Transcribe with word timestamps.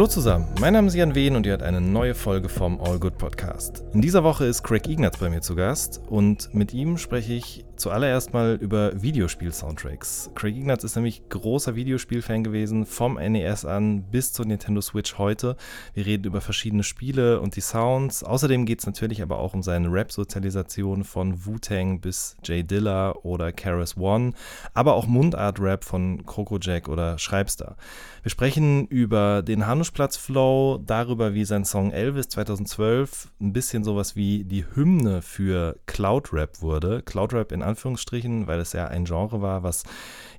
Hallo 0.00 0.08
zusammen, 0.08 0.46
mein 0.58 0.72
Name 0.72 0.88
ist 0.88 0.94
Jan 0.94 1.14
Wehn 1.14 1.36
und 1.36 1.44
ihr 1.44 1.50
hört 1.50 1.62
eine 1.62 1.82
neue 1.82 2.14
Folge 2.14 2.48
vom 2.48 2.80
All 2.80 2.98
Good 2.98 3.18
Podcast. 3.18 3.84
In 3.92 4.00
dieser 4.00 4.24
Woche 4.24 4.46
ist 4.46 4.62
Craig 4.62 4.88
Ignatz 4.88 5.18
bei 5.18 5.28
mir 5.28 5.42
zu 5.42 5.54
Gast 5.54 6.00
und 6.08 6.54
mit 6.54 6.72
ihm 6.72 6.96
spreche 6.96 7.34
ich 7.34 7.66
zuallererst 7.76 8.32
mal 8.32 8.56
über 8.60 9.02
Videospiel-Soundtracks. 9.02 10.30
Craig 10.34 10.56
Ignatz 10.56 10.84
ist 10.84 10.96
nämlich 10.96 11.28
großer 11.28 11.74
Videospiel-Fan 11.74 12.44
gewesen, 12.44 12.86
vom 12.86 13.14
NES 13.14 13.66
an 13.66 14.02
bis 14.04 14.32
zur 14.32 14.46
Nintendo 14.46 14.80
Switch 14.80 15.18
heute. 15.18 15.56
Wir 15.94 16.06
reden 16.06 16.24
über 16.24 16.40
verschiedene 16.40 16.82
Spiele 16.82 17.40
und 17.40 17.56
die 17.56 17.60
Sounds. 17.60 18.22
Außerdem 18.24 18.64
geht 18.64 18.80
es 18.80 18.86
natürlich 18.86 19.22
aber 19.22 19.38
auch 19.38 19.52
um 19.52 19.62
seine 19.62 19.92
Rap-Sozialisation 19.92 21.04
von 21.04 21.44
Wu-Tang 21.44 22.00
bis 22.00 22.36
Jay 22.44 22.62
Dilla 22.62 23.12
oder 23.22 23.52
Karis 23.52 23.96
One, 23.96 24.32
aber 24.72 24.94
auch 24.94 25.06
Mundart-Rap 25.06 25.84
von 25.84 26.24
Coco 26.24 26.58
Jack 26.58 26.88
oder 26.88 27.18
Schreibstar. 27.18 27.76
Wir 28.22 28.30
sprechen 28.30 28.86
über 28.86 29.42
den 29.42 29.66
Hanuschplatz-Flow, 29.90 30.82
darüber, 30.86 31.34
wie 31.34 31.44
sein 31.44 31.64
Song 31.64 31.90
Elvis 31.90 32.28
2012 32.28 33.28
ein 33.40 33.52
bisschen 33.52 33.82
sowas 33.82 34.14
wie 34.14 34.44
die 34.44 34.64
Hymne 34.74 35.20
für 35.20 35.78
Cloud-Rap 35.86 36.62
wurde. 36.62 37.02
Cloud-Rap 37.02 37.50
in 37.50 37.62
Anführungsstrichen, 37.62 38.46
weil 38.46 38.60
es 38.60 38.72
ja 38.72 38.86
ein 38.86 39.04
Genre 39.04 39.42
war, 39.42 39.64
was 39.64 39.82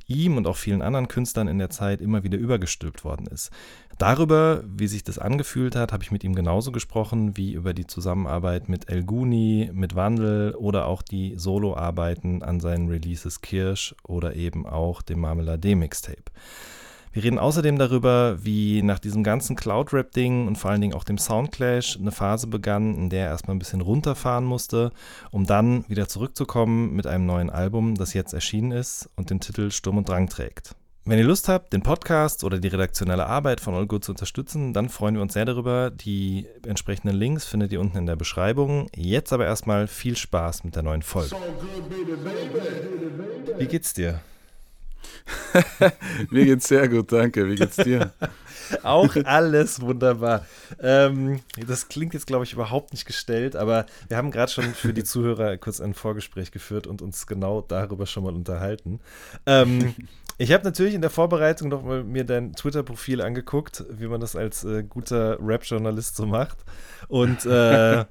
ihm 0.07 0.37
und 0.37 0.47
auch 0.47 0.55
vielen 0.55 0.81
anderen 0.81 1.09
Künstlern 1.09 1.49
in 1.49 1.59
der 1.59 1.69
Zeit 1.69 1.99
immer 1.99 2.23
wieder 2.23 2.37
übergestülpt 2.37 3.03
worden 3.03 3.27
ist. 3.27 3.51
Darüber, 3.97 4.63
wie 4.65 4.87
sich 4.87 5.03
das 5.03 5.19
angefühlt 5.19 5.75
hat, 5.75 5.91
habe 5.91 6.03
ich 6.03 6.11
mit 6.11 6.23
ihm 6.23 6.33
genauso 6.33 6.71
gesprochen 6.71 7.35
wie 7.35 7.51
über 7.51 7.73
die 7.73 7.87
Zusammenarbeit 7.87 8.69
mit 8.69 8.89
El 8.89 9.03
Guni, 9.03 9.69
mit 9.73 9.95
Wandel 9.95 10.55
oder 10.55 10.87
auch 10.87 11.01
die 11.01 11.33
Soloarbeiten 11.35 12.41
an 12.41 12.61
seinen 12.61 12.87
Releases 12.87 13.41
Kirsch 13.41 13.95
oder 14.03 14.33
eben 14.35 14.65
auch 14.65 15.01
dem 15.01 15.19
Marmelade 15.19 15.75
Mixtape. 15.75 16.23
Wir 17.13 17.25
reden 17.25 17.39
außerdem 17.39 17.77
darüber, 17.77 18.37
wie 18.41 18.81
nach 18.83 18.99
diesem 18.99 19.23
ganzen 19.23 19.57
Cloud-Rap-Ding 19.57 20.47
und 20.47 20.57
vor 20.57 20.71
allen 20.71 20.79
Dingen 20.79 20.93
auch 20.93 21.03
dem 21.03 21.17
Soundclash 21.17 21.97
eine 21.97 22.13
Phase 22.13 22.47
begann, 22.47 22.95
in 22.95 23.09
der 23.09 23.25
er 23.25 23.31
erstmal 23.31 23.55
ein 23.55 23.59
bisschen 23.59 23.81
runterfahren 23.81 24.45
musste, 24.45 24.91
um 25.29 25.45
dann 25.45 25.83
wieder 25.89 26.07
zurückzukommen 26.07 26.95
mit 26.95 27.07
einem 27.07 27.25
neuen 27.25 27.49
Album, 27.49 27.95
das 27.95 28.13
jetzt 28.13 28.31
erschienen 28.31 28.71
ist 28.71 29.09
und 29.17 29.29
den 29.29 29.41
Titel 29.41 29.71
Sturm 29.71 29.97
und 29.97 30.07
Drang 30.07 30.29
trägt. 30.29 30.73
Wenn 31.03 31.17
ihr 31.17 31.25
Lust 31.25 31.49
habt, 31.49 31.73
den 31.73 31.81
Podcast 31.81 32.45
oder 32.45 32.59
die 32.59 32.69
redaktionelle 32.69 33.25
Arbeit 33.25 33.59
von 33.59 33.87
Good 33.87 34.05
zu 34.05 34.11
unterstützen, 34.13 34.71
dann 34.71 34.87
freuen 34.87 35.15
wir 35.15 35.21
uns 35.21 35.33
sehr 35.33 35.45
darüber. 35.45 35.89
Die 35.89 36.45
entsprechenden 36.65 37.17
Links 37.17 37.43
findet 37.43 37.73
ihr 37.73 37.81
unten 37.81 37.97
in 37.97 38.05
der 38.05 38.15
Beschreibung. 38.15 38.87
Jetzt 38.95 39.33
aber 39.33 39.45
erstmal 39.45 39.87
viel 39.87 40.15
Spaß 40.15 40.63
mit 40.63 40.75
der 40.75 40.83
neuen 40.83 41.01
Folge. 41.01 41.35
Wie 43.57 43.65
geht's 43.65 43.93
dir? 43.93 44.21
Mir 46.29 46.45
geht's 46.45 46.67
sehr 46.67 46.87
gut, 46.87 47.11
danke. 47.11 47.47
Wie 47.47 47.55
geht's 47.55 47.77
dir? 47.77 48.13
Auch 48.83 49.15
alles 49.25 49.81
wunderbar. 49.81 50.45
Ähm, 50.81 51.41
das 51.67 51.87
klingt 51.89 52.13
jetzt, 52.13 52.27
glaube 52.27 52.45
ich, 52.45 52.53
überhaupt 52.53 52.93
nicht 52.93 53.05
gestellt, 53.05 53.55
aber 53.55 53.85
wir 54.07 54.17
haben 54.17 54.31
gerade 54.31 54.51
schon 54.51 54.73
für 54.73 54.93
die 54.93 55.03
Zuhörer 55.03 55.57
kurz 55.57 55.81
ein 55.81 55.93
Vorgespräch 55.93 56.51
geführt 56.51 56.87
und 56.87 57.01
uns 57.01 57.27
genau 57.27 57.61
darüber 57.61 58.05
schon 58.05 58.23
mal 58.23 58.33
unterhalten. 58.33 58.99
Ähm, 59.45 59.95
ich 60.37 60.51
habe 60.51 60.63
natürlich 60.63 60.93
in 60.93 61.01
der 61.01 61.09
Vorbereitung 61.09 61.69
noch 61.69 61.83
mal 61.83 62.03
mir 62.03 62.23
dein 62.23 62.53
Twitter-Profil 62.53 63.21
angeguckt, 63.21 63.83
wie 63.89 64.07
man 64.07 64.21
das 64.21 64.35
als 64.35 64.63
äh, 64.63 64.83
guter 64.83 65.37
Rap-Journalist 65.41 66.15
so 66.15 66.25
macht. 66.25 66.59
Und 67.07 67.45
äh, 67.45 68.05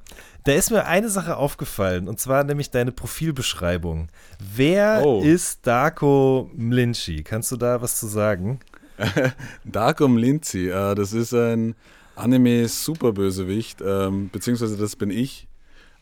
da 0.44 0.52
ist 0.52 0.70
mir 0.70 0.86
eine 0.86 1.08
Sache 1.08 1.36
aufgefallen, 1.36 2.08
und 2.08 2.18
zwar 2.20 2.44
nämlich 2.44 2.70
deine 2.70 2.92
Profilbeschreibung. 2.92 4.08
Wer 4.54 5.02
Oh. 5.04 5.20
ist 5.22 5.66
Darko 5.66 6.50
Mlinci? 6.54 7.22
Kannst 7.22 7.52
du 7.52 7.56
da 7.56 7.80
was 7.82 7.98
zu 7.98 8.06
sagen? 8.06 8.60
Darko 9.64 10.08
Mlinzi, 10.08 10.68
äh, 10.68 10.94
das 10.94 11.12
ist 11.12 11.32
ein 11.34 11.74
Anime-Superbösewicht, 12.16 13.80
ähm, 13.84 14.30
beziehungsweise 14.30 14.76
das 14.76 14.96
bin 14.96 15.10
ich. 15.10 15.48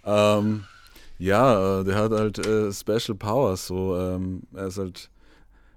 Ähm, 0.04 0.64
ja, 1.18 1.80
äh, 1.80 1.84
der 1.84 1.96
hat 1.96 2.12
halt 2.12 2.38
äh, 2.46 2.72
Special 2.72 3.16
Powers, 3.16 3.66
so, 3.66 3.96
ähm, 3.96 4.42
er 4.54 4.70
halt, 4.74 5.10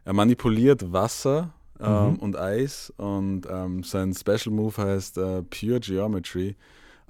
er 0.05 0.13
manipuliert 0.13 0.91
Wasser 0.91 1.53
ähm, 1.79 2.11
Mhm. 2.11 2.15
und 2.17 2.37
Eis 2.37 2.93
und 2.97 3.43
ähm, 3.49 3.83
sein 3.83 4.13
Special 4.13 4.53
Move 4.53 4.77
heißt 4.77 5.17
äh, 5.17 5.41
Pure 5.43 5.79
Geometry. 5.79 6.55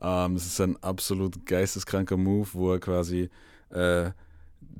Ähm, 0.02 0.36
das 0.36 0.46
ist 0.46 0.62
ein 0.62 0.82
absolut 0.82 1.46
geisteskranker 1.46 2.18
Move, 2.18 2.50
wo 2.54 2.74
er 2.74 2.80
quasi 2.80 3.30
äh, 3.70 4.12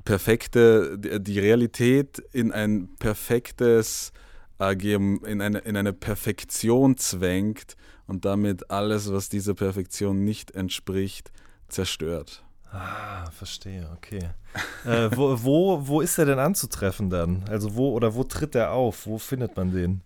perfekte, 0.04 0.98
die 0.98 1.38
Realität 1.38 2.18
in 2.32 2.52
ein 2.52 2.88
perfektes 2.98 4.12
äh, 4.58 4.74
in 4.94 5.40
eine, 5.40 5.58
in 5.58 5.76
eine 5.76 5.92
Perfektion 5.92 6.96
zwängt 6.96 7.76
und 8.06 8.24
damit 8.24 8.70
alles, 8.70 9.12
was 9.12 9.28
dieser 9.28 9.54
Perfektion 9.54 10.24
nicht 10.24 10.52
entspricht, 10.52 11.32
zerstört. 11.68 12.44
Ah, 12.70 13.30
verstehe, 13.30 13.88
okay. 13.96 14.30
äh, 14.84 15.10
wo, 15.14 15.42
wo, 15.42 15.86
wo 15.86 16.00
ist 16.00 16.18
er 16.18 16.26
denn 16.26 16.38
anzutreffen 16.38 17.10
dann? 17.10 17.44
Also 17.48 17.74
wo 17.74 17.90
oder 17.92 18.14
wo 18.14 18.24
tritt 18.24 18.54
er 18.54 18.72
auf? 18.72 19.06
Wo 19.06 19.18
findet 19.18 19.56
man 19.56 19.72
den? 19.72 20.02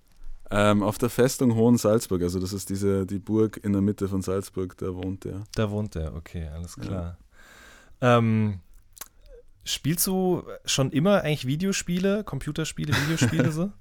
Ähm, 0.51 0.83
auf 0.83 0.99
der 0.99 1.11
Festung 1.11 1.57
Hohensalzburg, 1.57 2.23
also 2.23 2.39
das 2.39 2.53
ist 2.53 2.71
diese, 2.71 3.05
die 3.05 3.19
Burg 3.19 3.59
in 3.63 3.73
der 3.73 3.83
Mitte 3.83 4.09
von 4.09 4.23
Salzburg, 4.23 4.77
da 4.79 4.95
wohnt 4.95 5.27
er. 5.27 5.43
Da 5.55 5.71
wohnt 5.71 5.97
er, 5.97 6.15
okay, 6.15 6.49
alles 6.55 6.77
klar. 6.77 7.19
Ähm, 8.01 8.61
spielst 9.65 10.07
du 10.07 10.45
schon 10.65 10.93
immer 10.93 11.23
eigentlich 11.23 11.47
Videospiele, 11.47 12.23
Computerspiele, 12.25 12.95
Videospiele 12.95 13.53
so? 13.53 13.71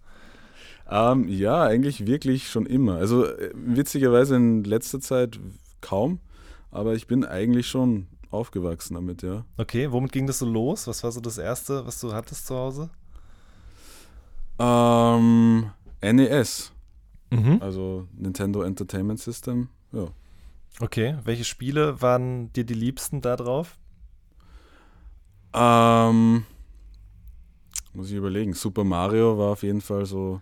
Ähm, 0.88 1.28
ja, 1.28 1.64
eigentlich 1.64 2.06
wirklich 2.06 2.48
schon 2.48 2.68
immer. 2.68 2.98
Also 2.98 3.26
äh, 3.26 3.50
witzigerweise 3.56 4.36
in 4.36 4.64
letzter 4.64 5.00
Zeit 5.00 5.40
kaum, 5.82 6.20
aber 6.70 6.94
ich 6.94 7.08
bin 7.08 7.26
eigentlich 7.26 7.68
schon 7.68 8.08
aufgewachsen 8.30 8.94
damit, 8.94 9.24
ja. 9.24 9.46
Okay, 9.58 9.92
womit 9.92 10.12
ging 10.12 10.28
das 10.28 10.40
so 10.40 10.46
los? 10.46 10.86
Was 10.88 11.04
war 11.04 11.12
so 11.12 11.22
das 11.22 11.38
Erste, 11.40 11.86
was 11.88 12.00
du 12.00 12.14
hattest 12.14 12.46
zu 12.46 12.56
Hause? 12.56 12.90
Ähm, 14.60 15.72
NES, 16.14 16.72
Mhm. 17.32 17.62
also 17.62 18.08
Nintendo 18.14 18.62
Entertainment 18.62 19.20
System, 19.20 19.70
ja. 19.92 20.08
Okay, 20.80 21.18
welche 21.24 21.44
Spiele 21.46 22.02
waren 22.02 22.52
dir 22.54 22.66
die 22.66 22.74
liebsten 22.74 23.22
da 23.22 23.36
drauf? 23.36 23.78
Ähm, 25.54 26.46
muss 27.94 28.10
ich 28.10 28.16
überlegen. 28.18 28.54
Super 28.54 28.84
Mario 28.84 29.38
war 29.38 29.52
auf 29.54 29.64
jeden 29.64 29.82
Fall 29.82 30.06
so, 30.06 30.42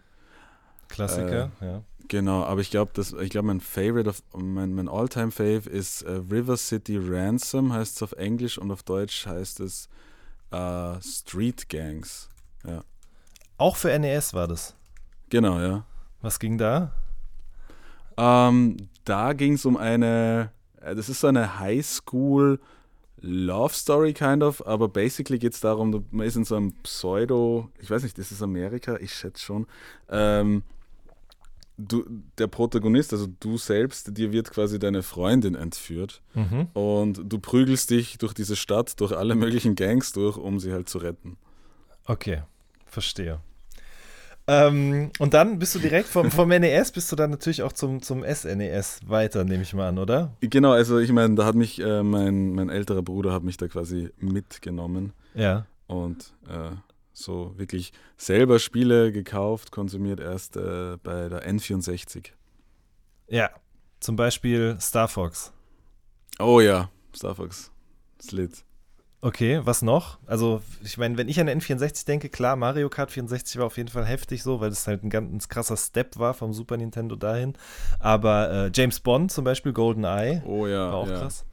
Klassiker, 0.89 1.51
ja. 1.61 1.83
genau, 2.07 2.43
aber 2.43 2.61
ich 2.61 2.71
glaube, 2.71 2.91
ich 3.21 3.29
glaube, 3.29 3.47
mein 3.47 3.61
Favorite, 3.61 4.09
of, 4.09 4.23
mein, 4.35 4.73
mein 4.73 4.89
All-Time 4.89 5.31
Fave 5.31 5.69
ist 5.69 6.01
äh, 6.01 6.11
River 6.31 6.57
City 6.57 6.97
Ransom, 6.97 7.71
heißt 7.73 7.97
es 7.97 8.03
auf 8.03 8.13
Englisch 8.13 8.57
und 8.57 8.71
auf 8.71 8.81
Deutsch 8.83 9.25
heißt 9.27 9.59
es 9.59 9.87
äh, 10.51 10.99
Street 11.01 11.69
Gangs. 11.69 12.29
Auch 13.57 13.75
für 13.75 13.97
NES 13.99 14.33
war 14.33 14.47
das. 14.47 14.75
Genau, 15.33 15.59
ja. 15.59 15.83
Was 16.21 16.37
ging 16.37 16.59
da? 16.59 16.91
Ähm, 18.17 18.77
da 19.03 19.33
ging 19.33 19.53
es 19.53 19.65
um 19.65 19.77
eine, 19.77 20.51
äh, 20.79 20.93
das 20.93 21.09
ist 21.09 21.21
so 21.21 21.27
eine 21.27 21.57
Highschool 21.59 22.59
Love 23.19 23.73
Story 23.73 24.13
kind 24.13 24.43
of, 24.43 24.63
aber 24.67 24.87
basically 24.89 25.39
geht 25.39 25.53
es 25.53 25.59
darum, 25.59 26.05
man 26.11 26.27
ist 26.27 26.35
in 26.35 26.45
so 26.45 26.55
einem 26.55 26.73
Pseudo, 26.83 27.71
ich 27.79 27.89
weiß 27.89 28.03
nicht, 28.03 28.15
das 28.19 28.31
ist 28.31 28.43
Amerika, 28.43 28.97
ich 28.97 29.11
schätze 29.11 29.41
schon. 29.41 29.65
Ähm, 30.07 30.61
du, 31.79 32.05
der 32.37 32.45
Protagonist, 32.45 33.11
also 33.11 33.25
du 33.39 33.57
selbst, 33.57 34.15
dir 34.15 34.31
wird 34.31 34.51
quasi 34.51 34.77
deine 34.77 35.01
Freundin 35.01 35.55
entführt 35.55 36.21
Mhm. 36.35 36.67
und 36.73 37.21
du 37.25 37.39
prügelst 37.39 37.89
dich 37.89 38.19
durch 38.19 38.35
diese 38.35 38.55
Stadt, 38.55 38.99
durch 38.99 39.13
alle 39.17 39.33
möglichen 39.33 39.73
Gangs 39.73 40.11
durch, 40.11 40.37
um 40.37 40.59
sie 40.59 40.73
halt 40.73 40.89
zu 40.89 40.99
retten. 40.99 41.37
Okay, 42.05 42.43
verstehe. 42.85 43.39
Ähm, 44.45 45.11
und 45.19 45.33
dann 45.33 45.57
bist 45.59 45.73
du 45.75 45.79
direkt 45.79 46.09
vom, 46.09 46.29
vom 46.29 46.49
NES, 46.49 46.91
bist 46.91 47.11
du 47.11 47.15
dann 47.15 47.29
natürlich 47.29 47.63
auch 47.63 47.71
zum, 47.71 48.01
zum 48.01 48.23
SNES 48.23 49.01
weiter, 49.07 49.45
nehme 49.45 49.63
ich 49.63 49.73
mal 49.73 49.87
an, 49.87 49.97
oder? 49.97 50.35
Genau, 50.41 50.71
also 50.71 50.99
ich 50.99 51.11
meine, 51.11 51.35
da 51.35 51.45
hat 51.45 51.55
mich 51.55 51.79
äh, 51.79 52.03
mein, 52.03 52.53
mein 52.53 52.69
älterer 52.69 53.01
Bruder 53.01 53.31
hat 53.31 53.43
mich 53.43 53.57
da 53.57 53.67
quasi 53.67 54.11
mitgenommen. 54.19 55.13
Ja. 55.35 55.65
und 55.87 56.33
äh, 56.47 56.75
so 57.13 57.53
wirklich 57.57 57.93
selber 58.17 58.59
Spiele 58.59 59.11
gekauft, 59.11 59.71
konsumiert 59.71 60.19
erst 60.19 60.57
äh, 60.57 60.97
bei 61.01 61.29
der 61.29 61.47
N64. 61.49 62.31
Ja. 63.27 63.49
Zum 63.99 64.15
Beispiel 64.15 64.77
Star 64.81 65.07
Fox. 65.07 65.53
Oh 66.39 66.59
ja, 66.59 66.89
Star 67.15 67.35
Fox. 67.35 67.71
Slit. 68.21 68.63
Okay, 69.23 69.61
was 69.63 69.81
noch? 69.81 70.17
Also, 70.25 70.61
ich 70.83 70.97
meine, 70.97 71.17
wenn 71.17 71.29
ich 71.29 71.39
an 71.39 71.47
den 71.47 71.61
N64 71.61 72.05
denke, 72.05 72.27
klar, 72.27 72.57
Mario 72.57 72.89
Kart 72.89 73.09
64 73.09 73.57
war 73.57 73.67
auf 73.67 73.77
jeden 73.77 73.87
Fall 73.87 74.05
heftig 74.05 74.43
so, 74.43 74.59
weil 74.59 74.69
es 74.69 74.85
halt 74.85 75.01
ein 75.05 75.09
ganz 75.09 75.47
krasser 75.47 75.77
Step 75.77 76.19
war 76.19 76.33
vom 76.33 76.51
Super 76.51 76.75
Nintendo 76.75 77.15
dahin. 77.15 77.53
Aber 77.99 78.51
äh, 78.51 78.71
James 78.75 78.99
Bond 78.99 79.31
zum 79.31 79.45
Beispiel, 79.45 79.71
GoldenEye, 79.71 80.43
Oh 80.45 80.67
ja. 80.67 80.91
war 80.91 80.95
auch 80.95 81.07
ja. 81.07 81.19
krass. 81.19 81.45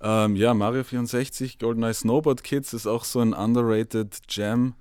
Ähm, 0.00 0.34
ja, 0.34 0.54
Mario 0.54 0.82
64, 0.82 1.58
GoldenEye 1.58 1.92
Snowboard 1.92 2.42
Kids 2.42 2.72
ist 2.72 2.86
auch 2.86 3.04
so 3.04 3.20
ein 3.20 3.34
underrated 3.34 4.20
Jam. 4.30 4.74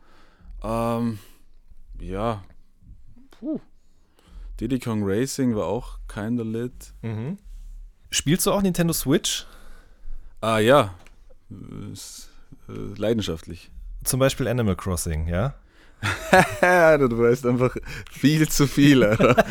Ähm, 0.63 1.19
ja. 1.99 2.41
Puh. 3.31 3.59
Diddy 4.61 4.79
Kong 4.79 5.01
Racing 5.03 5.57
war 5.57 5.65
auch 5.65 5.99
kinda 6.07 6.45
lit. 6.45 6.93
Mhm. 7.01 7.37
Spielst 8.11 8.45
du 8.45 8.53
auch 8.53 8.61
Nintendo 8.61 8.93
Switch? 8.93 9.45
Ah 10.39 10.59
ja, 10.59 10.93
ist, 11.93 12.29
äh, 12.69 12.73
leidenschaftlich. 12.99 13.71
Zum 14.03 14.19
Beispiel 14.19 14.47
Animal 14.47 14.75
Crossing, 14.75 15.27
ja? 15.27 15.55
du 16.61 17.17
weißt 17.17 17.45
einfach 17.47 17.75
viel 18.11 18.47
zu 18.49 18.67
viel, 18.67 19.03
Alter. 19.03 19.35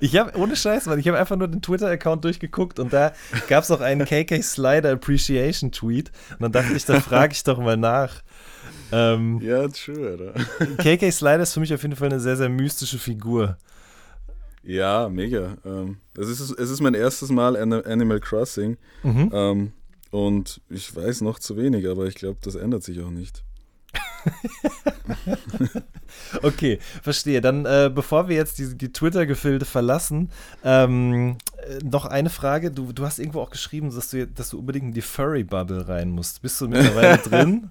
Ich 0.00 0.16
habe, 0.16 0.34
ohne 0.38 0.56
Scheiß, 0.56 0.86
Mann, 0.86 0.98
ich 0.98 1.06
habe 1.08 1.18
einfach 1.18 1.36
nur 1.36 1.46
den 1.46 1.60
Twitter-Account 1.60 2.24
durchgeguckt 2.24 2.78
und 2.78 2.90
da 2.90 3.12
gab 3.48 3.64
es 3.64 3.70
auch 3.70 3.82
einen 3.82 4.06
KK 4.06 4.40
Slider 4.42 4.92
Appreciation 4.92 5.72
Tweet 5.72 6.10
und 6.32 6.40
dann 6.40 6.52
dachte 6.52 6.72
ich, 6.74 6.86
da 6.86 7.00
frage 7.00 7.34
ich 7.34 7.44
doch 7.44 7.58
mal 7.58 7.76
nach. 7.76 8.22
Ähm, 8.92 9.40
ja, 9.42 9.68
true, 9.68 10.08
Alter. 10.08 10.32
KK 10.78 11.10
Slider 11.12 11.42
ist 11.42 11.52
für 11.52 11.60
mich 11.60 11.74
auf 11.74 11.82
jeden 11.82 11.96
Fall 11.96 12.08
eine 12.08 12.18
sehr, 12.18 12.38
sehr 12.38 12.48
mystische 12.48 12.98
Figur. 12.98 13.58
Ja, 14.62 15.10
mega. 15.10 15.58
Ähm, 15.66 15.98
es, 16.16 16.28
ist, 16.28 16.40
es 16.58 16.70
ist 16.70 16.80
mein 16.80 16.94
erstes 16.94 17.28
Mal 17.28 17.54
An- 17.54 17.72
Animal 17.84 18.20
Crossing 18.20 18.78
Mhm. 19.02 19.30
ähm, 19.34 19.72
und 20.10 20.60
ich 20.68 20.94
weiß 20.94 21.20
noch 21.22 21.38
zu 21.38 21.56
wenig, 21.56 21.88
aber 21.88 22.06
ich 22.06 22.14
glaube, 22.14 22.38
das 22.42 22.54
ändert 22.54 22.82
sich 22.82 23.00
auch 23.00 23.10
nicht. 23.10 23.44
Okay, 26.42 26.78
verstehe. 27.02 27.40
Dann, 27.40 27.64
äh, 27.64 27.90
bevor 27.94 28.28
wir 28.28 28.36
jetzt 28.36 28.58
die, 28.58 28.76
die 28.76 28.92
Twitter-Gefilde 28.92 29.64
verlassen, 29.64 30.30
ähm, 30.64 31.36
äh, 31.56 31.78
noch 31.84 32.06
eine 32.06 32.30
Frage. 32.30 32.70
Du, 32.70 32.92
du 32.92 33.04
hast 33.04 33.18
irgendwo 33.18 33.40
auch 33.40 33.50
geschrieben, 33.50 33.94
dass 33.94 34.10
du, 34.10 34.26
dass 34.26 34.50
du 34.50 34.58
unbedingt 34.58 34.86
in 34.86 34.92
die 34.92 35.02
Furry-Bubble 35.02 35.88
rein 35.88 36.10
musst. 36.10 36.42
Bist 36.42 36.60
du 36.60 36.68
mittlerweile 36.68 37.18
drin? 37.22 37.70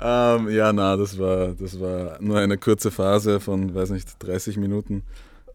Ähm, 0.00 0.50
ja, 0.50 0.72
na, 0.72 0.96
das 0.96 1.18
war, 1.18 1.48
das 1.48 1.78
war 1.80 2.20
nur 2.20 2.38
eine 2.38 2.58
kurze 2.58 2.90
Phase 2.90 3.40
von, 3.40 3.74
weiß 3.74 3.90
nicht, 3.90 4.08
30 4.18 4.56
Minuten. 4.56 5.04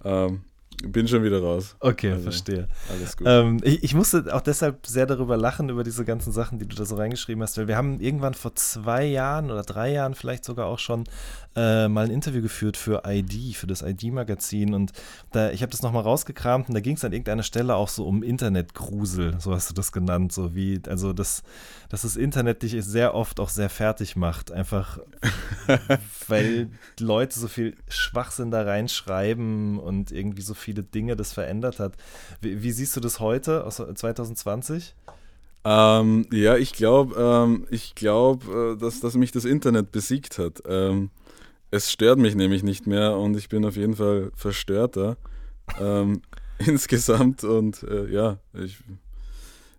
Ähm, 0.03 0.41
bin 0.83 1.07
schon 1.07 1.23
wieder 1.23 1.41
raus. 1.41 1.75
Okay, 1.79 2.11
Also, 2.11 2.23
verstehe. 2.23 2.67
Alles 2.91 3.17
gut. 3.17 3.27
Ähm, 3.27 3.59
ich, 3.63 3.83
ich 3.83 3.95
musste 3.95 4.33
auch 4.33 4.41
deshalb 4.41 4.85
sehr 4.85 5.05
darüber 5.05 5.35
lachen, 5.35 5.69
über 5.69 5.83
diese 5.83 6.05
ganzen 6.05 6.31
Sachen, 6.31 6.59
die 6.59 6.67
du 6.67 6.75
da 6.75 6.85
so 6.85 6.95
reingeschrieben 6.95 7.41
hast, 7.41 7.57
weil 7.57 7.67
wir 7.67 7.75
haben 7.77 7.99
irgendwann 7.99 8.35
vor 8.35 8.55
zwei 8.55 9.05
Jahren 9.05 9.49
oder 9.49 9.63
drei 9.63 9.91
Jahren 9.91 10.13
vielleicht 10.13 10.45
sogar 10.45 10.67
auch 10.67 10.79
schon 10.79 11.05
äh, 11.55 11.87
mal 11.87 12.05
ein 12.05 12.11
Interview 12.11 12.41
geführt 12.43 12.77
für 12.77 13.01
ID, 13.07 13.55
für 13.55 13.65
das 13.65 13.81
ID-Magazin 13.81 14.75
und 14.75 14.91
da, 15.31 15.49
ich 15.49 15.63
habe 15.63 15.71
das 15.71 15.81
nochmal 15.81 16.03
rausgekramt 16.03 16.69
und 16.69 16.75
da 16.75 16.81
ging 16.81 16.95
es 16.95 17.03
an 17.03 17.11
irgendeiner 17.11 17.43
Stelle 17.43 17.75
auch 17.75 17.89
so 17.89 18.05
um 18.05 18.21
Internetgrusel, 18.21 19.37
so 19.39 19.53
hast 19.55 19.71
du 19.71 19.73
das 19.73 19.91
genannt, 19.91 20.31
so 20.31 20.53
wie, 20.53 20.79
also 20.87 21.13
das, 21.13 21.41
dass 21.89 22.03
das 22.03 22.15
Internet 22.15 22.61
dich 22.61 22.75
sehr 22.85 23.15
oft 23.15 23.39
auch 23.39 23.49
sehr 23.49 23.69
fertig 23.69 24.15
macht, 24.15 24.51
einfach 24.51 24.99
weil 26.27 26.69
Leute 26.99 27.39
so 27.39 27.47
viel 27.47 27.75
Schwachsinn 27.87 28.51
da 28.51 28.61
reinschreiben 28.61 29.79
und 29.79 30.11
irgendwie 30.11 30.43
so 30.43 30.53
viele 30.67 30.83
Dinge 30.83 31.15
das 31.15 31.31
verändert 31.31 31.79
hat. 31.79 31.93
Wie, 32.41 32.61
wie 32.61 32.71
siehst 32.71 32.93
du 32.97 32.99
das 32.99 33.21
heute, 33.21 33.63
aus 33.63 33.77
2020? 33.77 34.95
Ähm, 35.63 36.25
ja, 36.29 36.57
ich 36.57 36.73
glaube, 36.73 37.15
ähm, 37.17 37.65
ich 37.69 37.95
äh, 38.01 38.75
dass, 38.75 38.99
dass 38.99 39.15
mich 39.15 39.31
das 39.31 39.45
Internet 39.45 39.93
besiegt 39.93 40.37
hat. 40.37 40.61
Ähm, 40.67 41.09
es 41.71 41.89
stört 41.89 42.19
mich 42.19 42.35
nämlich 42.35 42.63
nicht 42.63 42.85
mehr 42.85 43.15
und 43.15 43.37
ich 43.37 43.47
bin 43.47 43.63
auf 43.63 43.77
jeden 43.77 43.95
Fall 43.95 44.31
verstörter 44.35 45.15
ähm, 45.79 46.21
insgesamt 46.59 47.45
und 47.45 47.83
äh, 47.83 48.09
ja, 48.09 48.39
ich, 48.53 48.77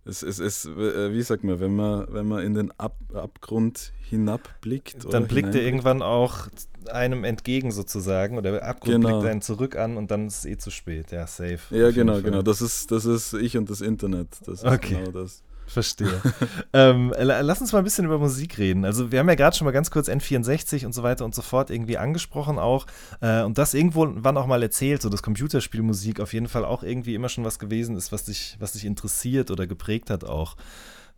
es, 0.09 0.23
es, 0.23 0.39
es, 0.39 0.65
äh, 0.65 1.13
wie 1.13 1.23
sagt 1.23 1.45
man, 1.45 1.61
wenn 1.61 1.77
man, 1.77 2.07
wenn 2.11 2.27
man 2.27 2.43
in 2.43 2.55
den 2.55 2.71
Ab 2.79 2.97
Abgrund 3.15 3.93
hinabblickt. 4.09 5.05
oder 5.05 5.13
Dann 5.21 5.29
blickt 5.29 5.55
er 5.55 5.63
irgendwann 5.63 6.03
auch 6.03 6.49
einem 6.91 7.25
entgegen 7.25 7.71
sozusagen 7.71 8.39
oder 8.39 8.53
der 8.53 8.65
Abgrund 8.67 8.95
Genau. 8.97 9.21
blickt 9.21 9.31
einen 9.31 9.43
zurück 9.43 9.77
an 9.77 9.97
und 9.97 10.11
dann 10.11 10.27
ist 10.27 10.39
es 10.39 10.45
eh 10.47 10.57
zu 10.57 10.71
spät. 10.71 11.11
Ja, 11.13 11.27
safe. 11.27 11.59
Ja, 11.71 11.91
genau, 11.91 12.21
genau. 12.23 12.43
Das 12.43 12.63
ist, 12.63 12.91
das 12.91 13.05
ist 13.05 13.35
ich 13.35 13.57
und 13.57 13.69
das 13.71 13.81
Internet. 13.81 14.29
Das 14.47 14.63
ist 14.63 14.65
Okay. 14.65 14.97
genau 14.97 15.11
das. 15.11 15.43
Verstehe. 15.69 16.21
ähm, 16.73 17.13
la- 17.17 17.41
lass 17.43 17.61
uns 17.61 17.73
mal 17.73 17.79
ein 17.79 17.85
bisschen 17.85 18.07
über 18.07 18.19
Musik 18.19 18.57
reden. 18.59 18.85
Also 18.85 19.13
wir 19.13 19.19
haben 19.19 19.29
ja 19.29 19.35
gerade 19.35 19.55
schon 19.57 19.67
mal 19.67 19.71
ganz 19.73 19.91
kurz 19.91 20.09
N64 20.09 20.87
und 20.87 20.95
so 20.95 21.03
weiter 21.03 21.25
und 21.25 21.35
so 21.35 21.43
fort 21.43 21.71
irgendwie 21.71 21.99
angesprochen 21.99 22.59
auch 22.59 22.87
äh, 23.21 23.43
und 23.43 23.59
das 23.59 23.75
irgendwo 23.75 24.09
wann 24.17 24.37
auch 24.39 24.47
mal 24.47 24.63
erzählt, 24.63 25.03
so 25.03 25.09
dass 25.11 25.23
Computerspielmusik 25.23 26.21
auf 26.21 26.33
jeden 26.33 26.49
Fall 26.49 26.65
auch 26.65 26.83
irgendwie 26.83 27.15
immer 27.15 27.29
schon 27.29 27.45
was 27.45 27.59
gewesen 27.59 27.97
ist, 27.97 28.13
was 28.13 28.25
dich, 28.25 28.57
was 28.59 28.73
dich 28.73 28.85
interessiert 28.87 29.51
oder 29.51 29.67
geprägt 29.67 30.11
hat 30.11 30.25
auch. 30.25 30.57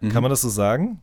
Mhm. 0.01 0.09
Kann 0.11 0.23
man 0.23 0.31
das 0.31 0.41
so 0.41 0.49
sagen? 0.49 1.01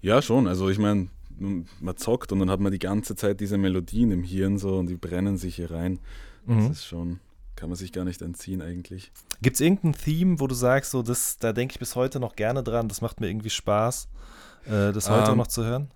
Ja, 0.00 0.22
schon. 0.22 0.46
Also 0.48 0.68
ich 0.70 0.78
meine, 0.78 1.08
man 1.38 1.96
zockt 1.98 2.32
und 2.32 2.38
dann 2.38 2.50
hat 2.50 2.60
man 2.60 2.72
die 2.72 2.78
ganze 2.78 3.14
Zeit 3.16 3.40
diese 3.40 3.58
Melodien 3.58 4.10
im 4.10 4.22
Hirn 4.22 4.56
so 4.56 4.78
und 4.78 4.86
die 4.86 4.96
brennen 4.96 5.36
sich 5.36 5.56
hier 5.56 5.70
rein. 5.70 5.98
Das 6.46 6.56
Mhm. 6.56 6.70
ist 6.70 6.86
schon, 6.86 7.20
kann 7.56 7.70
man 7.70 7.76
sich 7.76 7.92
gar 7.92 8.04
nicht 8.04 8.22
entziehen 8.22 8.62
eigentlich. 8.62 9.10
Gibt 9.42 9.54
es 9.54 9.60
irgendein 9.60 9.94
Theme, 9.94 10.40
wo 10.40 10.46
du 10.46 10.54
sagst, 10.54 10.92
so 10.92 11.02
das, 11.02 11.38
da 11.38 11.52
denke 11.52 11.72
ich 11.72 11.78
bis 11.78 11.96
heute 11.96 12.20
noch 12.20 12.36
gerne 12.36 12.62
dran, 12.62 12.88
das 12.88 13.00
macht 13.00 13.20
mir 13.20 13.28
irgendwie 13.28 13.50
Spaß, 13.50 14.08
äh, 14.66 14.92
das 14.92 15.10
heute 15.10 15.32
Ähm, 15.32 15.38
noch 15.38 15.46
zu 15.46 15.64
hören? 15.64 15.90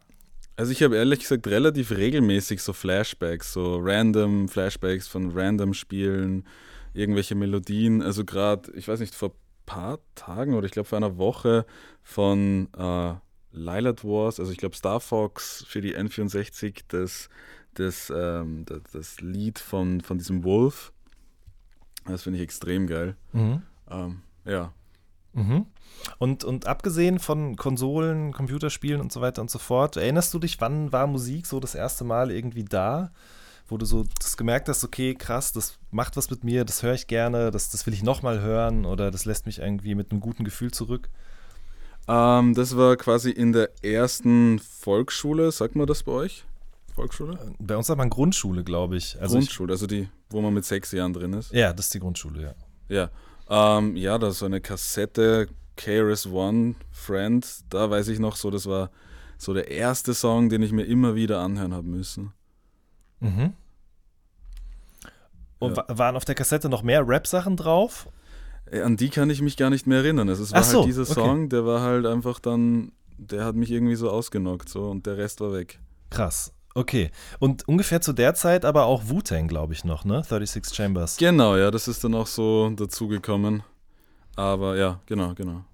Also 0.56 0.72
ich 0.72 0.82
habe 0.82 0.96
ehrlich 0.96 1.20
gesagt 1.20 1.46
relativ 1.46 1.90
regelmäßig 1.90 2.62
so 2.62 2.72
Flashbacks, 2.72 3.52
so 3.52 3.78
random 3.80 4.48
Flashbacks 4.48 5.08
von 5.08 5.30
random 5.30 5.72
Spielen, 5.72 6.44
irgendwelche 6.92 7.34
Melodien. 7.34 8.02
Also 8.02 8.24
gerade, 8.24 8.70
ich 8.72 8.88
weiß 8.88 9.00
nicht, 9.00 9.14
vor 9.14 9.30
ein 9.30 9.64
paar 9.64 9.98
Tagen 10.14 10.54
oder 10.54 10.66
ich 10.66 10.72
glaube 10.72 10.88
vor 10.88 10.98
einer 10.98 11.16
Woche 11.16 11.64
von 12.02 12.68
äh, 12.76 13.14
Lilat 13.52 14.04
Wars, 14.04 14.38
also 14.38 14.52
ich 14.52 14.58
glaube 14.58 14.76
Star 14.76 15.00
Fox 15.00 15.64
für 15.66 15.80
die 15.80 15.96
N64, 15.96 16.82
das, 16.88 17.28
das, 17.74 18.12
ähm, 18.14 18.64
das, 18.66 18.82
das 18.92 19.20
Lied 19.20 19.58
von, 19.58 20.00
von 20.00 20.18
diesem 20.18 20.44
Wolf. 20.44 20.92
Das 22.12 22.22
finde 22.22 22.38
ich 22.38 22.44
extrem 22.44 22.86
geil. 22.86 23.16
Mhm. 23.32 23.62
Ähm, 23.90 24.22
ja. 24.44 24.72
Mhm. 25.32 25.66
Und, 26.18 26.44
und 26.44 26.66
abgesehen 26.66 27.18
von 27.18 27.56
Konsolen, 27.56 28.32
Computerspielen 28.32 29.00
und 29.00 29.12
so 29.12 29.20
weiter 29.20 29.42
und 29.42 29.50
so 29.50 29.58
fort, 29.58 29.96
erinnerst 29.96 30.32
du 30.34 30.38
dich, 30.38 30.60
wann 30.60 30.92
war 30.92 31.06
Musik 31.06 31.46
so 31.46 31.60
das 31.60 31.74
erste 31.74 32.04
Mal 32.04 32.30
irgendwie 32.30 32.64
da, 32.64 33.12
wo 33.68 33.76
du 33.76 33.86
so 33.86 34.04
das 34.18 34.36
gemerkt 34.36 34.68
hast, 34.68 34.82
okay, 34.82 35.14
krass, 35.14 35.52
das 35.52 35.78
macht 35.90 36.16
was 36.16 36.30
mit 36.30 36.42
mir, 36.42 36.64
das 36.64 36.82
höre 36.82 36.94
ich 36.94 37.06
gerne, 37.06 37.50
das, 37.50 37.70
das 37.70 37.86
will 37.86 37.94
ich 37.94 38.02
nochmal 38.02 38.40
hören 38.40 38.84
oder 38.84 39.10
das 39.10 39.24
lässt 39.24 39.46
mich 39.46 39.58
irgendwie 39.58 39.94
mit 39.94 40.10
einem 40.10 40.20
guten 40.20 40.44
Gefühl 40.44 40.72
zurück? 40.72 41.08
Ähm, 42.08 42.54
das 42.54 42.76
war 42.76 42.96
quasi 42.96 43.30
in 43.30 43.52
der 43.52 43.70
ersten 43.82 44.58
Volksschule, 44.58 45.52
sagt 45.52 45.76
man 45.76 45.86
das 45.86 46.02
bei 46.02 46.12
euch? 46.12 46.44
Volksschule? 47.00 47.38
Bei 47.58 47.76
uns 47.76 47.86
sagt 47.86 47.98
man 47.98 48.10
Grundschule, 48.10 48.62
glaube 48.64 48.96
ich. 48.96 49.20
Also 49.20 49.38
ich, 49.38 49.46
Grundschule, 49.46 49.72
also 49.72 49.86
die, 49.86 50.08
wo 50.30 50.40
man 50.40 50.52
mit 50.54 50.64
sechs 50.64 50.92
Jahren 50.92 51.12
drin 51.12 51.32
ist. 51.32 51.52
ja, 51.52 51.72
das 51.72 51.86
ist 51.86 51.94
die 51.94 52.00
Grundschule, 52.00 52.42
ja. 52.42 52.54
Ja, 53.48 53.78
ähm, 53.78 53.96
ja, 53.96 54.18
da 54.18 54.28
ist 54.28 54.38
so 54.40 54.46
eine 54.46 54.60
Kassette, 54.60 55.48
KRS 55.76 56.26
One 56.26 56.74
Friend, 56.90 57.46
da 57.70 57.88
weiß 57.90 58.08
ich 58.08 58.18
noch 58.18 58.36
so, 58.36 58.50
das 58.50 58.66
war 58.66 58.90
so 59.38 59.54
der 59.54 59.70
erste 59.70 60.12
Song, 60.12 60.48
den 60.50 60.62
ich 60.62 60.72
mir 60.72 60.84
immer 60.84 61.14
wieder 61.14 61.40
anhören 61.40 61.72
habe 61.72 61.86
müssen. 61.88 62.32
Mhm. 63.20 63.54
Und 65.58 65.76
Ja. 65.76 65.88
wa- 65.88 65.98
waren 65.98 66.16
auf 66.16 66.24
der 66.24 66.34
Kassette 66.34 66.68
noch 66.68 66.82
mehr 66.82 67.06
Rap-Sachen 67.06 67.56
drauf? 67.56 68.08
Äh, 68.70 68.80
An 68.82 68.96
die 68.96 69.08
kann 69.10 69.30
ich 69.30 69.40
mich 69.42 69.56
gar 69.56 69.70
nicht 69.70 69.86
mehr 69.86 69.98
erinnern. 69.98 70.28
Also 70.28 70.42
es 70.42 70.52
war 70.52 70.60
Ach 70.60 70.64
so, 70.64 70.78
halt 70.80 70.88
dieser 70.88 71.02
okay. 71.02 71.14
Song, 71.14 71.48
der 71.48 71.64
war 71.66 71.80
halt 71.82 72.06
einfach 72.06 72.40
dann, 72.40 72.92
der 73.18 73.44
hat 73.44 73.56
mich 73.56 73.70
irgendwie 73.70 73.96
so 73.96 74.10
ausgenockt 74.10 74.68
so 74.68 74.90
und 74.90 75.06
der 75.06 75.16
Rest 75.16 75.40
war 75.40 75.52
weg. 75.52 75.78
Krass. 76.10 76.52
Okay. 76.74 77.10
Und 77.38 77.66
ungefähr 77.66 78.00
zu 78.00 78.12
der 78.12 78.34
Zeit 78.34 78.64
aber 78.64 78.84
auch 78.84 79.02
Wu-Tang, 79.08 79.48
glaube 79.48 79.72
ich, 79.72 79.84
noch, 79.84 80.04
ne? 80.04 80.22
36 80.22 80.74
Chambers. 80.74 81.16
Genau, 81.16 81.56
ja, 81.56 81.70
das 81.70 81.88
ist 81.88 82.04
dann 82.04 82.14
auch 82.14 82.26
so 82.26 82.70
dazugekommen. 82.70 83.62
Aber 84.36 84.76
ja, 84.76 85.00
genau, 85.06 85.34
genau. 85.34 85.64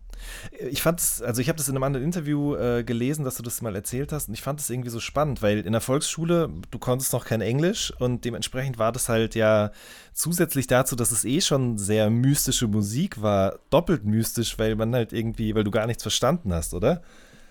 Ich 0.71 0.83
fand 0.83 0.99
es, 0.99 1.23
also 1.23 1.41
ich 1.41 1.49
habe 1.49 1.59
das 1.59 1.69
in 1.69 1.77
einem 1.77 1.83
anderen 1.83 2.05
Interview 2.05 2.55
äh, 2.57 2.83
gelesen, 2.85 3.25
dass 3.25 3.37
du 3.37 3.43
das 3.43 3.63
mal 3.63 3.75
erzählt 3.75 4.13
hast 4.13 4.29
und 4.29 4.35
ich 4.35 4.43
fand 4.43 4.59
es 4.61 4.71
irgendwie 4.71 4.91
so 4.91 4.99
spannend, 4.99 5.43
weil 5.43 5.61
in 5.61 5.73
der 5.73 5.81
Volksschule, 5.81 6.51
du 6.71 6.79
konntest 6.79 7.13
noch 7.13 7.25
kein 7.25 7.43
Englisch 7.43 7.93
und 7.99 8.25
dementsprechend 8.25 8.79
war 8.79 8.93
das 8.93 9.09
halt 9.09 9.35
ja 9.35 9.71
zusätzlich 10.15 10.67
dazu, 10.67 10.97
dass 10.97 11.13
es 11.13 11.25
eh 11.25 11.41
schon 11.41 11.79
sehr 11.79 12.11
mystische 12.11 12.67
Musik 12.67 13.21
war, 13.23 13.59
doppelt 13.71 14.05
mystisch, 14.05 14.59
weil 14.59 14.75
man 14.75 14.95
halt 14.95 15.13
irgendwie, 15.13 15.55
weil 15.55 15.65
du 15.65 15.71
gar 15.71 15.87
nichts 15.87 16.03
verstanden 16.03 16.53
hast, 16.53 16.75
oder? 16.75 17.03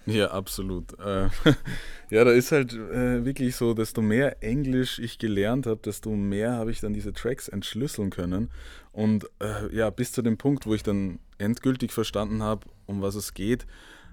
Ja, 0.05 0.31
absolut. 0.31 0.97
Äh, 0.99 1.29
ja, 2.09 2.23
da 2.23 2.31
ist 2.31 2.51
halt 2.51 2.73
äh, 2.73 3.25
wirklich 3.25 3.55
so, 3.55 3.73
desto 3.73 4.01
mehr 4.01 4.43
Englisch 4.43 4.99
ich 4.99 5.17
gelernt 5.17 5.65
habe, 5.65 5.81
desto 5.83 6.11
mehr 6.11 6.53
habe 6.53 6.71
ich 6.71 6.79
dann 6.79 6.93
diese 6.93 7.13
Tracks 7.13 7.47
entschlüsseln 7.47 8.11
können. 8.11 8.49
Und 8.91 9.25
äh, 9.39 9.75
ja, 9.75 9.89
bis 9.89 10.11
zu 10.11 10.21
dem 10.21 10.37
Punkt, 10.37 10.65
wo 10.67 10.73
ich 10.73 10.83
dann 10.83 11.19
endgültig 11.37 11.91
verstanden 11.91 12.43
habe, 12.43 12.67
um 12.85 13.01
was 13.01 13.15
es 13.15 13.33
geht, 13.33 13.65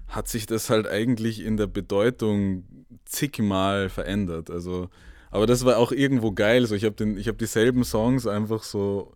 hat 0.07 0.27
sich 0.27 0.45
das 0.45 0.69
halt 0.69 0.87
eigentlich 0.87 1.43
in 1.43 1.57
der 1.57 1.67
Bedeutung 1.67 2.65
zigmal 3.05 3.89
verändert. 3.89 4.49
Also, 4.49 4.89
aber 5.29 5.45
das 5.45 5.63
war 5.63 5.77
auch 5.77 5.91
irgendwo 5.91 6.31
geil. 6.31 6.65
So, 6.65 6.75
ich 6.75 6.85
habe 6.85 7.05
hab 7.05 7.37
dieselben 7.37 7.83
Songs 7.83 8.27
einfach 8.27 8.63
so 8.63 9.13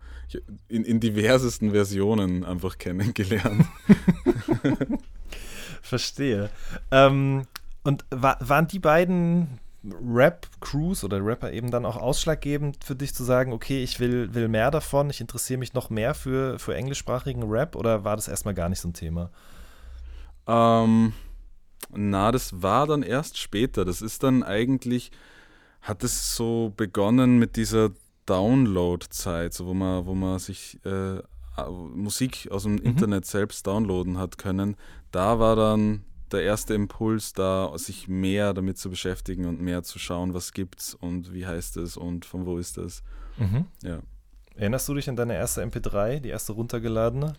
in, 0.67 0.83
in 0.83 0.99
diversesten 0.99 1.71
Versionen 1.71 2.43
einfach 2.43 2.77
kennengelernt. 2.77 3.65
Verstehe. 5.87 6.49
Ähm, 6.91 7.43
und 7.83 8.05
wa 8.09 8.37
waren 8.39 8.67
die 8.67 8.79
beiden 8.79 9.59
Rap-Crews 9.83 11.03
oder 11.03 11.23
Rapper 11.23 11.51
eben 11.51 11.71
dann 11.71 11.85
auch 11.85 11.95
ausschlaggebend 11.95 12.83
für 12.83 12.95
dich 12.95 13.13
zu 13.13 13.23
sagen, 13.23 13.53
okay, 13.53 13.83
ich 13.83 13.99
will, 13.99 14.33
will 14.33 14.47
mehr 14.47 14.71
davon, 14.71 15.09
ich 15.09 15.21
interessiere 15.21 15.59
mich 15.59 15.73
noch 15.73 15.89
mehr 15.89 16.13
für, 16.13 16.59
für 16.59 16.75
englischsprachigen 16.75 17.43
Rap 17.43 17.75
oder 17.75 18.03
war 18.03 18.15
das 18.15 18.27
erstmal 18.27 18.53
gar 18.53 18.69
nicht 18.69 18.81
so 18.81 18.89
ein 18.89 18.93
Thema? 18.93 19.29
Ähm, 20.47 21.13
na, 21.89 22.31
das 22.31 22.61
war 22.61 22.87
dann 22.87 23.03
erst 23.03 23.37
später. 23.37 23.85
Das 23.85 24.01
ist 24.01 24.23
dann 24.23 24.43
eigentlich, 24.43 25.11
hat 25.81 26.03
es 26.03 26.35
so 26.35 26.73
begonnen 26.75 27.37
mit 27.39 27.55
dieser 27.55 27.91
Download-Zeit, 28.25 29.53
so 29.53 29.67
wo 29.67 29.73
man, 29.73 30.05
wo 30.05 30.13
man 30.13 30.39
sich 30.39 30.79
äh, 30.85 31.21
Musik 31.65 32.49
aus 32.51 32.63
dem 32.63 32.73
mhm. 32.73 32.83
Internet 32.83 33.25
selbst 33.25 33.65
downloaden 33.65 34.17
hat 34.17 34.37
können. 34.37 34.75
Da 35.11 35.39
war 35.39 35.55
dann 35.55 36.03
der 36.31 36.43
erste 36.43 36.73
Impuls 36.73 37.33
da, 37.33 37.71
sich 37.77 38.07
mehr 38.07 38.53
damit 38.53 38.77
zu 38.77 38.89
beschäftigen 38.89 39.45
und 39.45 39.61
mehr 39.61 39.83
zu 39.83 39.99
schauen, 39.99 40.33
was 40.33 40.51
gibt's 40.51 40.93
und 40.93 41.33
wie 41.33 41.45
heißt 41.45 41.77
es 41.77 41.97
und 41.97 42.25
von 42.25 42.45
wo 42.45 42.57
ist 42.57 42.77
es. 42.77 43.03
Mhm. 43.37 43.65
Ja. 43.83 43.99
Erinnerst 44.55 44.89
du 44.89 44.95
dich 44.95 45.07
an 45.09 45.15
deine 45.15 45.35
erste 45.35 45.63
MP3, 45.63 46.19
die 46.19 46.29
erste 46.29 46.53
runtergeladene? 46.53 47.33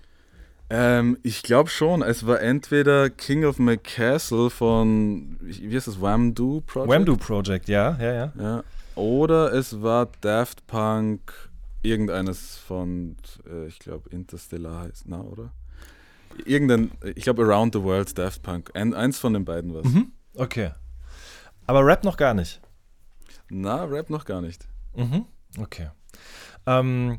Ähm, 0.71 1.19
ich 1.23 1.43
glaube 1.43 1.71
schon. 1.71 2.03
Es 2.03 2.27
war 2.27 2.41
entweder 2.41 3.11
King 3.11 3.45
of 3.45 3.59
My 3.59 3.77
Castle 3.77 4.51
von, 4.51 5.37
wie 5.41 5.75
heißt 5.75 5.89
das, 5.89 6.01
Whamdo 6.01 6.63
Project? 6.67 6.93
Whamdo 6.93 7.17
Project, 7.17 7.69
ja, 7.69 7.97
ja, 8.01 8.13
ja. 8.13 8.33
ja. 8.39 8.65
Oder 8.95 9.53
es 9.53 9.81
war 9.83 10.11
Daft 10.21 10.67
Punk, 10.67 11.51
irgendeines 11.83 12.57
von, 12.59 13.17
äh, 13.49 13.67
ich 13.67 13.79
glaube, 13.79 14.11
Interstellar 14.11 14.83
heißt, 14.83 15.05
na, 15.07 15.23
oder? 15.23 15.53
Irgendein, 16.45 16.93
ich 17.15 17.25
glaube, 17.25 17.43
Around 17.43 17.75
the 17.75 17.83
World 17.83 18.17
Daft 18.19 18.43
Punk. 18.43 18.71
Ein, 18.75 18.95
eins 18.95 19.19
von 19.19 19.33
den 19.33 19.45
beiden 19.45 19.75
war 19.75 19.85
es. 19.85 19.93
Mhm. 19.93 20.13
Okay. 20.35 20.71
Aber 21.67 21.85
Rap 21.85 22.05
noch 22.05 22.17
gar 22.17 22.35
nicht? 22.35 22.61
Na, 23.51 23.85
Rap 23.85 24.11
noch 24.11 24.25
gar 24.25 24.41
nicht. 24.41 24.67
Mhm. 24.95 25.27
Okay. 25.59 25.91
Ähm, 26.67 27.19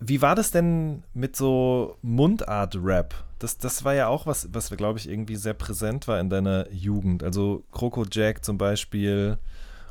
wie 0.00 0.22
war 0.22 0.34
das 0.34 0.50
denn 0.50 1.02
mit 1.14 1.36
so 1.36 1.96
Mundart-Rap? 2.02 3.14
Das, 3.38 3.58
das 3.58 3.84
war 3.84 3.94
ja 3.94 4.08
auch 4.08 4.26
was, 4.26 4.48
was 4.52 4.70
glaube 4.70 4.98
ich, 4.98 5.08
irgendwie 5.08 5.36
sehr 5.36 5.54
präsent 5.54 6.08
war 6.08 6.20
in 6.20 6.30
deiner 6.30 6.70
Jugend. 6.70 7.22
Also 7.22 7.64
Kroko 7.72 8.04
Jack 8.10 8.44
zum 8.44 8.58
Beispiel 8.58 9.38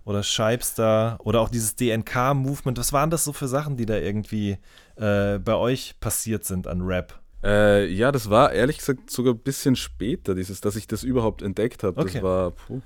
oder 0.05 0.23
Scheibster 0.23 1.17
oder 1.19 1.41
auch 1.41 1.49
dieses 1.49 1.75
DNK-Movement. 1.75 2.77
Was 2.77 2.93
waren 2.93 3.09
das 3.09 3.25
so 3.25 3.33
für 3.33 3.47
Sachen, 3.47 3.75
die 3.75 3.85
da 3.85 3.95
irgendwie 3.95 4.57
äh, 4.95 5.39
bei 5.39 5.55
euch 5.55 5.99
passiert 5.99 6.45
sind 6.45 6.67
an 6.67 6.81
Rap? 6.81 7.19
Äh, 7.43 7.87
ja, 7.91 8.11
das 8.11 8.29
war 8.29 8.51
ehrlich 8.51 8.79
gesagt 8.79 9.09
sogar 9.09 9.33
ein 9.33 9.39
bisschen 9.39 9.75
später, 9.75 10.35
dieses, 10.35 10.61
dass 10.61 10.75
ich 10.75 10.87
das 10.87 11.03
überhaupt 11.03 11.41
entdeckt 11.41 11.83
habe. 11.83 12.01
Okay. 12.01 12.13
Das 12.13 12.23
war 12.23 12.51
puh, 12.51 12.81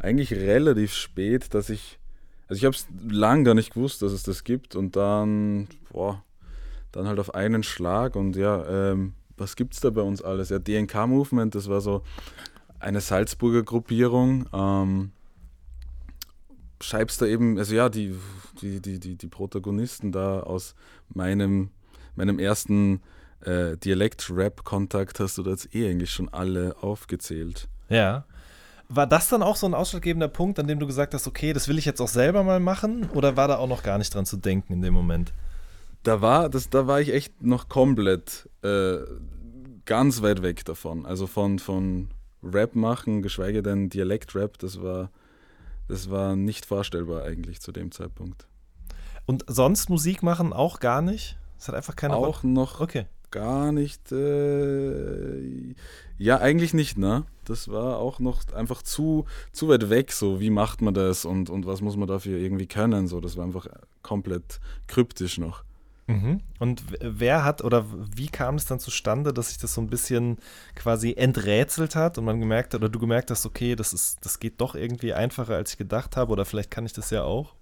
eigentlich 0.00 0.32
relativ 0.32 0.92
spät, 0.92 1.54
dass 1.54 1.70
ich, 1.70 1.98
also 2.48 2.58
ich 2.58 2.64
habe 2.64 2.74
es 2.74 2.86
lang 3.08 3.44
gar 3.44 3.54
nicht 3.54 3.72
gewusst, 3.72 4.02
dass 4.02 4.12
es 4.12 4.22
das 4.22 4.44
gibt 4.44 4.74
und 4.76 4.96
dann, 4.96 5.68
boah, 5.92 6.22
dann 6.92 7.06
halt 7.06 7.18
auf 7.18 7.34
einen 7.34 7.62
Schlag 7.62 8.16
und 8.16 8.36
ja, 8.36 8.92
ähm, 8.92 9.14
was 9.36 9.56
gibt 9.56 9.74
es 9.74 9.80
da 9.80 9.90
bei 9.90 10.02
uns 10.02 10.22
alles? 10.22 10.50
Ja, 10.50 10.58
DNK-Movement, 10.58 11.54
das 11.54 11.68
war 11.68 11.80
so 11.80 12.02
eine 12.78 13.00
Salzburger 13.00 13.62
Gruppierung. 13.62 14.48
Ähm, 14.52 15.12
da 16.92 17.26
eben, 17.26 17.58
also 17.58 17.74
ja, 17.74 17.88
die, 17.88 18.14
die, 18.60 18.80
die, 18.80 19.00
die, 19.00 19.16
die 19.16 19.26
Protagonisten 19.26 20.12
da 20.12 20.40
aus 20.40 20.74
meinem, 21.08 21.70
meinem 22.14 22.38
ersten 22.38 23.00
äh, 23.46 23.76
Dialekt-Rap-Kontakt 23.76 25.20
hast 25.20 25.38
du 25.38 25.42
da 25.42 25.50
jetzt 25.50 25.74
eh 25.74 25.88
eigentlich 25.88 26.10
schon 26.10 26.28
alle 26.28 26.76
aufgezählt. 26.80 27.68
Ja. 27.88 28.24
War 28.88 29.06
das 29.06 29.28
dann 29.28 29.42
auch 29.42 29.56
so 29.56 29.66
ein 29.66 29.74
ausschlaggebender 29.74 30.28
Punkt, 30.28 30.58
an 30.58 30.66
dem 30.66 30.78
du 30.78 30.86
gesagt 30.86 31.14
hast, 31.14 31.26
okay, 31.26 31.52
das 31.52 31.68
will 31.68 31.78
ich 31.78 31.84
jetzt 31.84 32.00
auch 32.00 32.08
selber 32.08 32.42
mal 32.42 32.60
machen? 32.60 33.08
Oder 33.14 33.36
war 33.36 33.48
da 33.48 33.56
auch 33.56 33.68
noch 33.68 33.82
gar 33.82 33.98
nicht 33.98 34.14
dran 34.14 34.26
zu 34.26 34.36
denken 34.36 34.74
in 34.74 34.82
dem 34.82 34.94
Moment? 34.94 35.32
da 36.04 36.20
war, 36.20 36.48
das, 36.48 36.70
da 36.70 36.86
war 36.86 37.00
ich 37.00 37.12
echt 37.12 37.42
noch 37.42 37.68
komplett 37.68 38.48
äh, 38.62 38.98
ganz 39.86 40.22
weit 40.22 40.42
weg 40.42 40.64
davon. 40.64 41.06
Also 41.06 41.26
von, 41.26 41.58
von 41.58 42.10
Rap 42.42 42.76
machen, 42.76 43.22
geschweige 43.22 43.62
denn 43.62 43.88
Dialekt-Rap, 43.88 44.58
das 44.58 44.80
war, 44.82 45.10
das 45.88 46.10
war 46.10 46.36
nicht 46.36 46.66
vorstellbar 46.66 47.24
eigentlich 47.24 47.60
zu 47.60 47.72
dem 47.72 47.90
Zeitpunkt. 47.90 48.46
Und 49.26 49.44
sonst 49.48 49.88
Musik 49.88 50.22
machen 50.22 50.52
auch 50.52 50.78
gar 50.78 51.00
nicht? 51.00 51.38
Es 51.58 51.68
hat 51.68 51.74
einfach 51.74 51.96
keine 51.96 52.14
Auch 52.14 52.26
Rock? 52.26 52.44
noch 52.44 52.80
okay. 52.80 53.06
Gar 53.34 53.72
nicht. 53.72 54.12
Äh, 54.12 55.74
ja, 56.16 56.38
eigentlich 56.38 56.72
nicht, 56.72 56.96
ne? 56.96 57.24
Das 57.44 57.68
war 57.68 57.98
auch 57.98 58.20
noch 58.20 58.40
einfach 58.54 58.82
zu, 58.82 59.26
zu 59.52 59.68
weit 59.68 59.90
weg, 59.90 60.12
so 60.12 60.40
wie 60.40 60.50
macht 60.50 60.80
man 60.80 60.94
das 60.94 61.24
und, 61.24 61.50
und 61.50 61.66
was 61.66 61.80
muss 61.80 61.96
man 61.96 62.06
dafür 62.06 62.38
irgendwie 62.38 62.66
können. 62.66 63.08
So, 63.08 63.20
das 63.20 63.36
war 63.36 63.44
einfach 63.44 63.66
komplett 64.02 64.60
kryptisch 64.86 65.38
noch. 65.38 65.64
Mhm. 66.06 66.40
Und 66.60 66.84
wer 67.00 67.44
hat 67.44 67.64
oder 67.64 67.86
wie 68.14 68.28
kam 68.28 68.54
es 68.54 68.66
dann 68.66 68.78
zustande, 68.78 69.32
dass 69.32 69.48
sich 69.48 69.58
das 69.58 69.74
so 69.74 69.80
ein 69.80 69.88
bisschen 69.88 70.38
quasi 70.76 71.14
enträtselt 71.16 71.96
hat 71.96 72.16
und 72.18 72.24
man 72.24 72.38
gemerkt 72.38 72.72
hat, 72.74 72.82
oder 72.82 72.88
du 72.88 73.00
gemerkt 73.00 73.30
hast, 73.30 73.46
okay, 73.46 73.74
das 73.74 73.92
ist, 73.92 74.24
das 74.24 74.38
geht 74.38 74.60
doch 74.60 74.76
irgendwie 74.76 75.12
einfacher, 75.12 75.56
als 75.56 75.72
ich 75.72 75.78
gedacht 75.78 76.16
habe, 76.16 76.30
oder 76.30 76.44
vielleicht 76.44 76.70
kann 76.70 76.86
ich 76.86 76.92
das 76.92 77.10
ja 77.10 77.24
auch? 77.24 77.54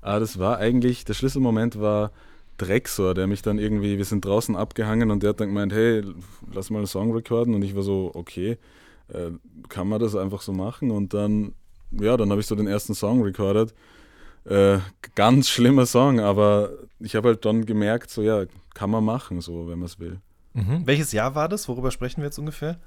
Ah, 0.00 0.18
das 0.18 0.38
war 0.38 0.58
eigentlich, 0.58 1.04
der 1.04 1.14
Schlüsselmoment 1.14 1.78
war 1.78 2.10
Drexor, 2.60 3.14
der 3.14 3.26
mich 3.26 3.42
dann 3.42 3.58
irgendwie, 3.58 3.98
wir 3.98 4.04
sind 4.04 4.24
draußen 4.24 4.56
abgehangen 4.56 5.10
und 5.10 5.22
der 5.22 5.30
hat 5.30 5.40
dann 5.40 5.48
gemeint, 5.48 5.72
hey, 5.72 6.02
lass 6.52 6.70
mal 6.70 6.78
einen 6.78 6.86
Song 6.86 7.12
recorden 7.12 7.54
und 7.54 7.62
ich 7.62 7.74
war 7.74 7.82
so, 7.82 8.10
okay, 8.14 8.58
äh, 9.08 9.30
kann 9.68 9.88
man 9.88 10.00
das 10.00 10.14
einfach 10.14 10.42
so 10.42 10.52
machen 10.52 10.90
und 10.90 11.14
dann, 11.14 11.54
ja, 11.90 12.16
dann 12.16 12.30
habe 12.30 12.40
ich 12.40 12.46
so 12.46 12.54
den 12.54 12.66
ersten 12.66 12.94
Song 12.94 13.22
recorded 13.22 13.74
äh, 14.44 14.78
ganz 15.14 15.48
schlimmer 15.48 15.86
Song, 15.86 16.20
aber 16.20 16.70
ich 16.98 17.14
habe 17.14 17.28
halt 17.28 17.44
dann 17.44 17.66
gemerkt, 17.66 18.10
so 18.10 18.22
ja, 18.22 18.44
kann 18.74 18.90
man 18.90 19.04
machen, 19.04 19.40
so 19.40 19.68
wenn 19.68 19.78
man 19.78 19.86
es 19.86 19.98
will. 19.98 20.20
Mhm. 20.54 20.86
Welches 20.86 21.12
Jahr 21.12 21.34
war 21.34 21.48
das? 21.48 21.68
Worüber 21.68 21.90
sprechen 21.90 22.18
wir 22.18 22.26
jetzt 22.26 22.38
ungefähr? 22.38 22.80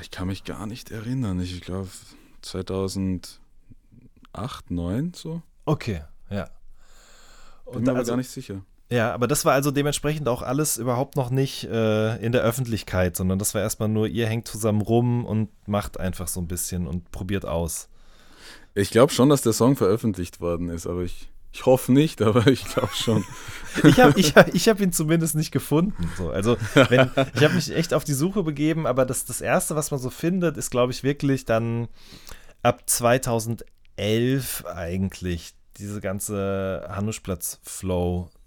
Ich 0.00 0.10
kann 0.10 0.28
mich 0.28 0.44
gar 0.44 0.66
nicht 0.66 0.90
erinnern. 0.90 1.40
Ich 1.40 1.60
glaube 1.60 1.88
2008, 2.42 3.40
2009 4.32 5.12
so. 5.14 5.42
Okay, 5.64 6.02
ja. 6.30 6.48
Und 7.64 7.74
Bin 7.74 7.84
mir 7.84 7.90
aber 7.90 8.00
also, 8.00 8.12
gar 8.12 8.16
nicht 8.16 8.30
sicher. 8.30 8.62
Ja, 8.92 9.14
aber 9.14 9.26
das 9.26 9.46
war 9.46 9.54
also 9.54 9.70
dementsprechend 9.70 10.28
auch 10.28 10.42
alles 10.42 10.76
überhaupt 10.76 11.16
noch 11.16 11.30
nicht 11.30 11.64
äh, 11.64 12.16
in 12.16 12.32
der 12.32 12.42
Öffentlichkeit, 12.42 13.16
sondern 13.16 13.38
das 13.38 13.54
war 13.54 13.62
erstmal 13.62 13.88
nur, 13.88 14.06
ihr 14.06 14.26
hängt 14.26 14.46
zusammen 14.46 14.82
rum 14.82 15.24
und 15.24 15.48
macht 15.66 15.98
einfach 15.98 16.28
so 16.28 16.40
ein 16.40 16.46
bisschen 16.46 16.86
und 16.86 17.10
probiert 17.10 17.46
aus. 17.46 17.88
Ich 18.74 18.90
glaube 18.90 19.10
schon, 19.10 19.30
dass 19.30 19.40
der 19.40 19.54
Song 19.54 19.76
veröffentlicht 19.76 20.42
worden 20.42 20.68
ist, 20.68 20.86
aber 20.86 21.04
ich, 21.04 21.30
ich 21.52 21.64
hoffe 21.64 21.90
nicht, 21.90 22.20
aber 22.22 22.46
ich 22.48 22.66
glaube 22.66 22.92
schon. 22.92 23.24
ich 23.82 23.98
habe 23.98 24.20
ich 24.20 24.36
ich 24.52 24.68
hab 24.68 24.78
ihn 24.78 24.92
zumindest 24.92 25.36
nicht 25.36 25.52
gefunden. 25.52 26.10
So. 26.18 26.28
Also 26.28 26.58
wenn, 26.74 27.10
ich 27.34 27.42
habe 27.42 27.54
mich 27.54 27.74
echt 27.74 27.94
auf 27.94 28.04
die 28.04 28.12
Suche 28.12 28.42
begeben, 28.42 28.86
aber 28.86 29.06
das, 29.06 29.24
das 29.24 29.40
Erste, 29.40 29.74
was 29.74 29.90
man 29.90 30.00
so 30.00 30.10
findet, 30.10 30.58
ist, 30.58 30.70
glaube 30.70 30.92
ich, 30.92 31.02
wirklich 31.02 31.46
dann 31.46 31.88
ab 32.62 32.82
2011 32.84 34.66
eigentlich 34.66 35.54
diese 35.78 36.02
ganze 36.02 36.86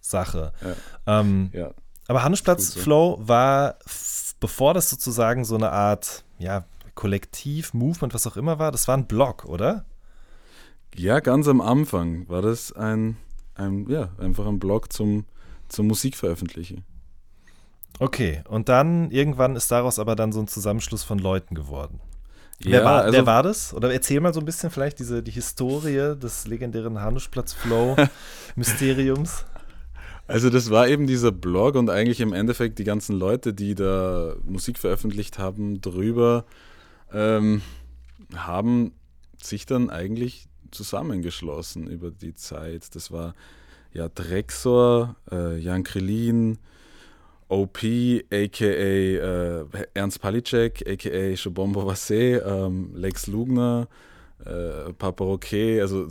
Hannuschplatz-Flow-Sache. 0.06 0.54
Ja. 0.62 1.20
Ähm, 1.20 1.50
ja. 1.54 1.72
Aber 2.08 2.24
Hannuschplatz-Flow 2.24 3.18
so. 3.20 3.28
war, 3.28 3.76
bevor 4.40 4.74
das 4.74 4.90
sozusagen 4.90 5.46
so 5.46 5.56
eine 5.56 5.72
Art, 5.72 6.24
ja, 6.38 6.66
Kollektiv, 6.94 7.74
Movement, 7.74 8.14
was 8.14 8.28
auch 8.28 8.38
immer 8.38 8.60
war, 8.60 8.72
das 8.72 8.88
war 8.88 8.96
ein 8.96 9.08
Blog, 9.08 9.46
oder? 9.46 9.86
Ja, 10.96 11.20
ganz 11.20 11.48
am 11.48 11.62
Anfang 11.62 12.30
war 12.30 12.42
das 12.42 12.72
ein, 12.72 13.18
ein 13.56 13.90
ja, 13.90 14.10
einfach 14.18 14.46
ein 14.46 14.60
Blog 14.60 14.94
zum, 14.94 15.26
zum 15.68 15.88
Musikveröffentlichen. 15.88 16.86
Okay, 18.00 18.44
und 18.48 18.70
dann 18.70 19.12
irgendwann 19.12 19.56
ist 19.56 19.72
daraus 19.72 20.00
aber 20.00 20.16
dann 20.16 20.32
so 20.32 20.40
ein 20.40 20.48
Zusammenschluss 20.48 21.04
von 21.04 21.20
Leuten 21.20 21.56
geworden. 21.56 22.00
Ja, 22.60 22.72
wer, 22.72 22.86
war, 22.86 23.02
also, 23.04 23.18
wer 23.18 23.26
war 23.26 23.44
das? 23.44 23.74
Oder 23.74 23.92
erzähl 23.92 24.22
mal 24.22 24.34
so 24.34 24.40
ein 24.40 24.46
bisschen 24.46 24.70
vielleicht 24.70 25.00
diese, 25.00 25.22
die 25.22 25.32
Historie 25.32 26.16
des 26.18 26.48
legendären 26.48 27.02
Hanuschplatz-Flow-Mysteriums. 27.02 29.44
Also 30.28 30.50
das 30.50 30.72
war 30.72 30.88
eben 30.88 31.06
dieser 31.06 31.32
Blog 31.32 31.76
und 31.76 31.90
eigentlich 31.90 32.20
im 32.20 32.34
Endeffekt 32.34 32.80
die 32.80 32.84
ganzen 32.84 33.16
Leute, 33.18 33.54
die 33.54 33.76
da 33.76 34.36
Musik 34.44 34.80
veröffentlicht 34.80 35.38
haben, 35.38 35.82
drüber 35.82 36.46
ähm, 37.14 37.62
haben 38.36 38.94
sich 39.42 39.66
dann 39.66 39.90
eigentlich 39.90 40.48
zusammengeschlossen 40.72 41.88
über 41.88 42.10
die 42.10 42.34
Zeit. 42.34 42.96
Das 42.96 43.12
war 43.12 43.36
ja 43.94 44.10
Drexor, 44.10 45.16
äh, 45.32 45.58
Jan 45.58 45.84
Krillin 45.84 46.58
OP, 47.48 47.78
aka 48.32 48.66
äh, 48.66 49.66
Ernst 49.94 50.20
Palicek, 50.22 50.84
aka 50.88 51.36
Shobombo 51.36 51.86
Vasse, 51.86 52.44
ähm, 52.46 52.96
Lex 52.96 53.28
Lugner, 53.28 53.88
äh, 54.44 54.94
Papa 54.94 55.24
also 55.82 56.08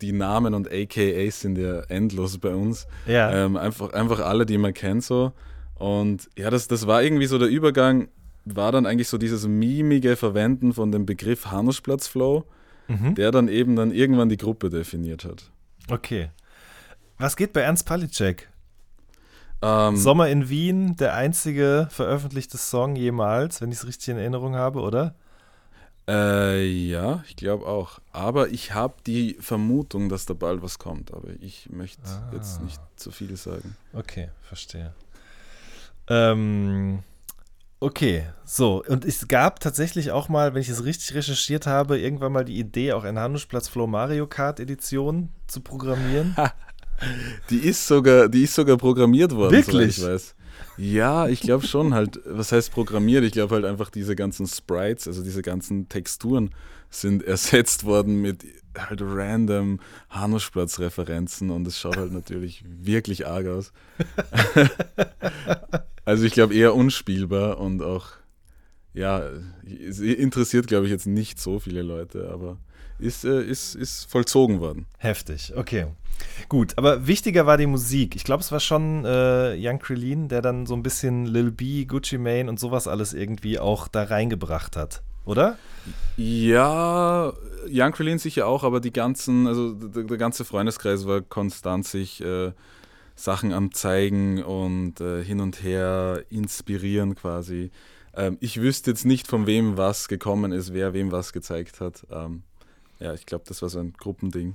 die 0.00 0.12
Namen 0.12 0.54
und 0.54 0.68
AKAs 0.70 1.40
sind 1.40 1.58
ja 1.58 1.80
endlos 1.82 2.38
bei 2.38 2.54
uns. 2.54 2.86
Ja. 3.06 3.30
Ähm, 3.32 3.56
einfach, 3.56 3.92
einfach 3.92 4.20
alle, 4.20 4.46
die 4.46 4.58
man 4.58 4.74
kennt 4.74 5.04
so. 5.04 5.32
Und 5.74 6.28
ja, 6.36 6.50
das, 6.50 6.68
das 6.68 6.86
war 6.86 7.02
irgendwie 7.02 7.26
so 7.26 7.38
der 7.38 7.48
Übergang, 7.48 8.08
war 8.44 8.72
dann 8.72 8.86
eigentlich 8.86 9.08
so 9.08 9.18
dieses 9.18 9.46
mimige 9.46 10.16
Verwenden 10.16 10.72
von 10.72 10.92
dem 10.92 11.06
Begriff 11.06 11.46
Hanusplatzflow, 11.50 12.44
Mhm. 12.88 13.14
der 13.14 13.30
dann 13.30 13.46
eben 13.46 13.76
dann 13.76 13.92
irgendwann 13.92 14.28
die 14.28 14.36
Gruppe 14.36 14.68
definiert 14.68 15.24
hat. 15.24 15.50
Okay. 15.88 16.30
Was 17.18 17.36
geht 17.36 17.52
bei 17.52 17.60
Ernst 17.60 17.86
Palicek? 17.86 18.48
Ähm, 19.62 19.96
Sommer 19.96 20.28
in 20.28 20.48
Wien, 20.48 20.96
der 20.96 21.14
einzige 21.14 21.86
veröffentlichte 21.90 22.58
Song 22.58 22.96
jemals, 22.96 23.60
wenn 23.60 23.70
ich 23.70 23.78
es 23.78 23.86
richtig 23.86 24.08
in 24.08 24.16
Erinnerung 24.18 24.56
habe, 24.56 24.80
oder? 24.80 25.14
Äh, 26.10 26.64
ja, 26.66 27.22
ich 27.28 27.36
glaube 27.36 27.66
auch. 27.66 28.00
Aber 28.10 28.48
ich 28.48 28.74
habe 28.74 28.94
die 29.06 29.36
Vermutung, 29.38 30.08
dass 30.08 30.26
da 30.26 30.34
bald 30.34 30.60
was 30.60 30.78
kommt. 30.80 31.14
Aber 31.14 31.28
ich 31.40 31.68
möchte 31.70 32.02
Ah. 32.04 32.30
jetzt 32.34 32.60
nicht 32.62 32.80
zu 32.96 33.12
viel 33.12 33.36
sagen. 33.36 33.76
Okay, 33.92 34.28
verstehe. 34.42 34.92
Ähm, 36.08 37.04
okay, 37.78 38.24
so. 38.44 38.82
Und 38.88 39.04
es 39.04 39.28
gab 39.28 39.60
tatsächlich 39.60 40.10
auch 40.10 40.28
mal, 40.28 40.52
wenn 40.54 40.60
ich 40.62 40.68
es 40.68 40.84
richtig 40.84 41.14
recherchiert 41.14 41.66
habe, 41.68 41.98
irgendwann 41.98 42.32
mal 42.32 42.44
die 42.44 42.58
Idee, 42.58 42.92
auch 42.92 43.04
eine 43.04 43.20
Handelsplatz 43.20 43.68
Flow 43.68 43.86
Mario 43.86 44.26
Kart 44.26 44.58
Edition 44.58 45.28
zu 45.46 45.60
programmieren. 45.60 46.34
Die 47.48 47.56
ist 47.60 47.86
sogar, 47.86 48.28
die 48.28 48.42
ist 48.42 48.54
sogar 48.54 48.76
programmiert 48.76 49.34
worden, 49.34 49.52
Wirklich? 49.52 49.96
ich 49.96 50.04
weiß. 50.04 50.34
Ja, 50.76 51.28
ich 51.28 51.40
glaube 51.40 51.66
schon 51.66 51.94
halt, 51.94 52.20
was 52.24 52.52
heißt 52.52 52.72
programmiert? 52.72 53.24
Ich 53.24 53.32
glaube 53.32 53.54
halt 53.54 53.64
einfach 53.64 53.90
diese 53.90 54.16
ganzen 54.16 54.46
Sprites, 54.46 55.06
also 55.06 55.22
diese 55.22 55.42
ganzen 55.42 55.88
Texturen 55.88 56.50
sind 56.90 57.22
ersetzt 57.22 57.84
worden 57.84 58.20
mit 58.20 58.44
halt 58.76 59.00
random 59.02 59.80
Hanuschplatz-Referenzen 60.10 61.50
und 61.50 61.66
es 61.66 61.78
schaut 61.78 61.96
halt 61.96 62.12
natürlich 62.12 62.64
wirklich 62.66 63.26
arg 63.26 63.46
aus. 63.46 63.72
also 66.04 66.24
ich 66.24 66.32
glaube 66.32 66.54
eher 66.54 66.74
unspielbar 66.74 67.58
und 67.58 67.82
auch, 67.82 68.08
ja, 68.94 69.22
es 69.64 70.00
interessiert 70.00 70.66
glaube 70.66 70.86
ich 70.86 70.90
jetzt 70.92 71.06
nicht 71.06 71.38
so 71.38 71.58
viele 71.58 71.82
Leute, 71.82 72.30
aber 72.32 72.58
ist, 73.00 73.24
äh, 73.24 73.42
ist, 73.42 73.74
ist 73.74 74.10
vollzogen 74.10 74.60
worden. 74.60 74.86
Heftig, 74.98 75.52
okay. 75.56 75.86
Gut, 76.48 76.76
aber 76.76 77.06
wichtiger 77.06 77.46
war 77.46 77.56
die 77.56 77.66
Musik. 77.66 78.14
Ich 78.14 78.24
glaube, 78.24 78.42
es 78.42 78.52
war 78.52 78.60
schon 78.60 79.04
äh, 79.04 79.56
Young 79.58 79.78
Krillin, 79.78 80.28
der 80.28 80.42
dann 80.42 80.66
so 80.66 80.74
ein 80.74 80.82
bisschen 80.82 81.26
Lil 81.26 81.50
B, 81.50 81.84
Gucci 81.84 82.18
Mane 82.18 82.48
und 82.48 82.60
sowas 82.60 82.88
alles 82.88 83.12
irgendwie 83.14 83.58
auch 83.58 83.88
da 83.88 84.04
reingebracht 84.04 84.76
hat, 84.76 85.02
oder? 85.24 85.56
Ja, 86.16 87.32
Young 87.68 87.92
Krillin 87.92 88.18
sicher 88.18 88.46
auch, 88.46 88.64
aber 88.64 88.80
die 88.80 88.92
ganzen, 88.92 89.46
also 89.46 89.72
der, 89.72 90.04
der 90.04 90.16
ganze 90.18 90.44
Freundeskreis 90.44 91.06
war 91.06 91.20
konstant 91.22 91.86
sich 91.86 92.22
äh, 92.22 92.52
Sachen 93.14 93.52
am 93.52 93.72
Zeigen 93.72 94.42
und 94.42 95.00
äh, 95.00 95.22
hin 95.22 95.40
und 95.40 95.62
her 95.62 96.24
inspirieren 96.30 97.14
quasi. 97.14 97.70
Ähm, 98.14 98.38
ich 98.40 98.60
wüsste 98.60 98.90
jetzt 98.90 99.04
nicht, 99.04 99.26
von 99.26 99.46
wem 99.46 99.76
was 99.76 100.08
gekommen 100.08 100.52
ist, 100.52 100.72
wer 100.72 100.94
wem 100.94 101.12
was 101.12 101.32
gezeigt 101.32 101.80
hat. 101.80 102.06
Ähm, 102.10 102.42
ja, 103.00 103.14
ich 103.14 103.26
glaube, 103.26 103.44
das 103.46 103.62
war 103.62 103.68
so 103.68 103.80
ein 103.80 103.92
Gruppending. 103.94 104.54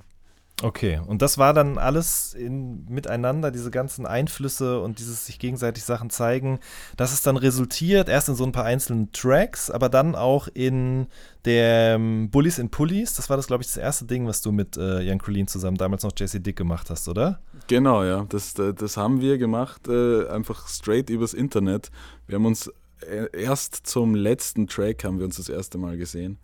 Okay, 0.62 1.02
und 1.06 1.20
das 1.20 1.36
war 1.36 1.52
dann 1.52 1.76
alles 1.76 2.32
in, 2.32 2.86
miteinander, 2.86 3.50
diese 3.50 3.70
ganzen 3.70 4.06
Einflüsse 4.06 4.80
und 4.80 4.98
dieses 4.98 5.26
sich 5.26 5.38
gegenseitig 5.38 5.84
Sachen 5.84 6.08
zeigen. 6.08 6.60
Das 6.96 7.12
ist 7.12 7.26
dann 7.26 7.36
resultiert, 7.36 8.08
erst 8.08 8.30
in 8.30 8.36
so 8.36 8.44
ein 8.44 8.52
paar 8.52 8.64
einzelnen 8.64 9.12
Tracks, 9.12 9.70
aber 9.70 9.90
dann 9.90 10.14
auch 10.14 10.48
in 10.48 11.08
dem 11.44 12.30
Bullies 12.30 12.58
in 12.58 12.70
Pullies. 12.70 13.12
Das 13.12 13.28
war 13.28 13.36
das, 13.36 13.48
glaube 13.48 13.62
ich, 13.62 13.66
das 13.66 13.76
erste 13.76 14.06
Ding, 14.06 14.26
was 14.26 14.40
du 14.40 14.50
mit 14.50 14.78
äh, 14.78 15.02
Jan 15.02 15.18
Crolin 15.18 15.46
zusammen 15.46 15.76
damals 15.76 16.04
noch 16.04 16.12
Jesse 16.16 16.40
Dick 16.40 16.56
gemacht 16.56 16.88
hast, 16.88 17.06
oder? 17.06 17.38
Genau, 17.66 18.02
ja. 18.02 18.24
Das, 18.30 18.54
das 18.54 18.96
haben 18.96 19.20
wir 19.20 19.36
gemacht, 19.36 19.88
äh, 19.88 20.26
einfach 20.28 20.68
straight 20.68 21.10
übers 21.10 21.34
Internet. 21.34 21.90
Wir 22.26 22.36
haben 22.36 22.46
uns 22.46 22.70
äh, 23.02 23.26
erst 23.32 23.86
zum 23.86 24.14
letzten 24.14 24.66
Track 24.68 25.04
haben 25.04 25.18
wir 25.18 25.26
uns 25.26 25.36
das 25.36 25.50
erste 25.50 25.76
Mal 25.76 25.98
gesehen. 25.98 26.38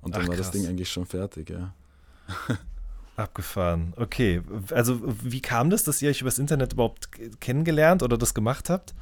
Und 0.00 0.14
dann 0.14 0.22
Ach, 0.24 0.28
war 0.28 0.36
das. 0.36 0.50
Ding 0.50 0.66
eigentlich 0.66 0.90
schon 0.90 1.06
fertig, 1.06 1.50
ja. 1.50 1.74
Abgefahren. 3.16 3.94
Okay, 3.96 4.42
also 4.70 5.00
wie 5.22 5.40
kam 5.40 5.70
das, 5.70 5.82
dass 5.82 6.00
ihr 6.00 6.10
euch 6.10 6.20
übers 6.20 6.38
Internet 6.38 6.74
überhaupt 6.74 7.08
kennengelernt 7.40 8.02
oder 8.02 8.16
das 8.16 8.32
gemacht 8.32 8.70
habt? 8.70 8.94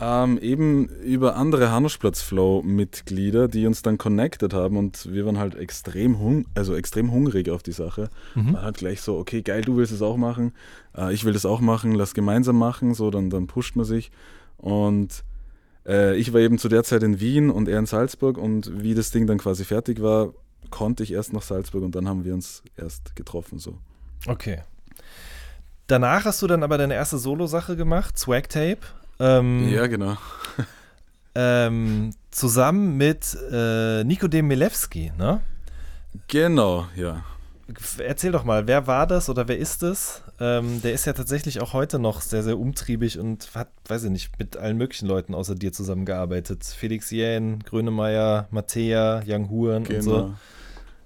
Ähm, 0.00 0.38
eben 0.38 0.86
über 0.86 1.36
andere 1.36 1.70
Hanuschplatz-Flow-Mitglieder, 1.70 3.48
die 3.48 3.66
uns 3.66 3.82
dann 3.82 3.98
connected 3.98 4.54
haben 4.54 4.76
und 4.76 5.12
wir 5.12 5.26
waren 5.26 5.38
halt 5.38 5.54
extrem, 5.54 6.18
hung 6.18 6.46
also 6.54 6.74
extrem 6.74 7.10
hungrig 7.12 7.50
auf 7.50 7.62
die 7.62 7.72
Sache. 7.72 8.08
Mhm. 8.34 8.52
Man 8.52 8.62
hat 8.62 8.78
gleich 8.78 9.00
so, 9.00 9.18
okay, 9.18 9.42
geil, 9.42 9.62
du 9.62 9.76
willst 9.76 9.92
es 9.92 10.02
auch 10.02 10.16
machen, 10.16 10.54
äh, 10.96 11.12
ich 11.12 11.24
will 11.24 11.32
das 11.32 11.44
auch 11.44 11.60
machen, 11.60 11.92
lass 11.92 12.14
gemeinsam 12.14 12.56
machen, 12.58 12.94
so, 12.94 13.10
dann, 13.10 13.28
dann 13.28 13.46
pusht 13.46 13.76
man 13.76 13.84
sich. 13.84 14.10
Und 14.56 15.24
äh, 15.86 16.16
ich 16.16 16.32
war 16.32 16.40
eben 16.40 16.58
zu 16.58 16.68
der 16.68 16.84
Zeit 16.84 17.02
in 17.02 17.20
Wien 17.20 17.50
und 17.50 17.68
er 17.68 17.78
in 17.78 17.86
Salzburg 17.86 18.38
und 18.38 18.82
wie 18.82 18.94
das 18.94 19.10
Ding 19.10 19.26
dann 19.26 19.38
quasi 19.38 19.64
fertig 19.64 20.02
war, 20.02 20.32
konnte 20.70 21.02
ich 21.02 21.12
erst 21.12 21.32
nach 21.32 21.42
Salzburg 21.42 21.82
und 21.82 21.94
dann 21.94 22.08
haben 22.08 22.24
wir 22.24 22.34
uns 22.34 22.62
erst 22.76 23.16
getroffen, 23.16 23.58
so. 23.58 23.78
Okay. 24.26 24.62
Danach 25.86 26.24
hast 26.24 26.40
du 26.42 26.46
dann 26.46 26.62
aber 26.62 26.78
deine 26.78 26.94
erste 26.94 27.18
Solo-Sache 27.18 27.76
gemacht, 27.76 28.18
Swag 28.18 28.48
Tape. 28.48 28.78
Ähm, 29.18 29.68
Ja, 29.68 29.86
genau. 29.86 30.16
ähm, 31.34 32.10
zusammen 32.30 32.96
mit 32.96 33.36
äh, 33.50 34.04
Nikodem 34.04 34.46
Milewski, 34.46 35.12
ne? 35.18 35.40
Genau, 36.28 36.86
ja. 36.96 37.24
Erzähl 37.98 38.32
doch 38.32 38.44
mal, 38.44 38.66
wer 38.66 38.86
war 38.86 39.06
das 39.06 39.28
oder 39.30 39.48
wer 39.48 39.56
ist 39.56 39.82
es? 39.82 40.22
Ähm, 40.40 40.82
der 40.82 40.92
ist 40.92 41.04
ja 41.06 41.12
tatsächlich 41.12 41.60
auch 41.60 41.72
heute 41.72 41.98
noch 41.98 42.20
sehr, 42.20 42.42
sehr 42.42 42.58
umtriebig 42.58 43.18
und 43.18 43.54
hat, 43.54 43.68
weiß 43.88 44.04
ich 44.04 44.10
nicht, 44.10 44.38
mit 44.38 44.56
allen 44.56 44.76
möglichen 44.76 45.06
Leuten 45.06 45.34
außer 45.34 45.54
dir 45.54 45.72
zusammengearbeitet. 45.72 46.64
Felix 46.64 47.10
Jähn, 47.10 47.60
Grönemeyer, 47.60 48.48
Mattea, 48.50 49.22
Young 49.26 49.48
Huren 49.48 49.86
und 49.86 50.02
so. 50.02 50.10
Genau. 50.10 50.34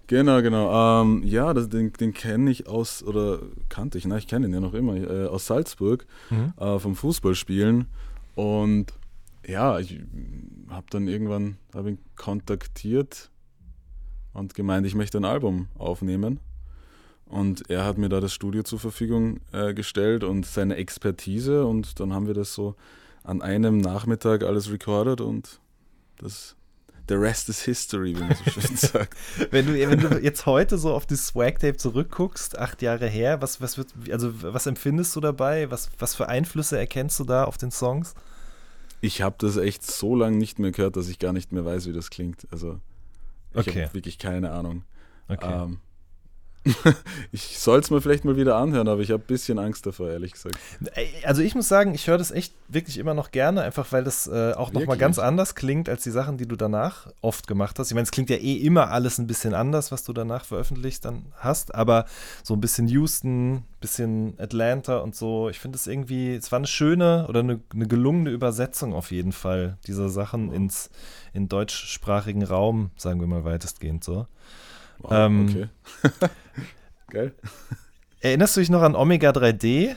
Genau, 0.08 0.40
genau. 0.40 1.02
Ähm, 1.02 1.22
ja, 1.24 1.52
das, 1.52 1.68
den, 1.68 1.92
den 1.92 2.14
kenne 2.14 2.50
ich 2.50 2.68
aus, 2.68 3.02
oder 3.02 3.40
kannte 3.68 3.98
ich, 3.98 4.06
na, 4.06 4.16
ich 4.16 4.28
kenne 4.28 4.46
ihn 4.46 4.54
ja 4.54 4.60
noch 4.60 4.72
immer, 4.74 4.94
äh, 4.94 5.26
aus 5.26 5.46
Salzburg, 5.46 6.06
Mhm. 6.30 6.52
äh, 6.58 6.78
vom 6.78 6.94
Fußballspielen. 6.94 7.86
Und 8.36 8.92
ja, 9.46 9.78
ich 9.80 10.00
habe 10.70 10.86
dann 10.90 11.08
irgendwann 11.08 11.56
hab 11.74 11.86
ihn 11.86 11.98
kontaktiert 12.14 13.30
und 14.32 14.54
gemeint, 14.54 14.86
ich 14.86 14.94
möchte 14.94 15.18
ein 15.18 15.24
Album 15.24 15.68
aufnehmen. 15.76 16.38
Und 17.26 17.68
er 17.68 17.84
hat 17.84 17.98
mir 17.98 18.08
da 18.08 18.20
das 18.20 18.32
Studio 18.32 18.62
zur 18.62 18.78
Verfügung 18.78 19.40
äh, 19.52 19.74
gestellt 19.74 20.22
und 20.22 20.46
seine 20.46 20.76
Expertise. 20.76 21.66
Und 21.66 21.98
dann 22.00 22.12
haben 22.12 22.26
wir 22.26 22.34
das 22.34 22.54
so 22.54 22.76
an 23.24 23.42
einem 23.42 23.78
Nachmittag 23.78 24.44
alles 24.44 24.70
recorded 24.70 25.20
und 25.20 25.58
das, 26.18 26.54
the 27.08 27.14
rest 27.14 27.48
is 27.48 27.60
history, 27.62 28.14
wie 28.16 28.20
man 28.20 28.36
so 28.36 28.50
schön 28.60 28.76
sagt. 28.76 29.16
Wenn 29.50 29.66
du, 29.66 29.72
wenn 29.74 29.98
du 29.98 30.18
jetzt 30.22 30.46
heute 30.46 30.78
so 30.78 30.94
auf 30.94 31.04
das 31.06 31.26
Swag 31.26 31.58
Tape 31.58 31.76
zurückguckst, 31.76 32.56
acht 32.58 32.80
Jahre 32.82 33.08
her, 33.08 33.42
was, 33.42 33.60
was 33.60 33.76
wird, 33.76 33.88
also 34.10 34.30
was 34.42 34.66
empfindest 34.66 35.16
du 35.16 35.20
dabei? 35.20 35.68
Was, 35.72 35.90
was 35.98 36.14
für 36.14 36.28
Einflüsse 36.28 36.78
erkennst 36.78 37.18
du 37.18 37.24
da 37.24 37.42
auf 37.44 37.58
den 37.58 37.72
Songs? 37.72 38.14
Ich 39.00 39.20
habe 39.22 39.34
das 39.38 39.56
echt 39.56 39.82
so 39.84 40.14
lange 40.14 40.36
nicht 40.36 40.60
mehr 40.60 40.70
gehört, 40.70 40.96
dass 40.96 41.08
ich 41.08 41.18
gar 41.18 41.32
nicht 41.32 41.50
mehr 41.52 41.64
weiß, 41.64 41.86
wie 41.86 41.92
das 41.92 42.10
klingt. 42.10 42.46
Also 42.52 42.78
ich 43.52 43.58
Okay. 43.58 43.84
habe 43.84 43.94
wirklich 43.94 44.18
keine 44.18 44.52
Ahnung. 44.52 44.84
Okay. 45.28 45.64
Ähm, 45.64 45.80
ich 47.32 47.58
soll 47.58 47.80
es 47.80 47.90
mir 47.90 48.00
vielleicht 48.00 48.24
mal 48.24 48.36
wieder 48.36 48.56
anhören, 48.56 48.88
aber 48.88 49.00
ich 49.00 49.10
habe 49.10 49.22
ein 49.22 49.26
bisschen 49.26 49.58
Angst 49.58 49.86
davor, 49.86 50.10
ehrlich 50.10 50.32
gesagt. 50.32 50.56
Also 51.24 51.42
ich 51.42 51.54
muss 51.54 51.68
sagen, 51.68 51.94
ich 51.94 52.06
höre 52.06 52.18
das 52.18 52.30
echt 52.30 52.54
wirklich 52.68 52.98
immer 52.98 53.14
noch 53.14 53.30
gerne, 53.30 53.62
einfach 53.62 53.92
weil 53.92 54.04
das 54.04 54.26
äh, 54.26 54.52
auch 54.52 54.72
nochmal 54.72 54.96
ganz 54.96 55.18
anders 55.18 55.54
klingt 55.54 55.88
als 55.88 56.02
die 56.02 56.10
Sachen, 56.10 56.36
die 56.36 56.46
du 56.46 56.56
danach 56.56 57.08
oft 57.20 57.46
gemacht 57.46 57.78
hast. 57.78 57.90
Ich 57.90 57.94
meine, 57.94 58.04
es 58.04 58.10
klingt 58.10 58.30
ja 58.30 58.36
eh 58.36 58.54
immer 58.54 58.90
alles 58.90 59.18
ein 59.18 59.26
bisschen 59.26 59.54
anders, 59.54 59.92
was 59.92 60.04
du 60.04 60.12
danach 60.12 60.44
veröffentlicht 60.44 61.04
dann 61.04 61.26
hast, 61.36 61.74
aber 61.74 62.06
so 62.42 62.54
ein 62.54 62.60
bisschen 62.60 62.88
Houston, 62.88 63.64
bisschen 63.80 64.34
Atlanta 64.38 64.98
und 64.98 65.14
so. 65.14 65.48
Ich 65.48 65.60
finde 65.60 65.76
es 65.76 65.86
irgendwie, 65.86 66.34
es 66.34 66.50
war 66.50 66.58
eine 66.58 66.66
schöne 66.66 67.26
oder 67.28 67.40
eine, 67.40 67.60
eine 67.72 67.86
gelungene 67.86 68.30
Übersetzung 68.30 68.94
auf 68.94 69.10
jeden 69.10 69.32
Fall 69.32 69.78
dieser 69.86 70.08
Sachen 70.08 70.52
ins 70.52 70.90
in 71.32 71.48
deutschsprachigen 71.48 72.42
Raum, 72.42 72.90
sagen 72.96 73.20
wir 73.20 73.26
mal 73.26 73.44
weitestgehend 73.44 74.02
so. 74.02 74.26
Wow, 74.98 75.12
Ähm, 75.12 75.46
okay. 75.48 75.68
Geil. 77.10 77.32
Erinnerst 78.20 78.56
du 78.56 78.60
dich 78.60 78.70
noch 78.70 78.82
an 78.82 78.94
Omega 78.96 79.30
3D? 79.30 79.94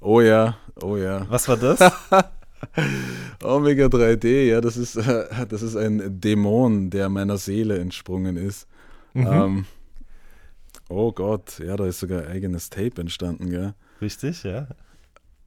Oh 0.00 0.20
ja, 0.20 0.56
oh 0.80 0.96
ja. 0.96 1.26
Was 1.28 1.48
war 1.48 1.56
das? 1.56 1.78
Omega 3.42 3.86
3D, 3.86 4.44
ja, 4.46 4.60
das 4.60 4.76
ist, 4.76 4.96
äh, 4.96 5.46
das 5.46 5.62
ist 5.62 5.76
ein 5.76 6.20
Dämon, 6.20 6.90
der 6.90 7.08
meiner 7.08 7.38
Seele 7.38 7.78
entsprungen 7.78 8.36
ist. 8.36 8.66
Mhm. 9.14 9.26
Ähm, 9.26 9.66
oh 10.88 11.12
Gott, 11.12 11.58
ja, 11.58 11.76
da 11.76 11.86
ist 11.86 12.00
sogar 12.00 12.22
ein 12.22 12.28
eigenes 12.28 12.70
Tape 12.70 13.00
entstanden, 13.00 13.50
gell? 13.50 13.74
Richtig, 14.00 14.44
ja. 14.44 14.68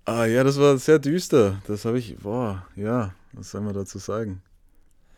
Ah 0.06 0.26
ja, 0.26 0.44
das 0.44 0.60
war 0.60 0.78
sehr 0.78 1.00
düster. 1.00 1.62
Das 1.68 1.86
habe 1.86 1.98
ich, 1.98 2.18
boah, 2.18 2.66
ja, 2.76 3.14
was 3.32 3.52
soll 3.52 3.62
man 3.62 3.74
dazu 3.74 4.00
sagen? 4.00 4.42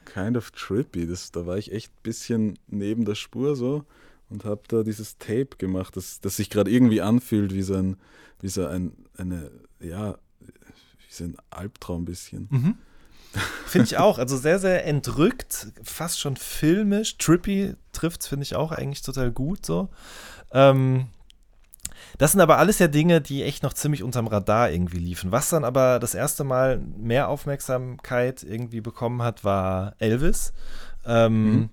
Kind 0.06 0.38
of 0.38 0.52
trippy. 0.52 1.08
Das, 1.08 1.32
da 1.32 1.46
war 1.46 1.58
ich 1.58 1.72
echt 1.72 1.92
ein 1.92 2.04
bisschen 2.04 2.60
neben 2.68 3.06
der 3.06 3.16
Spur 3.16 3.56
so 3.56 3.86
und 4.30 4.46
habe 4.46 4.62
da 4.68 4.84
dieses 4.84 5.18
Tape 5.18 5.58
gemacht, 5.58 5.96
das, 5.96 6.20
das 6.22 6.38
sich 6.38 6.50
gerade 6.50 6.72
irgendwie 6.72 7.02
anfühlt 7.02 7.54
wie 7.54 7.62
so 7.62 7.76
ein, 7.76 7.98
wie 8.42 8.50
so 8.50 8.66
ein, 8.66 8.94
eine, 9.18 9.52
ja, 9.80 10.18
wie 10.40 11.14
so 11.14 11.26
ein 11.26 11.38
Albtraum 11.50 12.04
ein 12.04 12.06
bisschen. 12.06 12.48
Mhm. 12.50 12.78
Finde 13.66 13.86
ich 13.86 13.98
auch. 13.98 14.18
Also 14.18 14.38
sehr, 14.38 14.60
sehr 14.60 14.86
entrückt, 14.86 15.68
fast 15.84 16.20
schon 16.20 16.38
filmisch. 16.38 17.18
Trippy 17.18 17.76
trifft 17.92 18.26
finde 18.26 18.44
ich 18.44 18.56
auch 18.56 18.72
eigentlich 18.72 19.02
total 19.02 19.32
gut 19.32 19.66
so. 19.66 19.90
Ähm, 20.52 21.08
das 22.18 22.32
sind 22.32 22.42
aber 22.42 22.58
alles 22.58 22.80
ja 22.80 22.88
Dinge, 22.88 23.22
die 23.22 23.44
echt 23.44 23.64
noch 23.64 23.74
ziemlich 23.74 24.04
unterm 24.04 24.28
Radar 24.28 24.72
irgendwie 24.72 25.00
liefen. 25.00 25.32
Was 25.32 25.50
dann 25.50 25.64
aber 25.64 26.00
das 26.00 26.14
erste 26.14 26.44
Mal 26.44 26.80
mehr 26.98 27.30
Aufmerksamkeit 27.30 28.44
irgendwie 28.44 28.82
bekommen 28.82 29.22
hat, 29.22 29.44
war 29.44 29.96
Elvis. 30.00 30.54
Ähm, 31.06 31.52
mhm. 31.52 31.70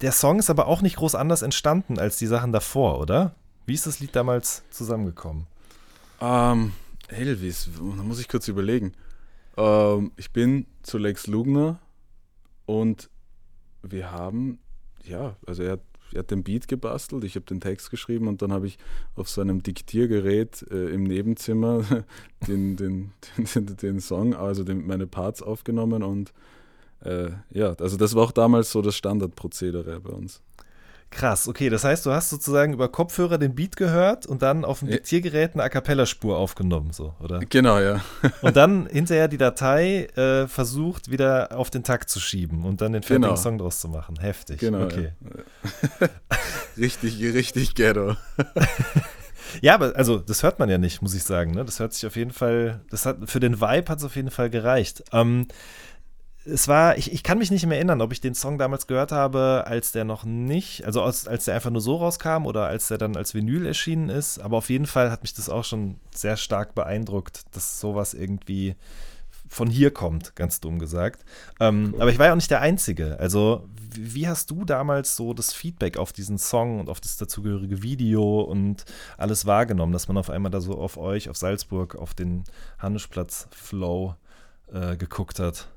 Der 0.00 0.12
Song 0.12 0.38
ist 0.38 0.50
aber 0.50 0.66
auch 0.66 0.82
nicht 0.82 0.96
groß 0.96 1.14
anders 1.14 1.42
entstanden 1.42 1.98
als 1.98 2.18
die 2.18 2.26
Sachen 2.26 2.52
davor, 2.52 2.98
oder? 3.00 3.34
Wie 3.66 3.74
ist 3.74 3.86
das 3.86 4.00
Lied 4.00 4.16
damals 4.16 4.62
zusammengekommen? 4.70 5.46
Ähm, 6.20 6.72
Elvis, 7.08 7.70
da 7.76 8.02
muss 8.02 8.20
ich 8.20 8.28
kurz 8.28 8.48
überlegen. 8.48 8.92
Ähm, 9.56 10.12
ich 10.16 10.32
bin 10.32 10.66
zu 10.82 10.98
Lex 10.98 11.26
Lugner 11.26 11.78
und 12.66 13.10
wir 13.82 14.10
haben, 14.10 14.58
ja, 15.04 15.36
also 15.46 15.62
er 15.62 15.72
hat, 15.72 15.80
er 16.12 16.20
hat 16.20 16.30
den 16.30 16.42
Beat 16.42 16.68
gebastelt, 16.68 17.24
ich 17.24 17.34
habe 17.36 17.46
den 17.46 17.60
Text 17.60 17.90
geschrieben 17.90 18.28
und 18.28 18.42
dann 18.42 18.52
habe 18.52 18.66
ich 18.66 18.78
auf 19.16 19.28
seinem 19.28 19.62
Diktiergerät 19.62 20.64
äh, 20.70 20.90
im 20.90 21.04
Nebenzimmer 21.04 21.84
den, 22.46 22.76
den, 22.76 23.12
den, 23.54 23.76
den, 23.76 24.00
Song, 24.00 24.34
also 24.34 24.64
den, 24.64 24.86
meine 24.86 25.06
Parts 25.06 25.42
aufgenommen 25.42 26.02
und 26.02 26.32
äh, 27.02 27.30
ja, 27.50 27.74
also 27.74 27.96
das 27.96 28.14
war 28.14 28.24
auch 28.24 28.32
damals 28.32 28.70
so 28.70 28.82
das 28.82 28.94
Standardprozedere 28.96 30.00
bei 30.00 30.10
uns. 30.10 30.42
Krass, 31.10 31.48
okay, 31.48 31.68
das 31.70 31.82
heißt, 31.82 32.06
du 32.06 32.12
hast 32.12 32.30
sozusagen 32.30 32.72
über 32.72 32.88
Kopfhörer 32.88 33.36
den 33.36 33.56
Beat 33.56 33.76
gehört 33.76 34.26
und 34.26 34.42
dann 34.42 34.64
auf 34.64 34.78
dem 34.78 34.88
ja. 34.88 34.94
Diktiergerät 34.94 35.54
eine 35.54 35.64
A 35.64 35.68
Cappella-Spur 35.68 36.38
aufgenommen, 36.38 36.92
so, 36.92 37.14
oder? 37.18 37.40
Genau, 37.40 37.80
ja. 37.80 38.00
und 38.42 38.56
dann 38.56 38.86
hinterher 38.86 39.26
die 39.26 39.36
Datei 39.36 40.04
äh, 40.14 40.46
versucht, 40.46 41.10
wieder 41.10 41.56
auf 41.56 41.68
den 41.68 41.82
Takt 41.82 42.10
zu 42.10 42.20
schieben 42.20 42.64
und 42.64 42.80
dann 42.80 42.92
den 42.92 43.02
fertigen 43.02 43.22
genau. 43.22 43.36
Song 43.36 43.58
draus 43.58 43.80
zu 43.80 43.88
machen. 43.88 44.20
Heftig. 44.20 44.60
Genau. 44.60 44.84
Okay. 44.84 45.12
Ja. 46.00 46.08
richtig, 46.78 47.20
richtig 47.20 47.74
ghetto. 47.74 48.14
ja, 49.62 49.74
aber 49.74 49.96
also 49.96 50.18
das 50.18 50.44
hört 50.44 50.60
man 50.60 50.68
ja 50.68 50.78
nicht, 50.78 51.02
muss 51.02 51.14
ich 51.14 51.24
sagen. 51.24 51.50
Ne? 51.50 51.64
Das 51.64 51.80
hört 51.80 51.92
sich 51.92 52.06
auf 52.06 52.14
jeden 52.14 52.32
Fall, 52.32 52.82
das 52.88 53.04
hat 53.04 53.18
für 53.24 53.40
den 53.40 53.60
Vibe 53.60 53.90
hat 53.90 53.98
es 53.98 54.04
auf 54.04 54.14
jeden 54.14 54.30
Fall 54.30 54.48
gereicht. 54.48 55.02
Ähm, 55.12 55.48
es 56.44 56.68
war, 56.68 56.96
ich, 56.96 57.12
ich 57.12 57.22
kann 57.22 57.38
mich 57.38 57.50
nicht 57.50 57.66
mehr 57.66 57.76
erinnern, 57.76 58.00
ob 58.00 58.12
ich 58.12 58.20
den 58.20 58.34
Song 58.34 58.56
damals 58.56 58.86
gehört 58.86 59.12
habe, 59.12 59.64
als 59.66 59.92
der 59.92 60.04
noch 60.04 60.24
nicht, 60.24 60.84
also 60.86 61.02
als, 61.02 61.28
als 61.28 61.44
der 61.44 61.54
einfach 61.54 61.70
nur 61.70 61.82
so 61.82 61.96
rauskam 61.96 62.46
oder 62.46 62.66
als 62.66 62.88
der 62.88 62.98
dann 62.98 63.16
als 63.16 63.34
Vinyl 63.34 63.66
erschienen 63.66 64.08
ist. 64.08 64.38
Aber 64.38 64.56
auf 64.56 64.70
jeden 64.70 64.86
Fall 64.86 65.10
hat 65.10 65.22
mich 65.22 65.34
das 65.34 65.48
auch 65.50 65.64
schon 65.64 65.96
sehr 66.14 66.36
stark 66.36 66.74
beeindruckt, 66.74 67.42
dass 67.54 67.80
sowas 67.80 68.14
irgendwie 68.14 68.74
von 69.48 69.68
hier 69.68 69.90
kommt, 69.90 70.36
ganz 70.36 70.60
dumm 70.60 70.78
gesagt. 70.78 71.24
Ähm, 71.58 71.90
cool. 71.92 72.02
Aber 72.02 72.10
ich 72.10 72.18
war 72.18 72.26
ja 72.26 72.32
auch 72.32 72.36
nicht 72.36 72.50
der 72.50 72.60
Einzige. 72.60 73.18
Also, 73.18 73.68
wie, 73.92 74.28
hast 74.28 74.50
du 74.50 74.64
damals 74.64 75.16
so 75.16 75.34
das 75.34 75.52
Feedback 75.52 75.98
auf 75.98 76.12
diesen 76.12 76.38
Song 76.38 76.78
und 76.78 76.88
auf 76.88 77.00
das 77.00 77.16
dazugehörige 77.16 77.82
Video 77.82 78.40
und 78.42 78.84
alles 79.18 79.46
wahrgenommen, 79.46 79.92
dass 79.92 80.06
man 80.06 80.16
auf 80.16 80.30
einmal 80.30 80.52
da 80.52 80.60
so 80.60 80.78
auf 80.78 80.96
euch, 80.96 81.28
auf 81.28 81.36
Salzburg, 81.36 81.96
auf 81.96 82.14
den 82.14 82.44
Hannischplatz-Flow 82.78 84.14
äh, 84.72 84.96
geguckt 84.96 85.40
hat? 85.40 85.68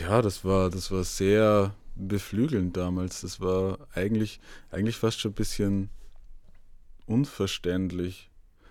Ja, 0.00 0.22
das 0.22 0.44
war, 0.44 0.70
das 0.70 0.90
war 0.90 1.04
sehr 1.04 1.74
beflügelnd 1.94 2.76
damals. 2.76 3.22
Das 3.22 3.40
war 3.40 3.78
eigentlich, 3.94 4.40
eigentlich 4.70 4.96
fast 4.96 5.20
schon 5.20 5.32
ein 5.32 5.34
bisschen 5.34 5.90
unverständlich. 7.06 8.30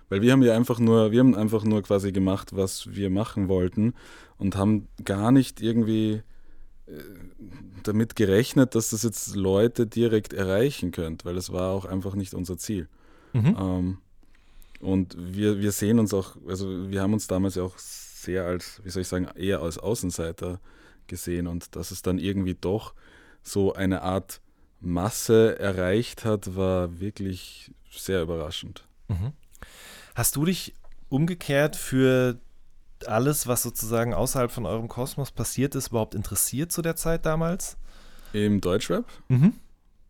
Weil 0.10 0.22
wir 0.22 0.32
haben 0.32 0.44
ja 0.44 0.56
einfach 0.56 0.80
nur, 0.80 1.12
wir 1.12 1.20
haben 1.20 1.36
einfach 1.36 1.64
nur 1.64 1.82
quasi 1.82 2.12
gemacht, 2.12 2.56
was 2.56 2.94
wir 2.96 3.10
machen 3.10 3.48
wollten 3.48 3.94
und 4.38 4.56
haben 4.56 4.88
gar 5.04 5.32
nicht 5.32 5.62
irgendwie 5.62 6.22
äh, 6.86 6.92
damit 7.82 8.16
gerechnet, 8.16 8.76
dass 8.76 8.92
das 8.92 9.02
jetzt 9.02 9.36
Leute 9.36 9.88
direkt 9.88 10.34
erreichen 10.34 10.92
könnte, 10.92 11.26
weil 11.26 11.36
das 11.36 11.52
war 11.52 11.72
auch 11.72 11.86
einfach 11.86 12.14
nicht 12.14 12.36
unser 12.36 12.58
Ziel. 12.58 12.88
Mhm. 13.34 13.56
Ähm, 13.60 13.98
und 14.80 15.16
wir, 15.18 15.60
wir 15.60 15.72
sehen 15.72 15.98
uns 15.98 16.14
auch, 16.14 16.36
also 16.48 16.92
wir 16.92 17.02
haben 17.02 17.14
uns 17.14 17.26
damals 17.26 17.56
ja 17.56 17.64
auch 17.64 17.78
sehr 17.78 18.46
als, 18.46 18.82
wie 18.84 18.90
soll 18.90 19.02
ich 19.02 19.08
sagen, 19.08 19.28
eher 19.36 19.62
als 19.62 19.80
Außenseiter 19.80 20.60
gesehen 21.08 21.48
und 21.48 21.76
dass 21.76 21.92
es 21.92 22.02
dann 22.02 22.18
irgendwie 22.18 22.56
doch 22.56 22.94
so 23.42 23.74
eine 23.74 24.02
Art 24.02 24.42
Masse 24.80 25.58
erreicht 25.60 26.26
hat, 26.26 26.56
war 26.56 27.00
wirklich 27.00 27.72
sehr 27.90 28.22
überraschend. 28.22 28.86
Mhm. 29.08 29.34
Hast 30.16 30.36
du 30.36 30.46
dich 30.46 30.74
umgekehrt 31.10 31.76
für 31.76 32.40
alles, 33.06 33.48
was 33.48 33.64
sozusagen 33.64 34.14
außerhalb 34.14 34.52
von 34.52 34.66
eurem 34.66 34.88
Kosmos 34.88 35.32
passiert 35.32 35.76
ist, 35.76 35.90
überhaupt 35.90 36.16
interessiert 36.16 36.72
zu 36.72 36.82
der 36.82 36.96
Zeit 36.96 37.26
damals? 37.26 37.78
Im 38.34 38.62
Deutschrap? 38.62 39.06
Mhm. 39.28 39.54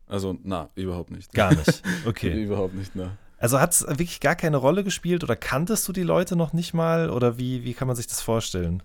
Also, 0.07 0.37
na, 0.43 0.69
überhaupt 0.75 1.11
nicht. 1.11 1.33
Gar 1.33 1.55
nicht. 1.55 1.81
Okay. 2.05 2.43
überhaupt 2.43 2.75
nicht, 2.75 2.91
na. 2.95 3.17
Also 3.37 3.59
hat 3.59 3.73
es 3.73 3.81
wirklich 3.87 4.21
gar 4.21 4.35
keine 4.35 4.57
Rolle 4.57 4.83
gespielt 4.83 5.23
oder 5.23 5.35
kanntest 5.35 5.87
du 5.87 5.93
die 5.93 6.03
Leute 6.03 6.35
noch 6.35 6.53
nicht 6.53 6.73
mal 6.73 7.09
oder 7.09 7.37
wie, 7.37 7.63
wie 7.63 7.73
kann 7.73 7.87
man 7.87 7.95
sich 7.95 8.07
das 8.07 8.21
vorstellen? 8.21 8.81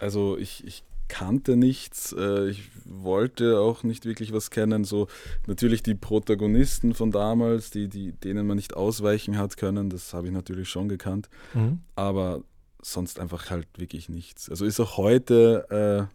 Also 0.00 0.36
ich, 0.36 0.66
ich 0.66 0.82
kannte 1.12 1.56
nichts, 1.58 2.14
äh, 2.18 2.48
ich 2.48 2.70
wollte 2.86 3.60
auch 3.60 3.82
nicht 3.82 4.06
wirklich 4.06 4.32
was 4.32 4.50
kennen. 4.50 4.84
So 4.84 5.08
natürlich 5.46 5.82
die 5.82 5.94
Protagonisten 5.94 6.94
von 6.94 7.10
damals, 7.10 7.70
die, 7.70 7.88
die, 7.88 8.12
denen 8.12 8.46
man 8.46 8.56
nicht 8.56 8.74
ausweichen 8.74 9.36
hat 9.36 9.58
können, 9.58 9.90
das 9.90 10.14
habe 10.14 10.28
ich 10.28 10.32
natürlich 10.32 10.70
schon 10.70 10.88
gekannt. 10.88 11.28
Mhm. 11.52 11.80
Aber 11.96 12.44
sonst 12.80 13.20
einfach 13.20 13.50
halt 13.50 13.68
wirklich 13.76 14.08
nichts. 14.08 14.48
Also 14.48 14.64
ist 14.64 14.80
auch 14.80 14.96
heute 14.96 16.08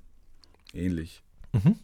äh, 0.73 0.77
ähnlich. 0.77 1.21
Mhm. 1.53 1.75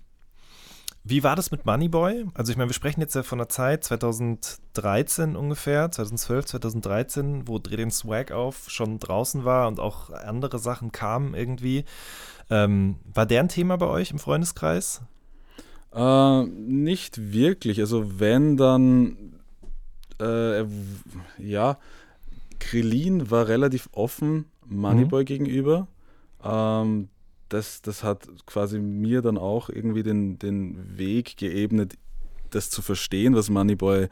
Wie 1.05 1.21
war 1.21 1.35
das 1.35 1.51
mit 1.51 1.65
Moneyboy? 1.65 2.27
Also 2.33 2.51
ich 2.51 2.57
meine, 2.57 2.69
wir 2.69 2.73
sprechen 2.73 3.01
jetzt 3.01 3.13
ja 3.13 3.23
von 3.23 3.37
der 3.37 3.49
Zeit 3.49 3.83
2013 3.83 5.35
ungefähr, 5.35 5.91
2012, 5.91 6.45
2013, 6.45 7.47
wo 7.47 7.59
Dreh 7.59 7.75
den 7.75 7.91
Swag 7.91 8.31
auf 8.31 8.69
schon 8.69 8.99
draußen 8.99 9.43
war 9.43 9.67
und 9.67 9.81
auch 9.81 10.11
andere 10.11 10.59
Sachen 10.59 10.93
kamen 10.93 11.33
irgendwie. 11.33 11.83
Ähm, 12.49 12.95
war 13.13 13.25
der 13.25 13.41
ein 13.41 13.49
Thema 13.49 13.77
bei 13.77 13.87
euch 13.87 14.11
im 14.11 14.19
Freundeskreis? 14.19 15.01
Äh, 15.93 16.43
nicht 16.43 17.33
wirklich. 17.33 17.81
Also 17.81 18.19
wenn 18.19 18.55
dann, 18.55 19.17
äh, 20.21 20.63
ja, 21.37 21.77
Krillin 22.59 23.29
war 23.29 23.49
relativ 23.49 23.89
offen 23.91 24.45
Moneyboy 24.67 25.23
mhm. 25.23 25.25
gegenüber. 25.25 25.87
Ähm, 26.41 27.09
das, 27.53 27.81
das 27.81 28.03
hat 28.03 28.27
quasi 28.45 28.79
mir 28.79 29.21
dann 29.21 29.37
auch 29.37 29.69
irgendwie 29.69 30.03
den, 30.03 30.39
den 30.39 30.97
Weg 30.97 31.37
geebnet, 31.37 31.93
das 32.49 32.69
zu 32.69 32.81
verstehen, 32.81 33.35
was 33.35 33.49
Moneyboy 33.49 34.07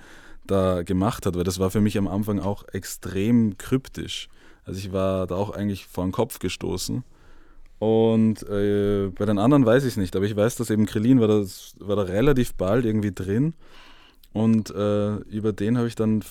da 0.46 0.84
gemacht 0.84 1.26
hat, 1.26 1.36
weil 1.36 1.44
das 1.44 1.60
war 1.60 1.72
für 1.72 1.82
mich 1.82 1.98
am 1.98 2.08
Anfang 2.08 2.40
auch 2.40 2.68
extrem 2.72 3.58
kryptisch. 3.58 4.30
Also 4.64 4.80
ich 4.80 4.92
war 4.92 5.28
da 5.28 5.36
auch 5.36 5.52
eigentlich 5.52 5.88
vor 5.88 6.06
den 6.06 6.12
Kopf 6.12 6.40
gestoßen. 6.40 7.04
Und 7.80 8.44
äh, 8.44 9.10
bei 9.10 9.26
den 9.26 9.40
anderen 9.40 9.66
weiß 9.66 9.84
ich 9.86 9.94
es 9.94 9.98
nicht, 9.98 10.16
aber 10.16 10.26
ich 10.26 10.36
weiß, 10.36 10.56
dass 10.56 10.70
eben 10.70 10.86
Krillin 10.86 11.20
war, 11.20 11.28
das, 11.28 11.76
war 11.80 11.96
da 11.96 12.04
relativ 12.04 12.54
bald 12.54 12.86
irgendwie 12.86 13.12
drin. 13.12 13.56
Und 14.34 14.70
äh, 14.70 15.16
über 15.16 15.52
den 15.52 15.78
habe 15.78 15.88
ich 15.88 15.96
dann 15.96 16.24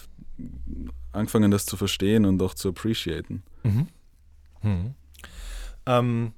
angefangen, 1.13 1.51
das 1.51 1.67
zu 1.67 1.77
verstehen 1.77 2.25
und 2.25 2.41
auch 2.41 2.55
zu 2.55 2.69
appreciaten. 2.69 3.43
Mhm. 3.65 3.89
Mhm. 4.63 4.95
Ähm, 5.87 6.33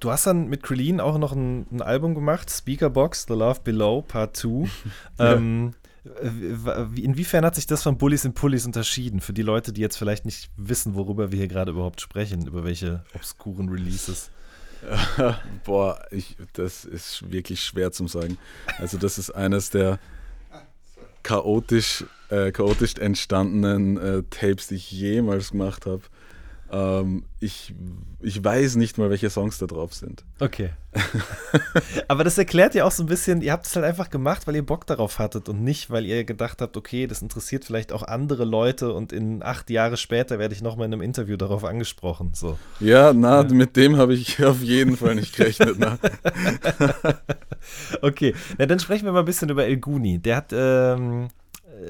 du 0.00 0.10
hast 0.10 0.26
dann 0.26 0.48
mit 0.48 0.62
Krillin 0.62 1.00
auch 1.00 1.18
noch 1.18 1.32
ein, 1.32 1.66
ein, 1.70 1.82
Album 1.82 2.14
gemacht, 2.14 2.50
Speakerbox, 2.50 3.26
The 3.28 3.34
Love 3.34 3.60
Below, 3.64 4.02
Part 4.02 4.36
2. 4.36 4.68
ähm, 5.18 5.74
Inwiefern 6.96 7.46
hat 7.46 7.54
sich 7.54 7.66
das 7.66 7.82
von 7.82 7.96
Bullies 7.96 8.26
und 8.26 8.34
Pullies 8.34 8.66
unterschieden? 8.66 9.20
Für 9.20 9.32
die 9.32 9.42
Leute, 9.42 9.72
die 9.72 9.80
jetzt 9.80 9.96
vielleicht 9.96 10.26
nicht 10.26 10.50
wissen, 10.58 10.94
worüber 10.94 11.32
wir 11.32 11.38
hier 11.38 11.48
gerade 11.48 11.70
überhaupt 11.70 12.02
sprechen, 12.02 12.46
über 12.46 12.62
welche 12.62 13.02
obskuren 13.14 13.70
Releases. 13.70 14.30
Boah, 15.64 16.04
ich, 16.10 16.36
das 16.52 16.84
ist 16.84 17.32
wirklich 17.32 17.62
schwer 17.62 17.90
zu 17.90 18.06
sagen. 18.06 18.36
Also, 18.78 18.98
das 18.98 19.16
ist 19.16 19.30
eines 19.30 19.70
der 19.70 19.98
chaotisch, 21.22 22.04
äh, 22.28 22.52
chaotisch 22.52 22.96
entstandenen 22.96 23.96
äh, 23.96 24.22
Tapes, 24.28 24.68
die 24.68 24.74
ich 24.74 24.92
jemals 24.92 25.52
gemacht 25.52 25.86
habe. 25.86 26.02
Ähm, 26.72 27.24
ich, 27.40 27.74
ich 28.20 28.42
weiß 28.42 28.76
nicht 28.76 28.98
mal, 28.98 29.10
welche 29.10 29.30
Songs 29.30 29.58
da 29.58 29.66
drauf 29.66 29.94
sind. 29.94 30.24
Okay. 30.40 30.70
Aber 32.08 32.24
das 32.24 32.38
erklärt 32.38 32.74
ja 32.74 32.84
auch 32.84 32.90
so 32.90 33.02
ein 33.02 33.06
bisschen, 33.06 33.42
ihr 33.42 33.52
habt 33.52 33.66
es 33.66 33.76
halt 33.76 33.84
einfach 33.84 34.10
gemacht, 34.10 34.46
weil 34.46 34.56
ihr 34.56 34.64
Bock 34.64 34.86
darauf 34.86 35.18
hattet 35.18 35.48
und 35.48 35.62
nicht, 35.62 35.90
weil 35.90 36.06
ihr 36.06 36.24
gedacht 36.24 36.62
habt, 36.62 36.76
okay, 36.76 37.06
das 37.06 37.22
interessiert 37.22 37.64
vielleicht 37.64 37.92
auch 37.92 38.02
andere 38.02 38.44
Leute 38.44 38.92
und 38.92 39.12
in 39.12 39.42
acht 39.42 39.70
Jahre 39.70 39.96
später 39.96 40.38
werde 40.38 40.54
ich 40.54 40.62
nochmal 40.62 40.86
in 40.86 40.94
einem 40.94 41.02
Interview 41.02 41.36
darauf 41.36 41.64
angesprochen. 41.64 42.30
So. 42.34 42.58
Ja, 42.80 43.12
na, 43.12 43.42
ja. 43.42 43.52
mit 43.52 43.76
dem 43.76 43.96
habe 43.96 44.14
ich 44.14 44.44
auf 44.44 44.62
jeden 44.62 44.96
Fall 44.96 45.16
nicht 45.16 45.36
gerechnet. 45.36 45.76
okay, 48.02 48.34
na, 48.58 48.66
dann 48.66 48.78
sprechen 48.78 49.04
wir 49.04 49.12
mal 49.12 49.20
ein 49.20 49.26
bisschen 49.26 49.50
über 49.50 49.66
El 49.66 49.76
Guni. 49.76 50.18
Der 50.18 50.36
hat 50.36 50.52
ähm, 50.52 51.24
äh, 51.24 51.28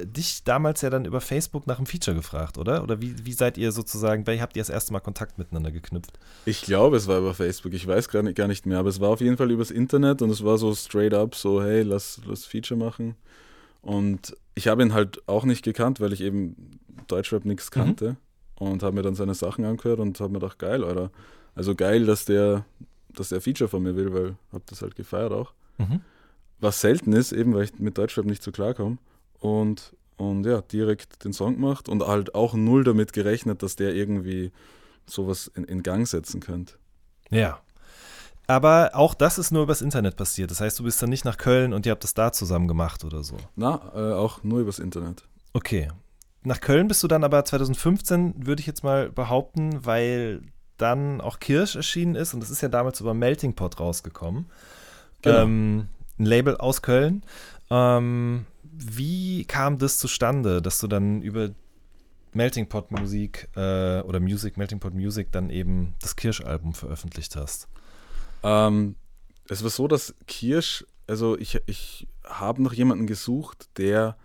dich 0.04 0.44
damals 0.44 0.80
ja 0.82 0.90
dann 0.90 1.04
über 1.04 1.20
Facebook 1.20 1.66
nach 1.66 1.78
einem 1.78 1.86
Feature 1.86 2.16
gefragt, 2.16 2.58
oder? 2.58 2.82
Oder 2.82 3.00
wie, 3.00 3.14
wie 3.24 3.32
seid 3.32 3.58
ihr 3.58 3.72
sozusagen, 3.72 4.26
wie 4.26 4.40
habt 4.40 4.56
ihr 4.56 4.60
das 4.60 4.70
erste 4.70 4.92
Mal 4.92 5.00
Kontakt 5.00 5.38
miteinander 5.38 5.70
geknüpft? 5.70 6.18
Ich 6.46 6.62
glaube, 6.62 6.96
es 6.96 7.06
war 7.06 7.18
über 7.18 7.34
Facebook, 7.34 7.72
ich 7.72 7.86
weiß 7.86 8.08
gar 8.08 8.22
nicht, 8.22 8.36
gar 8.36 8.48
nicht 8.48 8.66
mehr, 8.66 8.78
aber 8.78 8.88
es 8.88 9.00
war 9.00 9.10
auf 9.10 9.20
jeden 9.20 9.36
Fall 9.36 9.50
übers 9.50 9.70
Internet 9.70 10.22
und 10.22 10.30
es 10.30 10.44
war 10.44 10.58
so 10.58 10.74
straight 10.74 11.14
up, 11.14 11.34
so 11.34 11.62
hey, 11.62 11.82
lass, 11.82 12.20
lass 12.26 12.44
Feature 12.44 12.78
machen. 12.78 13.14
Und 13.82 14.36
ich 14.54 14.68
habe 14.68 14.82
ihn 14.82 14.94
halt 14.94 15.26
auch 15.28 15.44
nicht 15.44 15.64
gekannt, 15.64 16.00
weil 16.00 16.12
ich 16.12 16.20
eben 16.20 16.78
Deutschrap 17.08 17.44
nichts 17.44 17.70
mhm. 17.70 17.74
kannte 17.74 18.10
mhm. 18.10 18.66
und 18.68 18.82
habe 18.82 18.96
mir 18.96 19.02
dann 19.02 19.14
seine 19.14 19.34
Sachen 19.34 19.64
angehört 19.64 20.00
und 20.00 20.18
habe 20.20 20.32
mir 20.32 20.40
gedacht, 20.40 20.58
geil, 20.58 20.84
oder? 20.84 21.10
Also 21.54 21.74
geil, 21.74 22.06
dass 22.06 22.24
der, 22.24 22.64
dass 23.10 23.28
der 23.28 23.40
Feature 23.40 23.68
von 23.68 23.82
mir 23.82 23.96
will, 23.96 24.12
weil 24.12 24.36
habe 24.52 24.64
das 24.66 24.82
halt 24.82 24.96
gefeiert 24.96 25.32
auch. 25.32 25.52
Mhm. 25.78 26.00
Was 26.60 26.80
selten 26.80 27.12
ist, 27.12 27.32
eben 27.32 27.54
weil 27.54 27.64
ich 27.64 27.78
mit 27.78 27.98
Deutschrap 27.98 28.24
nicht 28.24 28.42
so 28.42 28.50
klarkomme 28.50 28.98
und, 29.44 29.94
und 30.16 30.46
ja, 30.46 30.62
direkt 30.62 31.22
den 31.22 31.34
Song 31.34 31.56
gemacht 31.56 31.90
und 31.90 32.06
halt 32.06 32.34
auch 32.34 32.54
null 32.54 32.82
damit 32.82 33.12
gerechnet, 33.12 33.62
dass 33.62 33.76
der 33.76 33.94
irgendwie 33.94 34.52
sowas 35.06 35.52
in, 35.54 35.64
in 35.64 35.82
Gang 35.82 36.08
setzen 36.08 36.40
könnte. 36.40 36.76
Ja. 37.30 37.58
Aber 38.46 38.92
auch 38.94 39.12
das 39.12 39.36
ist 39.38 39.50
nur 39.50 39.64
übers 39.64 39.82
Internet 39.82 40.16
passiert. 40.16 40.50
Das 40.50 40.62
heißt, 40.62 40.78
du 40.78 40.84
bist 40.84 41.02
dann 41.02 41.10
nicht 41.10 41.26
nach 41.26 41.36
Köln 41.36 41.74
und 41.74 41.84
ihr 41.84 41.92
habt 41.92 42.04
das 42.04 42.14
da 42.14 42.32
zusammen 42.32 42.68
gemacht 42.68 43.04
oder 43.04 43.22
so. 43.22 43.36
Na, 43.54 43.92
äh, 43.94 44.14
auch 44.14 44.42
nur 44.42 44.60
übers 44.60 44.78
Internet. 44.78 45.24
Okay. 45.52 45.88
Nach 46.42 46.60
Köln 46.60 46.88
bist 46.88 47.02
du 47.02 47.08
dann 47.08 47.22
aber 47.22 47.44
2015, 47.44 48.46
würde 48.46 48.60
ich 48.60 48.66
jetzt 48.66 48.82
mal 48.82 49.10
behaupten, 49.10 49.84
weil 49.84 50.40
dann 50.78 51.20
auch 51.20 51.38
Kirsch 51.38 51.76
erschienen 51.76 52.14
ist 52.14 52.32
und 52.32 52.40
das 52.40 52.50
ist 52.50 52.62
ja 52.62 52.68
damals 52.68 53.00
über 53.00 53.12
Melting 53.12 53.54
Pot 53.54 53.78
rausgekommen. 53.78 54.46
Genau. 55.20 55.42
Ähm, 55.42 55.88
ein 56.18 56.24
Label 56.24 56.56
aus 56.56 56.80
Köln. 56.80 57.24
Ähm, 57.70 58.46
wie 58.76 59.44
kam 59.44 59.78
das 59.78 59.98
zustande, 59.98 60.62
dass 60.62 60.80
du 60.80 60.86
dann 60.86 61.22
über 61.22 61.50
Melting 62.32 62.68
Pot 62.68 62.90
Musik 62.90 63.48
äh, 63.54 64.00
oder 64.00 64.20
Music, 64.20 64.56
Melting 64.56 64.80
Pot 64.80 64.94
Music 64.94 65.30
dann 65.32 65.50
eben 65.50 65.94
das 66.00 66.16
Kirsch-Album 66.16 66.74
veröffentlicht 66.74 67.36
hast? 67.36 67.68
Ähm, 68.42 68.96
es 69.48 69.62
war 69.62 69.70
so, 69.70 69.88
dass 69.88 70.14
Kirsch, 70.26 70.84
also 71.06 71.38
ich, 71.38 71.60
ich 71.66 72.08
habe 72.24 72.62
noch 72.62 72.72
jemanden 72.72 73.06
gesucht, 73.06 73.68
der 73.78 74.16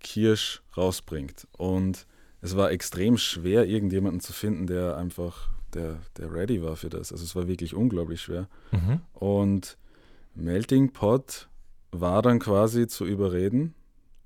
Kirsch 0.00 0.62
rausbringt. 0.76 1.46
Und 1.56 2.06
es 2.40 2.56
war 2.56 2.70
extrem 2.70 3.18
schwer, 3.18 3.66
irgendjemanden 3.66 4.20
zu 4.20 4.32
finden, 4.32 4.66
der 4.66 4.96
einfach, 4.96 5.50
der, 5.74 5.98
der 6.16 6.32
ready 6.32 6.62
war 6.62 6.76
für 6.76 6.88
das. 6.88 7.12
Also 7.12 7.24
es 7.24 7.34
war 7.34 7.48
wirklich 7.48 7.74
unglaublich 7.74 8.22
schwer. 8.22 8.48
Mhm. 8.70 9.00
Und 9.14 9.76
Melting 10.34 10.92
Pot 10.92 11.48
war 11.90 12.22
dann 12.22 12.38
quasi 12.38 12.86
zu 12.86 13.04
überreden 13.04 13.74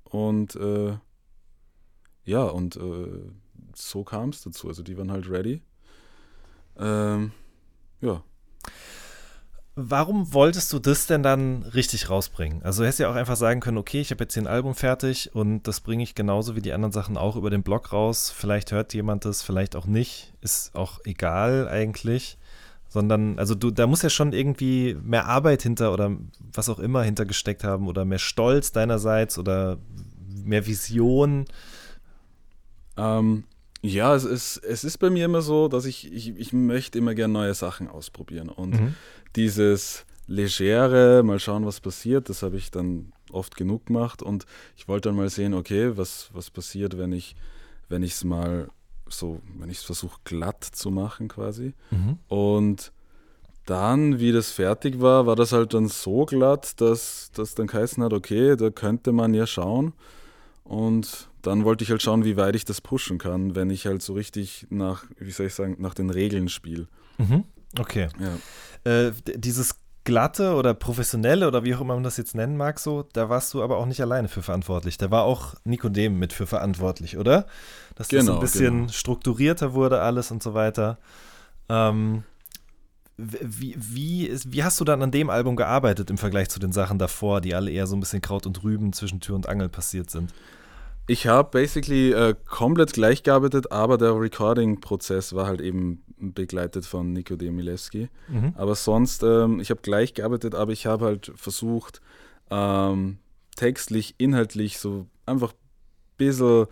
und 0.05 0.55
äh, 0.55 0.97
ja, 2.23 2.43
und 2.43 2.75
äh, 2.75 3.31
so 3.75 4.03
kam 4.03 4.29
es 4.29 4.41
dazu. 4.41 4.67
Also 4.67 4.83
die 4.83 4.97
waren 4.97 5.11
halt 5.11 5.29
ready. 5.29 5.61
Ähm, 6.77 7.31
ja. 8.01 8.23
Warum 9.77 10.33
wolltest 10.33 10.71
du 10.71 10.79
das 10.79 11.05
denn 11.05 11.21
dann 11.21 11.63
richtig 11.63 12.09
rausbringen? 12.09 12.63
Also 12.63 12.81
du 12.81 12.85
hättest 12.85 12.99
ja 12.99 13.11
auch 13.11 13.15
einfach 13.15 13.35
sagen 13.35 13.59
können, 13.59 13.77
okay, 13.77 13.99
ich 13.99 14.09
habe 14.11 14.23
jetzt 14.23 14.33
hier 14.33 14.43
ein 14.43 14.47
Album 14.47 14.73
fertig 14.73 15.35
und 15.35 15.63
das 15.63 15.81
bringe 15.81 16.01
ich 16.01 16.15
genauso 16.15 16.55
wie 16.55 16.61
die 16.61 16.71
anderen 16.71 16.93
Sachen 16.93 17.17
auch 17.17 17.35
über 17.35 17.49
den 17.49 17.61
Blog 17.61 17.91
raus. 17.91 18.31
Vielleicht 18.31 18.71
hört 18.71 18.93
jemand 18.93 19.25
das, 19.25 19.43
vielleicht 19.43 19.75
auch 19.75 19.85
nicht. 19.85 20.33
Ist 20.39 20.75
auch 20.75 21.01
egal 21.03 21.67
eigentlich. 21.67 22.37
Sondern, 22.95 23.37
also 23.37 23.55
du, 23.55 23.71
da 23.71 23.87
muss 23.87 24.03
ja 24.03 24.09
schon 24.09 24.31
irgendwie 24.31 24.95
mehr 25.03 25.25
Arbeit 25.25 25.63
hinter 25.63 25.91
oder 25.91 26.15
was 26.53 26.69
auch 26.69 26.79
immer 26.79 27.03
hintergesteckt 27.03 27.65
haben 27.65 27.89
oder 27.89 28.05
mehr 28.05 28.19
Stolz 28.19 28.71
deinerseits 28.71 29.37
oder 29.37 29.79
mehr 30.45 30.65
Vision? 30.65 31.43
Ähm, 32.95 33.43
ja, 33.81 34.15
es 34.15 34.23
ist, 34.23 34.63
es 34.63 34.85
ist 34.85 34.99
bei 34.99 35.09
mir 35.09 35.25
immer 35.25 35.41
so, 35.41 35.67
dass 35.67 35.83
ich, 35.83 36.09
ich, 36.09 36.37
ich 36.37 36.53
möchte 36.53 36.97
immer 36.97 37.15
gerne 37.15 37.33
neue 37.33 37.53
Sachen 37.53 37.89
ausprobieren. 37.89 38.47
Und 38.47 38.79
mhm. 38.79 38.95
dieses 39.35 40.05
Legere, 40.25 41.21
mal 41.21 41.39
schauen, 41.39 41.65
was 41.65 41.81
passiert, 41.81 42.29
das 42.29 42.43
habe 42.43 42.55
ich 42.55 42.71
dann 42.71 43.11
oft 43.29 43.57
genug 43.57 43.87
gemacht. 43.87 44.23
Und 44.23 44.45
ich 44.77 44.87
wollte 44.87 45.09
dann 45.09 45.17
mal 45.17 45.27
sehen, 45.27 45.53
okay, 45.53 45.97
was, 45.97 46.29
was 46.31 46.49
passiert, 46.49 46.97
wenn 46.97 47.11
ich 47.11 47.35
wenn 47.89 48.03
ich 48.03 48.13
es 48.13 48.23
mal 48.23 48.69
so, 49.09 49.41
wenn 49.57 49.69
ich 49.69 49.77
es 49.79 49.83
versuche 49.83 50.19
glatt 50.23 50.63
zu 50.63 50.91
machen 50.91 51.27
quasi. 51.27 51.73
Mhm. 51.91 52.17
Und 52.27 52.91
dann, 53.65 54.19
wie 54.19 54.31
das 54.31 54.51
fertig 54.51 55.01
war, 55.01 55.25
war 55.25 55.35
das 55.35 55.51
halt 55.51 55.73
dann 55.73 55.87
so 55.87 56.25
glatt, 56.25 56.79
dass 56.81 57.31
das 57.33 57.55
dann 57.55 57.67
geheißen 57.67 58.03
hat, 58.03 58.13
okay, 58.13 58.55
da 58.55 58.69
könnte 58.69 59.11
man 59.11 59.33
ja 59.33 59.47
schauen. 59.47 59.93
Und 60.63 61.29
dann 61.41 61.63
wollte 61.63 61.83
ich 61.83 61.91
halt 61.91 62.01
schauen, 62.01 62.25
wie 62.25 62.37
weit 62.37 62.55
ich 62.55 62.65
das 62.65 62.81
pushen 62.81 63.17
kann, 63.17 63.55
wenn 63.55 63.69
ich 63.69 63.85
halt 63.85 64.01
so 64.01 64.13
richtig 64.13 64.67
nach, 64.69 65.05
wie 65.19 65.31
soll 65.31 65.47
ich 65.47 65.53
sagen, 65.53 65.77
nach 65.79 65.93
den 65.93 66.09
Regeln 66.09 66.49
spiele. 66.49 66.87
Mhm. 67.17 67.43
Okay. 67.79 68.07
Ja. 68.19 69.07
Äh, 69.07 69.11
dieses 69.35 69.75
glatte 70.05 70.53
oder 70.53 70.73
professionelle 70.73 71.47
oder 71.47 71.63
wie 71.63 71.75
auch 71.75 71.81
immer 71.81 71.95
man 71.95 72.03
das 72.03 72.15
jetzt 72.15 72.35
nennen 72.35 72.55
mag, 72.55 72.79
so, 72.79 73.03
da 73.13 73.27
warst 73.27 73.53
du 73.53 73.61
aber 73.61 73.77
auch 73.77 73.85
nicht 73.85 74.01
alleine 74.01 74.29
für 74.29 74.41
verantwortlich. 74.41 74.97
Da 74.97 75.11
war 75.11 75.23
auch 75.23 75.55
Nikodem 75.65 76.17
mit 76.17 76.31
für 76.31 76.47
verantwortlich, 76.47 77.17
oder? 77.17 77.47
Dass 77.95 78.07
genau, 78.07 78.25
das 78.25 78.35
ein 78.35 78.39
bisschen 78.39 78.77
genau. 78.81 78.91
strukturierter 78.91 79.73
wurde 79.73 80.01
alles 80.01 80.31
und 80.31 80.41
so 80.41 80.53
weiter. 80.53 80.97
Ähm, 81.67 82.23
wie, 83.17 83.75
wie, 83.77 84.39
wie 84.45 84.63
hast 84.63 84.79
du 84.79 84.85
dann 84.85 85.01
an 85.01 85.11
dem 85.11 85.29
Album 85.29 85.55
gearbeitet 85.55 86.09
im 86.09 86.17
Vergleich 86.17 86.49
zu 86.49 86.59
den 86.59 86.71
Sachen 86.71 86.99
davor, 86.99 87.41
die 87.41 87.55
alle 87.55 87.71
eher 87.71 87.87
so 87.87 87.95
ein 87.95 87.99
bisschen 87.99 88.21
Kraut 88.21 88.45
und 88.45 88.63
Rüben 88.63 88.93
zwischen 88.93 89.21
Tür 89.21 89.35
und 89.35 89.49
Angel 89.49 89.69
passiert 89.69 90.09
sind? 90.09 90.33
Ich 91.07 91.27
habe 91.27 91.49
basically 91.51 92.11
äh, 92.11 92.35
komplett 92.47 92.93
gleich 92.93 93.23
gearbeitet, 93.23 93.71
aber 93.71 93.97
der 93.97 94.19
Recording-Prozess 94.19 95.33
war 95.33 95.45
halt 95.45 95.61
eben 95.61 96.03
begleitet 96.17 96.85
von 96.85 97.13
Nico 97.13 97.35
Demilewski. 97.35 98.09
Mhm. 98.27 98.53
Aber 98.55 98.75
sonst, 98.75 99.21
ähm, 99.21 99.59
ich 99.59 99.69
habe 99.69 99.81
gleich 99.81 100.13
gearbeitet, 100.13 100.55
aber 100.55 100.71
ich 100.71 100.85
habe 100.87 101.05
halt 101.05 101.31
versucht, 101.35 102.01
ähm, 102.49 103.17
textlich, 103.55 104.15
inhaltlich 104.17 104.79
so 104.79 105.07
einfach 105.25 105.51
ein 105.51 106.17
bisschen 106.17 106.67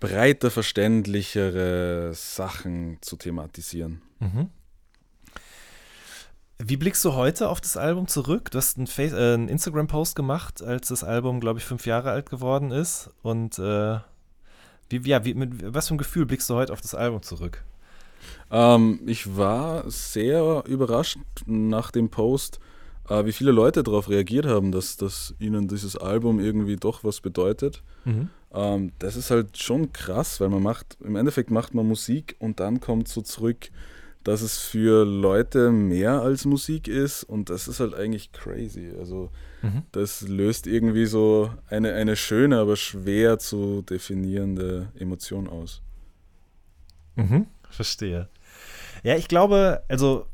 breiter 0.00 0.50
verständlichere 0.50 2.12
Sachen 2.14 2.98
zu 3.00 3.16
thematisieren. 3.16 4.00
Mhm. 4.20 4.48
Wie 6.60 6.76
blickst 6.76 7.04
du 7.04 7.14
heute 7.14 7.48
auf 7.48 7.60
das 7.60 7.76
Album 7.76 8.08
zurück? 8.08 8.50
Du 8.50 8.58
hast 8.58 8.78
einen, 8.78 8.88
äh, 8.98 9.34
einen 9.34 9.48
Instagram-Post 9.48 10.16
gemacht, 10.16 10.60
als 10.60 10.88
das 10.88 11.04
Album, 11.04 11.38
glaube 11.38 11.60
ich, 11.60 11.64
fünf 11.64 11.86
Jahre 11.86 12.10
alt 12.10 12.30
geworden 12.30 12.72
ist. 12.72 13.10
Und 13.22 13.60
äh, 13.60 13.98
wie, 14.88 15.08
ja, 15.08 15.24
wie, 15.24 15.34
mit 15.34 15.72
was 15.72 15.86
für 15.86 15.94
ein 15.94 15.98
Gefühl 15.98 16.26
blickst 16.26 16.50
du 16.50 16.54
heute 16.54 16.72
auf 16.72 16.80
das 16.80 16.96
Album 16.96 17.22
zurück? 17.22 17.62
Ähm, 18.50 18.98
ich 19.06 19.36
war 19.36 19.88
sehr 19.88 20.64
überrascht 20.66 21.18
nach 21.46 21.92
dem 21.92 22.08
Post, 22.08 22.58
äh, 23.08 23.24
wie 23.24 23.32
viele 23.32 23.52
Leute 23.52 23.84
darauf 23.84 24.08
reagiert 24.08 24.46
haben, 24.46 24.72
dass, 24.72 24.96
dass 24.96 25.34
ihnen 25.38 25.68
dieses 25.68 25.96
Album 25.96 26.40
irgendwie 26.40 26.76
doch 26.76 27.04
was 27.04 27.20
bedeutet. 27.20 27.84
Mhm. 28.04 28.30
Ähm, 28.52 28.92
das 28.98 29.14
ist 29.14 29.30
halt 29.30 29.58
schon 29.58 29.92
krass, 29.92 30.40
weil 30.40 30.48
man 30.48 30.64
macht, 30.64 30.96
im 31.04 31.14
Endeffekt 31.14 31.52
macht 31.52 31.72
man 31.74 31.86
Musik 31.86 32.34
und 32.40 32.58
dann 32.58 32.80
kommt 32.80 33.06
so 33.06 33.22
zurück, 33.22 33.70
dass 34.28 34.42
es 34.42 34.58
für 34.58 35.06
Leute 35.06 35.70
mehr 35.70 36.20
als 36.20 36.44
Musik 36.44 36.86
ist 36.86 37.24
und 37.24 37.48
das 37.48 37.66
ist 37.66 37.80
halt 37.80 37.94
eigentlich 37.94 38.30
crazy. 38.32 38.92
Also 38.98 39.30
mhm. 39.62 39.84
das 39.92 40.20
löst 40.20 40.66
irgendwie 40.66 41.06
so 41.06 41.50
eine, 41.68 41.94
eine 41.94 42.14
schöne, 42.14 42.58
aber 42.58 42.76
schwer 42.76 43.38
zu 43.38 43.80
definierende 43.80 44.92
Emotion 44.98 45.48
aus. 45.48 45.80
Mhm, 47.16 47.46
verstehe. 47.70 48.28
Ja, 49.02 49.16
ich 49.16 49.28
glaube, 49.28 49.82
also 49.88 50.26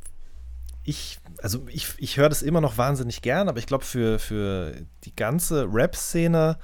ich, 0.83 1.20
also 1.40 1.64
ich, 1.68 1.94
ich 1.98 2.16
höre 2.16 2.28
das 2.28 2.42
immer 2.42 2.61
noch 2.61 2.76
wahnsinnig 2.76 3.22
gern, 3.22 3.48
aber 3.48 3.59
ich 3.61 3.66
glaube, 3.66 3.85
für, 3.85 4.18
für 4.18 4.74
die 5.04 5.14
ganze 5.14 5.68
Rap-Szene, 5.72 6.59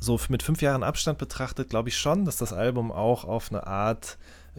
so 0.00 0.18
mit 0.30 0.42
fünf 0.42 0.62
Jahren 0.62 0.82
Abstand 0.82 1.18
betrachtet, 1.18 1.70
glaube 1.70 1.90
ich 1.90 1.96
schon, 1.96 2.24
dass 2.24 2.36
das 2.36 2.52
Album 2.52 2.90
auch 2.90 3.24
auf 3.24 3.52
eine 3.52 3.68
Art 3.68 4.18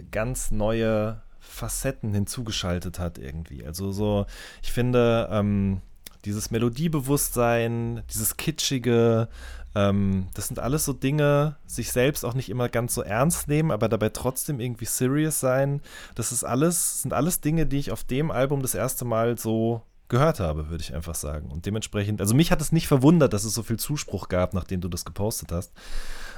ganz 0.10 0.52
neue 0.52 1.22
Facetten 1.48 2.14
hinzugeschaltet 2.14 3.00
hat 3.00 3.18
irgendwie. 3.18 3.66
Also 3.66 3.92
so, 3.92 4.26
ich 4.62 4.72
finde, 4.72 5.28
ähm, 5.32 5.82
Dieses 6.26 6.52
Melodiebewusstsein, 6.52 8.04
dieses 8.12 8.36
Kitschige, 8.36 9.30
ähm, 9.76 10.28
das 10.34 10.48
sind 10.48 10.60
alles 10.60 10.84
so 10.84 10.92
Dinge, 10.92 11.56
sich 11.66 11.92
selbst 11.92 12.26
auch 12.26 12.34
nicht 12.34 12.50
immer 12.50 12.68
ganz 12.70 12.96
so 12.96 13.02
ernst 13.02 13.48
nehmen, 13.48 13.72
aber 13.72 13.88
dabei 13.88 14.10
trotzdem 14.10 14.60
irgendwie 14.60 14.86
serious 14.86 15.40
sein. 15.40 15.82
Das 16.16 16.32
ist 16.32 16.44
alles, 16.44 17.02
sind 17.04 17.14
alles 17.14 17.40
Dinge, 17.40 17.66
die 17.66 17.78
ich 17.78 17.92
auf 17.92 18.04
dem 18.04 18.32
Album 18.32 18.62
das 18.62 18.76
erste 18.76 19.06
Mal 19.06 19.38
so 19.38 19.84
gehört 20.10 20.40
habe, 20.40 20.70
würde 20.70 20.82
ich 20.84 20.94
einfach 20.94 21.16
sagen. 21.16 21.50
Und 21.52 21.66
dementsprechend, 21.66 22.20
also 22.20 22.36
mich 22.36 22.52
hat 22.52 22.62
es 22.62 22.72
nicht 22.74 22.88
verwundert, 22.88 23.32
dass 23.32 23.46
es 23.46 23.54
so 23.54 23.64
viel 23.64 23.78
Zuspruch 23.78 24.28
gab, 24.28 24.54
nachdem 24.54 24.82
du 24.82 24.90
das 24.90 25.06
gepostet 25.06 25.52
hast. 25.52 25.72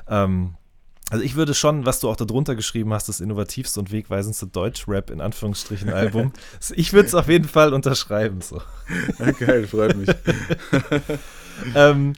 Ähm, 0.08 0.56
also 1.10 1.24
ich 1.24 1.36
würde 1.36 1.54
schon, 1.54 1.86
was 1.86 2.00
du 2.00 2.10
auch 2.10 2.16
darunter 2.16 2.56
geschrieben 2.56 2.94
hast, 2.94 3.10
das 3.10 3.20
innovativste 3.20 3.80
und 3.80 3.92
wegweisendste 3.92 4.48
Deutsch-Rap 4.48 5.10
in 5.10 5.22
Anführungsstrichen 5.22 5.90
Album. 5.90 6.34
ich 6.76 6.94
würde 6.94 7.08
es 7.08 7.16
auf 7.16 7.28
jeden 7.28 7.48
Fall 7.48 7.74
unterschreiben. 7.74 8.42
So. 8.42 8.62
Ja, 9.18 9.32
geil, 9.32 9.68
freut 9.68 9.96
mich. 9.96 10.10
ähm, 11.76 12.14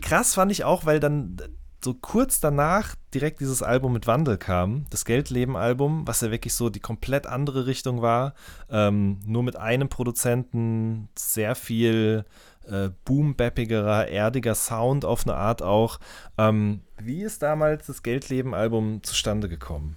krass 0.00 0.34
fand 0.34 0.50
ich 0.50 0.64
auch, 0.64 0.84
weil 0.84 1.00
dann 1.00 1.36
so 1.84 1.94
kurz 1.94 2.40
danach 2.40 2.94
direkt 3.12 3.40
dieses 3.40 3.62
Album 3.62 3.92
mit 3.92 4.06
Wandel 4.06 4.38
kam, 4.38 4.86
das 4.90 5.04
Geldleben-Album, 5.04 6.06
was 6.06 6.20
ja 6.20 6.30
wirklich 6.30 6.54
so 6.54 6.70
die 6.70 6.80
komplett 6.80 7.26
andere 7.26 7.66
Richtung 7.66 8.02
war. 8.02 8.34
Ähm, 8.70 9.20
nur 9.26 9.42
mit 9.42 9.56
einem 9.56 9.88
Produzenten, 9.88 11.08
sehr 11.16 11.54
viel 11.54 12.24
äh, 12.68 12.90
boom-bappigerer, 13.04 14.08
erdiger 14.08 14.54
Sound 14.54 15.04
auf 15.04 15.26
eine 15.26 15.36
Art 15.36 15.62
auch. 15.62 15.98
Ähm, 16.38 16.80
wie 17.00 17.22
ist 17.22 17.42
damals 17.42 17.86
das 17.86 18.02
Geldleben-Album 18.02 19.02
zustande 19.02 19.48
gekommen? 19.48 19.96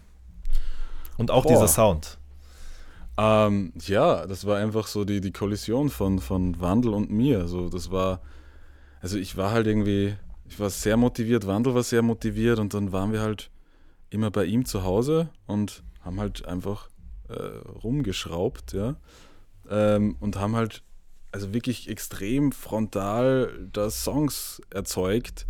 Und 1.17 1.31
auch 1.31 1.43
Boah. 1.43 1.53
dieser 1.53 1.67
Sound. 1.67 2.17
Ähm, 3.17 3.71
ja, 3.85 4.25
das 4.25 4.45
war 4.45 4.57
einfach 4.57 4.87
so 4.87 5.05
die, 5.05 5.21
die 5.21 5.31
Kollision 5.31 5.89
von, 5.89 6.19
von 6.19 6.59
Wandel 6.59 6.93
und 6.93 7.11
mir. 7.11 7.39
Also 7.39 7.69
das 7.69 7.91
war, 7.91 8.21
also 9.01 9.17
ich 9.17 9.37
war 9.37 9.51
halt 9.51 9.67
irgendwie, 9.67 10.15
ich 10.49 10.59
war 10.59 10.69
sehr 10.69 10.97
motiviert, 10.97 11.47
Wandel 11.47 11.75
war 11.75 11.83
sehr 11.83 12.01
motiviert 12.01 12.59
und 12.59 12.73
dann 12.73 12.91
waren 12.91 13.13
wir 13.13 13.21
halt 13.21 13.49
immer 14.09 14.31
bei 14.31 14.45
ihm 14.45 14.65
zu 14.65 14.83
Hause 14.83 15.29
und 15.47 15.83
haben 16.03 16.19
halt 16.19 16.45
einfach 16.45 16.89
äh, 17.29 17.33
rumgeschraubt, 17.83 18.73
ja. 18.73 18.95
Ähm, 19.69 20.15
und 20.19 20.37
haben 20.37 20.55
halt 20.55 20.83
also 21.35 21.53
wirklich 21.53 21.89
extrem 21.89 22.53
frontal 22.53 23.67
da 23.73 23.89
Songs 23.89 24.61
erzeugt. 24.69 25.45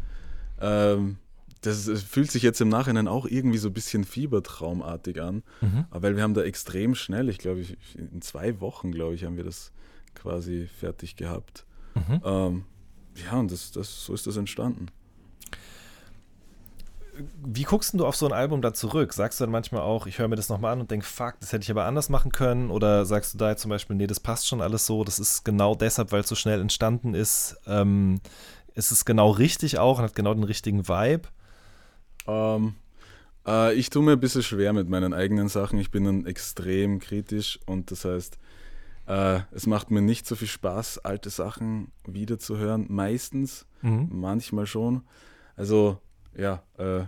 Ähm, 0.60 1.18
das, 1.62 1.88
fühlt 2.02 2.32
sich 2.32 2.42
jetzt 2.42 2.60
im 2.60 2.70
Nachhinein 2.70 3.08
auch 3.08 3.28
irgendwie 3.28 3.60
so 3.60 3.70
ein 3.70 3.74
bisschen 3.74 4.04
fiebertraumartig 4.04 5.22
an, 5.22 5.44
mhm. 5.62 5.86
weil 5.92 6.16
wir 6.16 6.24
haben 6.24 6.34
da 6.34 6.42
extrem 6.42 6.96
schnell, 6.96 7.30
ich 7.30 7.38
glaube, 7.38 7.64
in 7.96 8.20
zwei 8.24 8.60
Wochen, 8.62 8.92
glaube 8.92 9.14
ich, 9.14 9.26
haben 9.26 9.38
wir 9.38 9.44
das 9.44 9.72
quasi 10.16 10.68
fertig 10.80 11.18
gehabt. 11.18 11.68
Mhm. 11.94 12.22
Ähm, 12.24 12.64
ja, 13.24 13.38
und 13.40 13.52
das, 13.52 13.72
das, 13.72 14.06
so 14.06 14.14
ist 14.16 14.26
das 14.26 14.38
entstanden 14.38 14.88
wie 17.44 17.64
guckst 17.64 17.94
du 17.94 18.06
auf 18.06 18.16
so 18.16 18.26
ein 18.26 18.34
Album 18.34 18.62
da 18.62 18.74
zurück? 18.74 19.14
Sagst 19.14 19.40
du 19.40 19.44
dann 19.44 19.52
manchmal 19.52 19.82
auch, 19.82 20.08
ich 20.08 20.20
höre 20.20 20.28
mir 20.28 20.36
das 20.36 20.50
nochmal 20.50 20.74
an 20.74 20.82
und 20.82 20.92
denke, 20.92 21.06
fuck, 21.06 21.36
das 21.40 21.52
hätte 21.52 21.64
ich 21.64 21.72
aber 21.72 21.86
anders 21.86 22.10
machen 22.10 22.32
können? 22.32 22.70
Oder 22.70 23.06
sagst 23.06 23.34
du 23.34 23.38
da 23.38 23.56
zum 23.56 23.70
Beispiel, 23.70 23.96
nee, 23.96 24.08
das 24.08 24.20
passt 24.20 24.48
schon 24.48 24.62
alles 24.62 24.86
so, 24.86 25.04
das 25.04 25.20
ist 25.20 25.44
genau 25.44 25.76
deshalb, 25.76 26.12
weil 26.12 26.22
es 26.22 26.28
so 26.28 26.36
schnell 26.36 26.62
entstanden 26.62 27.14
ist, 27.14 27.58
ähm, 27.68 28.22
ist 28.74 28.92
es 28.92 29.06
genau 29.06 29.32
richtig 29.32 29.80
auch 29.80 30.00
und 30.00 30.04
hat 30.04 30.16
genau 30.16 30.34
den 30.34 30.44
richtigen 30.44 30.88
Vibe? 30.88 31.30
Ähm, 32.28 32.76
äh, 33.48 33.74
ich 33.74 33.90
tue 33.90 34.04
mir 34.04 34.14
ein 34.14 34.20
bisschen 34.20 34.44
schwer 34.44 34.74
mit 34.74 34.90
meinen 34.90 35.14
eigenen 35.14 35.48
Sachen. 35.48 35.80
Ich 35.80 35.92
bin 35.92 36.04
dann 36.04 36.26
extrem 36.26 37.00
kritisch 37.00 37.60
und 37.66 37.92
das 37.92 38.06
heißt, 38.06 38.38
äh, 39.08 39.40
es 39.52 39.68
macht 39.68 39.92
mir 39.92 40.02
nicht 40.02 40.26
so 40.28 40.36
viel 40.36 40.48
Spaß, 40.48 41.00
alte 41.00 41.30
Sachen 41.30 41.92
wiederzuhören. 42.06 42.86
Meistens, 42.90 43.66
mhm. 43.82 44.10
manchmal 44.12 44.66
schon. 44.66 45.04
Also 45.56 46.00
ja, 46.38 46.64
äh, 46.78 47.04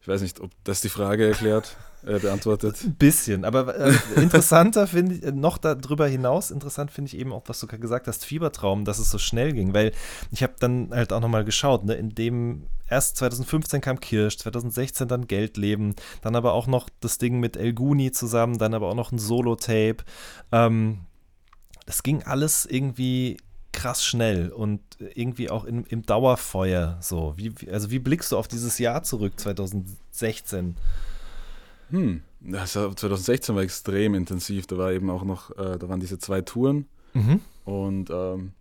ich 0.00 0.08
weiß 0.08 0.22
nicht, 0.22 0.40
ob 0.40 0.52
das 0.62 0.80
die 0.80 0.88
Frage 0.88 1.26
erklärt, 1.26 1.76
äh, 2.06 2.20
beantwortet. 2.20 2.76
Ein 2.84 2.94
bisschen, 2.94 3.44
aber 3.44 3.76
äh, 3.76 3.92
interessanter 4.16 4.86
finde 4.86 5.14
ich, 5.16 5.34
noch 5.34 5.58
darüber 5.58 6.06
hinaus, 6.06 6.52
interessant 6.52 6.92
finde 6.92 7.08
ich 7.08 7.18
eben 7.18 7.32
auch, 7.32 7.42
was 7.46 7.58
du 7.58 7.66
gesagt 7.66 8.06
hast, 8.06 8.24
Fiebertraum, 8.24 8.84
dass 8.84 9.00
es 9.00 9.10
so 9.10 9.18
schnell 9.18 9.52
ging, 9.52 9.74
weil 9.74 9.92
ich 10.30 10.42
habe 10.42 10.54
dann 10.60 10.90
halt 10.92 11.12
auch 11.12 11.20
nochmal 11.20 11.44
geschaut, 11.44 11.84
ne, 11.84 11.94
in 11.94 12.10
dem 12.14 12.66
erst 12.88 13.16
2015 13.16 13.80
kam 13.80 13.98
Kirsch, 13.98 14.38
2016 14.38 15.08
dann 15.08 15.26
Geldleben, 15.26 15.96
dann 16.22 16.36
aber 16.36 16.52
auch 16.52 16.68
noch 16.68 16.88
das 17.00 17.18
Ding 17.18 17.40
mit 17.40 17.56
El 17.56 17.72
Guni 17.72 18.12
zusammen, 18.12 18.58
dann 18.58 18.74
aber 18.74 18.88
auch 18.88 18.94
noch 18.94 19.10
ein 19.10 19.18
Solo-Tape. 19.18 20.04
Ähm, 20.52 21.00
das 21.86 22.02
ging 22.02 22.22
alles 22.22 22.66
irgendwie 22.66 23.38
krass 23.76 24.04
schnell 24.04 24.48
und 24.48 24.80
irgendwie 25.14 25.50
auch 25.50 25.64
in, 25.64 25.84
im 25.84 26.02
Dauerfeuer 26.02 26.98
so. 27.00 27.34
Wie, 27.36 27.52
also 27.70 27.90
wie 27.90 27.98
blickst 27.98 28.32
du 28.32 28.38
auf 28.38 28.48
dieses 28.48 28.78
Jahr 28.78 29.02
zurück, 29.02 29.38
2016? 29.38 30.76
Hm, 31.90 32.22
das 32.40 32.72
2016 32.72 33.54
war 33.54 33.62
extrem 33.62 34.14
intensiv. 34.14 34.66
Da 34.66 34.78
war 34.78 34.92
eben 34.92 35.10
auch 35.10 35.24
noch, 35.24 35.50
äh, 35.52 35.78
da 35.78 35.88
waren 35.88 36.00
diese 36.00 36.18
zwei 36.18 36.40
Touren. 36.40 36.86
Mhm. 37.12 37.40
Und 37.64 38.10
ähm, 38.10 38.52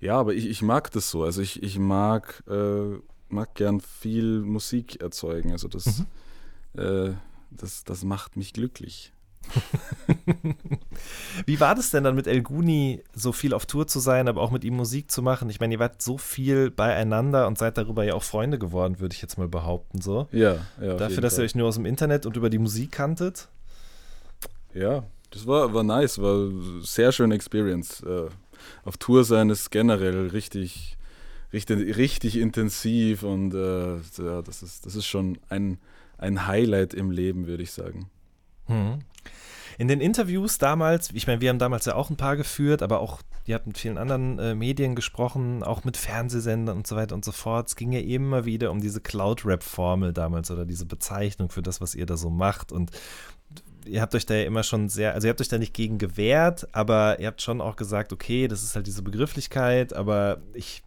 ja, 0.00 0.18
aber 0.18 0.34
ich, 0.34 0.46
ich 0.46 0.62
mag 0.62 0.90
das 0.90 1.10
so. 1.10 1.22
Also 1.22 1.42
ich, 1.42 1.62
ich 1.62 1.78
mag, 1.78 2.42
äh, 2.48 2.98
mag 3.28 3.54
gern 3.54 3.80
viel 3.80 4.40
Musik 4.40 5.02
erzeugen. 5.02 5.52
Also 5.52 5.68
das, 5.68 6.04
mhm. 6.74 6.80
äh, 6.80 7.14
das, 7.50 7.84
das 7.84 8.04
macht 8.04 8.36
mich 8.36 8.54
glücklich. 8.54 9.12
Wie 11.46 11.60
war 11.60 11.74
das 11.74 11.90
denn 11.90 12.04
dann 12.04 12.14
mit 12.14 12.26
El 12.26 12.42
Guni, 12.42 13.02
so 13.14 13.32
viel 13.32 13.54
auf 13.54 13.66
Tour 13.66 13.86
zu 13.86 14.00
sein, 14.00 14.28
aber 14.28 14.40
auch 14.40 14.50
mit 14.50 14.64
ihm 14.64 14.76
Musik 14.76 15.10
zu 15.10 15.22
machen? 15.22 15.50
Ich 15.50 15.60
meine, 15.60 15.74
ihr 15.74 15.80
wart 15.80 16.02
so 16.02 16.18
viel 16.18 16.70
beieinander 16.70 17.46
und 17.46 17.58
seid 17.58 17.78
darüber 17.78 18.04
ja 18.04 18.14
auch 18.14 18.22
Freunde 18.22 18.58
geworden, 18.58 19.00
würde 19.00 19.14
ich 19.14 19.22
jetzt 19.22 19.38
mal 19.38 19.48
behaupten. 19.48 20.00
So. 20.00 20.28
Ja, 20.32 20.56
ja. 20.80 20.94
Dafür, 20.94 21.20
dass 21.20 21.38
ihr 21.38 21.44
euch 21.44 21.54
nur 21.54 21.68
aus 21.68 21.76
dem 21.76 21.86
Internet 21.86 22.26
und 22.26 22.36
über 22.36 22.50
die 22.50 22.58
Musik 22.58 22.92
kanntet? 22.92 23.48
Ja, 24.74 25.04
das 25.30 25.46
war, 25.46 25.72
war 25.74 25.82
nice, 25.82 26.20
war 26.20 26.50
sehr 26.82 27.12
schöne 27.12 27.34
Experience. 27.34 28.02
Äh, 28.02 28.28
auf 28.84 28.96
Tour 28.96 29.24
sein 29.24 29.50
ist 29.50 29.70
generell 29.70 30.28
richtig, 30.28 30.96
richtig, 31.52 31.96
richtig 31.96 32.36
intensiv 32.36 33.22
und 33.22 33.54
äh, 33.54 33.96
ja, 33.96 34.42
das, 34.42 34.62
ist, 34.62 34.86
das 34.86 34.94
ist 34.94 35.06
schon 35.06 35.38
ein, 35.48 35.78
ein 36.18 36.46
Highlight 36.46 36.94
im 36.94 37.10
Leben, 37.10 37.46
würde 37.46 37.62
ich 37.62 37.72
sagen. 37.72 38.10
Hm. 38.66 38.98
In 39.78 39.88
den 39.88 40.00
Interviews 40.00 40.58
damals, 40.58 41.10
ich 41.12 41.26
meine, 41.26 41.40
wir 41.40 41.50
haben 41.50 41.58
damals 41.58 41.84
ja 41.84 41.94
auch 41.94 42.08
ein 42.08 42.16
paar 42.16 42.36
geführt, 42.36 42.82
aber 42.82 43.00
auch, 43.00 43.20
ihr 43.44 43.54
habt 43.54 43.66
mit 43.66 43.76
vielen 43.76 43.98
anderen 43.98 44.38
äh, 44.38 44.54
Medien 44.54 44.94
gesprochen, 44.94 45.62
auch 45.62 45.84
mit 45.84 45.98
Fernsehsendern 45.98 46.78
und 46.78 46.86
so 46.86 46.96
weiter 46.96 47.14
und 47.14 47.24
so 47.24 47.32
fort. 47.32 47.68
Es 47.68 47.76
ging 47.76 47.92
ja 47.92 48.00
immer 48.00 48.46
wieder 48.46 48.70
um 48.70 48.80
diese 48.80 49.00
Cloud-Rap-Formel 49.02 50.14
damals 50.14 50.50
oder 50.50 50.64
diese 50.64 50.86
Bezeichnung 50.86 51.50
für 51.50 51.62
das, 51.62 51.82
was 51.82 51.94
ihr 51.94 52.06
da 52.06 52.16
so 52.16 52.30
macht. 52.30 52.72
Und 52.72 52.90
ihr 53.84 54.00
habt 54.00 54.14
euch 54.14 54.24
da 54.24 54.34
ja 54.34 54.44
immer 54.44 54.62
schon 54.62 54.88
sehr, 54.88 55.12
also 55.12 55.26
ihr 55.26 55.30
habt 55.30 55.42
euch 55.42 55.48
da 55.48 55.58
nicht 55.58 55.74
gegen 55.74 55.98
gewehrt, 55.98 56.66
aber 56.72 57.20
ihr 57.20 57.26
habt 57.26 57.42
schon 57.42 57.60
auch 57.60 57.76
gesagt, 57.76 58.14
okay, 58.14 58.48
das 58.48 58.62
ist 58.62 58.76
halt 58.76 58.86
diese 58.86 59.02
Begrifflichkeit, 59.02 59.92
aber 59.92 60.38
ich 60.54 60.82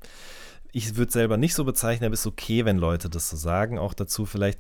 ich 0.71 0.95
würde 0.95 1.11
selber 1.11 1.37
nicht 1.37 1.55
so 1.55 1.65
bezeichnen, 1.65 2.05
aber 2.05 2.13
es 2.13 2.21
ist 2.21 2.27
okay, 2.27 2.65
wenn 2.65 2.77
Leute 2.77 3.09
das 3.09 3.29
so 3.29 3.37
sagen. 3.37 3.79
Auch 3.79 3.93
dazu 3.93 4.25
vielleicht, 4.25 4.59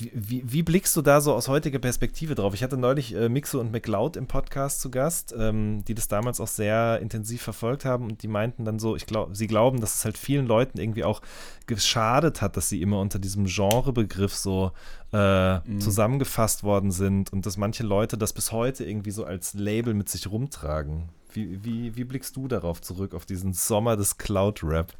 wie, 0.00 0.42
wie, 0.44 0.62
blickst 0.62 0.96
du 0.96 1.02
da 1.02 1.20
so 1.20 1.34
aus 1.34 1.48
heutiger 1.48 1.78
Perspektive 1.78 2.34
drauf? 2.34 2.54
Ich 2.54 2.62
hatte 2.62 2.76
neulich 2.76 3.14
äh, 3.14 3.28
Mixo 3.28 3.58
und 3.58 3.72
McLeod 3.72 4.16
im 4.16 4.26
Podcast 4.26 4.80
zu 4.80 4.90
Gast, 4.90 5.34
ähm, 5.36 5.84
die 5.86 5.94
das 5.94 6.06
damals 6.06 6.40
auch 6.40 6.46
sehr 6.46 7.00
intensiv 7.00 7.42
verfolgt 7.42 7.84
haben 7.84 8.06
und 8.06 8.22
die 8.22 8.28
meinten 8.28 8.64
dann 8.64 8.78
so, 8.78 8.94
ich 8.94 9.06
glaube, 9.06 9.34
sie 9.34 9.48
glauben, 9.48 9.80
dass 9.80 9.96
es 9.96 10.04
halt 10.04 10.16
vielen 10.16 10.46
Leuten 10.46 10.78
irgendwie 10.78 11.04
auch 11.04 11.20
geschadet 11.66 12.42
hat, 12.42 12.56
dass 12.56 12.68
sie 12.68 12.80
immer 12.80 13.00
unter 13.00 13.18
diesem 13.18 13.46
Genrebegriff 13.46 14.34
so 14.34 14.72
äh, 15.12 15.58
mhm. 15.58 15.80
zusammengefasst 15.80 16.62
worden 16.62 16.92
sind 16.92 17.32
und 17.32 17.44
dass 17.44 17.56
manche 17.56 17.82
Leute 17.82 18.16
das 18.16 18.32
bis 18.32 18.52
heute 18.52 18.84
irgendwie 18.84 19.10
so 19.10 19.24
als 19.24 19.54
Label 19.54 19.94
mit 19.94 20.08
sich 20.08 20.30
rumtragen. 20.30 21.08
Wie, 21.32 21.62
wie, 21.64 21.96
wie 21.96 22.04
blickst 22.04 22.36
du 22.36 22.48
darauf 22.48 22.80
zurück, 22.80 23.14
auf 23.14 23.26
diesen 23.26 23.52
Sommer 23.52 23.96
des 23.96 24.16
Cloud-Rap? 24.16 24.94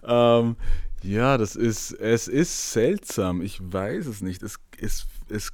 ähm, 0.06 0.56
ja, 1.06 1.38
das 1.38 1.54
ist, 1.54 1.92
es 1.92 2.26
ist 2.26 2.72
seltsam. 2.72 3.40
Ich 3.40 3.60
weiß 3.62 4.06
es 4.06 4.22
nicht. 4.22 4.42
Es, 4.42 4.56
es, 4.78 5.06
es, 5.28 5.52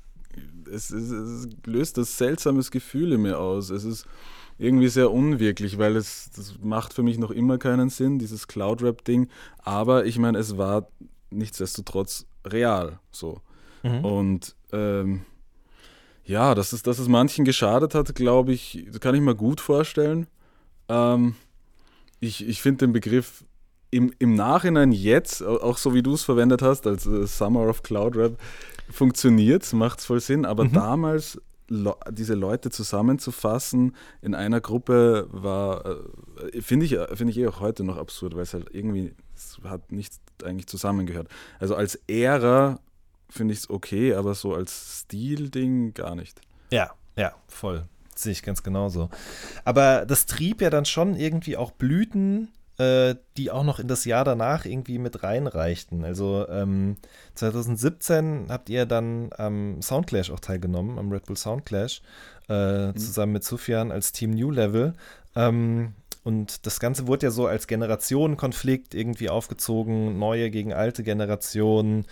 es, 0.70 0.90
es, 0.90 1.48
löst 1.66 1.98
das 1.98 2.16
seltsames 2.16 2.70
Gefühl 2.70 3.12
in 3.12 3.22
mir 3.22 3.38
aus. 3.38 3.68
Es 3.68 3.84
ist 3.84 4.06
irgendwie 4.58 4.88
sehr 4.88 5.10
unwirklich, 5.10 5.76
weil 5.76 5.96
es 5.96 6.30
das 6.34 6.54
macht 6.62 6.94
für 6.94 7.02
mich 7.02 7.18
noch 7.18 7.30
immer 7.30 7.58
keinen 7.58 7.90
Sinn, 7.90 8.18
dieses 8.18 8.48
Cloud-Rap-Ding. 8.48 9.28
Aber 9.58 10.06
ich 10.06 10.18
meine, 10.18 10.38
es 10.38 10.56
war 10.56 10.88
nichtsdestotrotz 11.30 12.26
real 12.46 12.98
so. 13.10 13.42
Mhm. 13.82 14.04
Und 14.04 14.56
ähm, 14.72 15.22
ja, 16.24 16.54
dass 16.54 16.72
es, 16.72 16.82
dass 16.82 16.98
es 16.98 17.08
manchen 17.08 17.44
geschadet 17.44 17.94
hat, 17.94 18.14
glaube 18.14 18.52
ich, 18.52 18.86
kann 19.00 19.14
ich 19.14 19.20
mir 19.20 19.34
gut 19.34 19.60
vorstellen. 19.60 20.28
Ähm, 20.88 21.34
ich 22.20 22.46
ich 22.48 22.62
finde 22.62 22.86
den 22.86 22.92
Begriff 22.92 23.44
im, 23.92 24.12
im 24.18 24.34
Nachhinein 24.34 24.90
jetzt, 24.90 25.44
auch 25.44 25.78
so 25.78 25.94
wie 25.94 26.02
du 26.02 26.14
es 26.14 26.24
verwendet 26.24 26.62
hast, 26.62 26.86
als 26.86 27.06
äh, 27.06 27.26
Summer 27.26 27.68
of 27.68 27.82
Cloud 27.84 28.16
Rap, 28.16 28.40
funktioniert, 28.90 29.70
macht 29.72 30.00
es 30.00 30.06
voll 30.06 30.20
Sinn, 30.20 30.44
aber 30.44 30.64
mhm. 30.64 30.72
damals 30.72 31.40
Le 31.68 31.94
diese 32.10 32.34
Leute 32.34 32.70
zusammenzufassen 32.70 33.94
in 34.20 34.34
einer 34.34 34.60
Gruppe 34.60 35.28
war, 35.30 35.86
äh, 36.52 36.60
finde 36.60 36.86
ich, 36.86 36.98
find 37.14 37.30
ich 37.30 37.38
eh 37.38 37.46
auch 37.46 37.60
heute 37.60 37.84
noch 37.84 37.96
absurd, 37.96 38.34
weil 38.34 38.42
es 38.42 38.52
halt 38.52 38.68
irgendwie, 38.72 39.14
es 39.34 39.58
hat 39.64 39.92
nicht 39.92 40.12
eigentlich 40.44 40.66
zusammengehört. 40.66 41.28
Also 41.60 41.76
als 41.76 41.94
Ära 42.08 42.80
finde 43.30 43.54
ich 43.54 43.60
es 43.60 43.70
okay, 43.70 44.14
aber 44.14 44.34
so 44.34 44.54
als 44.54 45.00
Stil-Ding 45.02 45.94
gar 45.94 46.14
nicht. 46.14 46.40
Ja, 46.70 46.90
ja, 47.16 47.32
voll. 47.46 47.84
Sehe 48.14 48.32
ich 48.32 48.42
ganz 48.42 48.62
genauso. 48.62 49.08
Aber 49.64 50.04
das 50.04 50.26
trieb 50.26 50.60
ja 50.60 50.68
dann 50.68 50.84
schon 50.84 51.14
irgendwie 51.14 51.56
auch 51.56 51.70
Blüten, 51.70 52.48
äh, 52.78 53.14
die 53.36 53.50
auch 53.50 53.64
noch 53.64 53.78
in 53.78 53.88
das 53.88 54.04
Jahr 54.04 54.24
danach 54.24 54.64
irgendwie 54.64 54.98
mit 54.98 55.22
reinreichten. 55.22 56.04
Also 56.04 56.46
ähm, 56.48 56.96
2017 57.34 58.46
habt 58.48 58.70
ihr 58.70 58.86
dann 58.86 59.30
am 59.36 59.82
Soundclash 59.82 60.30
auch 60.30 60.40
teilgenommen, 60.40 60.98
am 60.98 61.10
Red 61.10 61.26
Bull 61.26 61.36
Soundclash, 61.36 62.02
äh, 62.48 62.88
mhm. 62.88 62.96
zusammen 62.96 63.32
mit 63.32 63.44
Sufjan 63.44 63.92
als 63.92 64.12
Team 64.12 64.30
New 64.30 64.50
Level. 64.50 64.94
Ähm, 65.36 65.94
und 66.24 66.66
das 66.66 66.78
Ganze 66.78 67.08
wurde 67.08 67.26
ja 67.26 67.30
so 67.32 67.46
als 67.46 67.66
Generationenkonflikt 67.66 68.94
irgendwie 68.94 69.28
aufgezogen, 69.28 70.18
neue 70.18 70.50
gegen 70.50 70.72
alte 70.72 71.02
Generationen, 71.02 72.06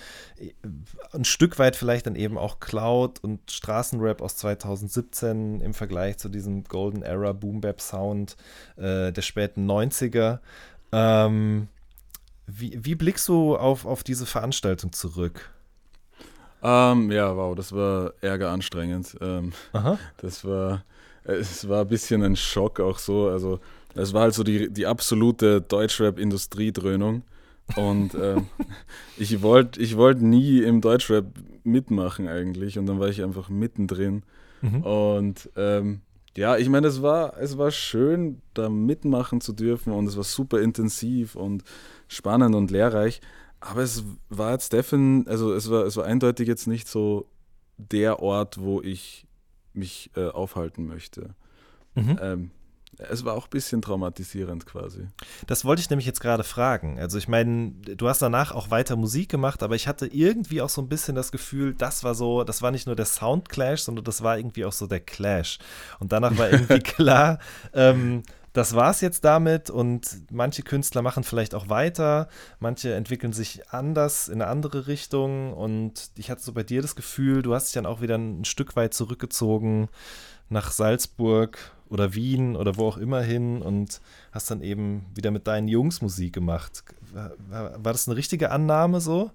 ein 1.13 1.25
Stück 1.25 1.61
weit 1.61 1.77
vielleicht 1.77 2.07
dann 2.07 2.17
eben 2.17 2.37
auch 2.37 2.59
Cloud 2.59 3.23
und 3.23 3.51
Straßenrap 3.51 4.21
aus 4.21 4.37
2017 4.37 5.61
im 5.61 5.75
Vergleich 5.75 6.19
zu 6.19 6.29
diesem 6.29 6.65
Golden 6.65 7.03
Era 7.03 7.33
Boom 7.33 7.61
Bap 7.61 7.81
Sound 7.81 8.37
äh, 8.77 9.13
der 9.13 9.23
späten 9.23 9.71
90er. 9.71 10.41
Ähm, 10.91 11.69
wie, 12.49 12.85
wie 12.85 12.97
blickst 12.97 13.29
du 13.29 13.57
auf, 13.57 13.87
auf 13.87 14.03
diese 14.03 14.27
Veranstaltung 14.27 14.93
zurück? 14.93 15.53
Ähm, 16.63 17.13
ja, 17.13 17.37
wow, 17.37 17.55
das 17.55 17.73
war 17.73 18.13
ärger 18.21 18.51
anstrengend. 18.51 19.17
Ähm, 19.21 19.53
das 20.17 20.45
war, 20.45 20.85
es 21.23 21.69
war 21.69 21.83
ein 21.83 21.89
bisschen 21.89 22.25
ein 22.25 22.35
Schock 22.35 22.81
auch 22.81 22.99
so. 22.99 23.29
Also 23.29 23.61
das 23.95 24.13
war 24.13 24.23
halt 24.23 24.35
so 24.35 24.43
die, 24.43 24.71
die 24.71 24.87
absolute 24.87 25.61
Deutschrap-Industriedröhnung. 25.61 27.23
Und 27.77 28.15
ähm, 28.15 28.47
ich 29.17 29.43
wollte 29.43 29.81
ich 29.81 29.97
wollt 29.97 30.23
nie 30.23 30.63
im 30.63 30.81
Deutschrap 30.81 31.27
mitmachen 31.65 32.29
eigentlich. 32.29 32.79
Und 32.79 32.87
dann 32.87 33.01
war 33.01 33.09
ich 33.09 33.23
einfach 33.23 33.49
mittendrin. 33.49 34.23
Mhm. 34.63 34.83
Und 34.83 35.51
ähm, 35.57 36.01
ja, 36.37 36.57
ich 36.57 36.69
meine, 36.69 36.87
es 36.87 37.03
war, 37.03 37.37
es 37.39 37.59
war 37.59 37.71
schön, 37.71 38.41
da 38.55 38.69
mitmachen 38.69 39.41
zu 39.41 39.53
dürfen 39.53 39.93
und 39.93 40.07
es 40.07 40.17
war 40.17 40.25
super 40.25 40.61
intensiv 40.61 41.35
und 41.35 41.65
spannend 42.09 42.55
und 42.55 42.71
lehrreich. 42.71 43.21
Aber 43.59 43.83
es 43.83 44.05
war 44.29 44.53
jetzt 44.53 44.73
definitiv, 44.73 45.31
also 45.31 45.53
es 45.53 45.71
war, 45.71 45.85
es 45.85 45.97
war 45.97 46.05
eindeutig 46.05 46.49
jetzt 46.49 46.67
nicht 46.67 46.89
so 46.89 47.27
der 47.77 48.21
Ort, 48.21 48.61
wo 48.61 48.81
ich 48.81 49.27
mich 49.73 50.11
äh, 50.17 50.29
aufhalten 50.29 50.87
möchte. 50.87 51.35
Mhm. 51.95 52.19
Ähm, 52.21 52.51
es 53.09 53.25
war 53.25 53.35
auch 53.35 53.47
ein 53.47 53.51
bisschen 53.51 53.83
traumatisierend 53.83 54.67
quasi. 54.67 55.07
Das 55.47 55.65
wollte 55.65 55.81
ich 55.81 55.91
nämlich 55.91 56.07
jetzt 56.07 56.21
gerade 56.21 56.45
fragen. 56.45 56.99
Also 56.99 57.19
ich 57.19 57.29
meine, 57.29 57.71
du 57.71 58.09
hast 58.09 58.21
danach 58.23 58.53
auch 58.53 58.71
weiter 58.71 58.97
Musik 58.97 59.29
gemacht, 59.29 59.63
aber 59.63 59.75
ich 59.75 59.89
hatte 59.89 60.07
irgendwie 60.07 60.61
auch 60.61 60.69
so 60.69 60.83
ein 60.83 60.89
bisschen 60.89 61.15
das 61.15 61.33
Gefühl, 61.33 61.75
das 61.75 62.05
war 62.05 62.15
so, 62.15 62.45
das 62.45 62.63
war 62.63 62.71
nicht 62.71 62.87
nur 62.87 62.97
der 62.97 63.07
Soundclash, 63.07 63.83
sondern 63.83 64.05
das 64.05 64.23
war 64.23 64.37
irgendwie 64.37 64.65
auch 64.65 64.73
so 64.73 64.87
der 64.87 65.01
Clash. 65.01 65.59
Und 65.99 66.13
danach 66.13 66.37
war 66.37 66.51
irgendwie 66.51 66.79
klar, 66.81 67.39
ähm, 67.73 68.23
das 68.53 68.75
war's 68.75 69.01
jetzt 69.01 69.25
damit 69.25 69.71
und 69.71 70.23
manche 70.33 70.63
Künstler 70.63 71.03
machen 71.03 71.23
vielleicht 71.23 71.55
auch 71.55 71.69
weiter, 71.69 72.29
manche 72.59 72.95
entwickeln 72.95 73.33
sich 73.33 73.69
anders 73.71 74.27
in 74.27 74.43
eine 74.43 74.51
andere 74.51 74.89
Richtung 74.89 75.53
und 75.53 76.11
ich 76.17 76.31
hatte 76.31 76.43
so 76.43 76.53
bei 76.53 76.65
dir 76.65 76.83
das 76.83 76.97
Gefühl, 76.97 77.43
du 77.43 77.55
hast 77.55 77.67
dich 77.67 77.75
dann 77.75 77.87
auch 77.87 78.01
wieder 78.01 78.17
ein 78.17 78.45
Stück 78.45 78.75
weit 78.75 78.93
zurückgezogen 78.93 79.89
nach 80.49 80.73
Salzburg 80.73 81.59
oder 81.91 82.15
Wien 82.15 82.57
oder 82.57 82.77
wo 82.77 82.87
auch 82.87 82.97
immer 82.97 83.21
hin 83.21 83.61
und 83.61 84.01
hast 84.33 84.51
dann 84.51 84.63
eben 84.63 85.05
wieder 85.15 85.31
mit 85.31 85.47
deinen 85.47 85.69
Jungs 85.69 86.01
Musik 86.01 86.33
gemacht. 86.33 86.85
War, 87.13 87.33
war 87.85 87.93
das 87.93 88.09
eine 88.09 88.17
richtige 88.17 88.51
Annahme 88.51 89.01
so? 89.01 89.31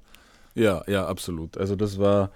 Ja, 0.56 0.84
ja, 0.88 1.06
absolut. 1.06 1.58
Also 1.58 1.76
das 1.76 2.00
war, 2.00 2.32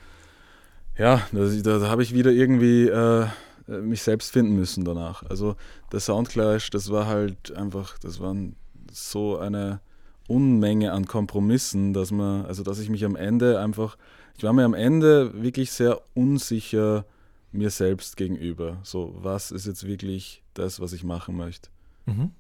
ja, 0.98 1.22
da 1.32 1.88
habe 1.90 2.04
ich 2.04 2.14
wieder 2.14 2.32
irgendwie 2.32 2.88
äh, 2.90 3.28
mich 3.68 4.04
selbst 4.04 4.32
finden 4.32 4.56
müssen 4.56 4.84
danach. 4.84 5.24
Also 5.24 5.56
der 5.92 6.02
Soundclash, 6.02 6.70
das 6.70 6.92
war 6.92 7.08
halt 7.08 7.56
einfach, 7.56 7.98
das 8.00 8.20
waren 8.20 8.56
so 8.92 9.38
eine 9.38 9.80
Unmenge 10.28 10.92
an 10.92 11.06
Kompromissen, 11.06 11.94
dass 11.94 12.12
man, 12.12 12.46
also 12.46 12.64
dass 12.64 12.80
ich 12.80 12.90
mich 12.90 13.06
am 13.06 13.16
Ende 13.16 13.60
einfach, 13.60 13.98
ich 14.38 14.44
war 14.44 14.54
mir 14.54 14.66
am 14.66 14.74
Ende 14.74 15.42
wirklich 15.42 15.72
sehr 15.72 16.02
unsicher, 16.14 17.06
mir 17.52 17.70
selbst 17.70 18.18
gegenüber. 18.18 18.80
So, 18.84 19.16
was 19.18 19.52
ist 19.52 19.66
jetzt 19.66 19.86
wirklich 19.86 20.44
das, 20.54 20.80
was 20.80 20.94
ich 20.94 21.04
machen 21.04 21.36
möchte? 21.36 21.70
Mhm. 22.06 22.32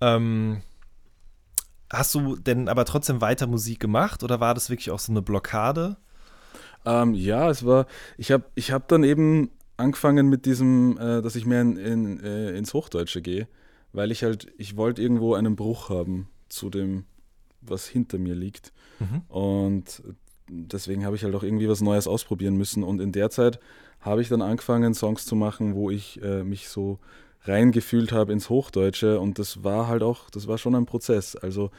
Ähm, 0.00 0.62
hast 1.90 2.14
du 2.14 2.36
denn 2.36 2.68
aber 2.68 2.84
trotzdem 2.84 3.20
weiter 3.20 3.46
Musik 3.46 3.80
gemacht 3.80 4.22
oder 4.22 4.40
war 4.40 4.54
das 4.54 4.70
wirklich 4.70 4.90
auch 4.90 4.98
so 4.98 5.12
eine 5.12 5.22
Blockade? 5.22 5.96
Ähm, 6.84 7.14
ja, 7.14 7.48
es 7.50 7.64
war, 7.64 7.86
ich 8.18 8.32
habe 8.32 8.44
ich 8.54 8.72
hab 8.72 8.88
dann 8.88 9.04
eben 9.04 9.50
angefangen 9.76 10.28
mit 10.28 10.46
diesem, 10.46 10.98
äh, 10.98 11.22
dass 11.22 11.36
ich 11.36 11.46
mehr 11.46 11.60
in, 11.60 11.76
in, 11.76 12.20
äh, 12.20 12.56
ins 12.56 12.74
Hochdeutsche 12.74 13.22
gehe, 13.22 13.46
weil 13.92 14.10
ich 14.10 14.24
halt, 14.24 14.52
ich 14.58 14.76
wollte 14.76 15.02
irgendwo 15.02 15.34
einen 15.34 15.54
Bruch 15.54 15.90
haben 15.90 16.28
zu 16.48 16.70
dem, 16.70 17.04
was 17.60 17.86
hinter 17.86 18.18
mir 18.18 18.34
liegt. 18.34 18.72
Mhm. 18.98 19.22
Und 19.28 20.02
deswegen 20.52 21.04
habe 21.04 21.16
ich 21.16 21.24
halt 21.24 21.34
auch 21.34 21.42
irgendwie 21.42 21.68
was 21.68 21.80
Neues 21.80 22.06
ausprobieren 22.06 22.56
müssen. 22.56 22.84
Und 22.84 23.00
in 23.00 23.12
der 23.12 23.30
Zeit 23.30 23.58
habe 24.00 24.20
ich 24.20 24.28
dann 24.28 24.42
angefangen, 24.42 24.94
Songs 24.94 25.26
zu 25.26 25.36
machen, 25.36 25.74
wo 25.74 25.90
ich 25.90 26.22
äh, 26.22 26.44
mich 26.44 26.68
so 26.68 26.98
reingefühlt 27.44 28.12
habe 28.12 28.32
ins 28.32 28.50
Hochdeutsche. 28.50 29.20
Und 29.20 29.38
das 29.38 29.64
war 29.64 29.88
halt 29.88 30.02
auch, 30.02 30.30
das 30.30 30.46
war 30.46 30.58
schon 30.58 30.74
ein 30.74 30.86
Prozess. 30.86 31.36
Also 31.36 31.70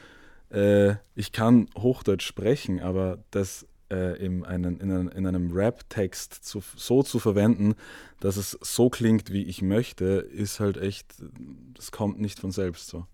äh, 0.50 0.94
ich 1.14 1.32
kann 1.32 1.68
Hochdeutsch 1.76 2.26
sprechen, 2.26 2.80
aber 2.80 3.18
das 3.30 3.66
äh, 3.90 4.16
in, 4.24 4.44
einen, 4.44 4.80
in, 4.80 4.90
einen, 4.90 5.08
in 5.08 5.26
einem 5.26 5.52
Rap-Text 5.52 6.44
zu, 6.44 6.62
so 6.76 7.02
zu 7.02 7.18
verwenden, 7.18 7.74
dass 8.20 8.36
es 8.36 8.58
so 8.60 8.90
klingt, 8.90 9.32
wie 9.32 9.44
ich 9.44 9.62
möchte, 9.62 10.04
ist 10.04 10.60
halt 10.60 10.76
echt, 10.76 11.14
das 11.74 11.92
kommt 11.92 12.20
nicht 12.20 12.40
von 12.40 12.50
selbst 12.50 12.88
so. 12.88 13.06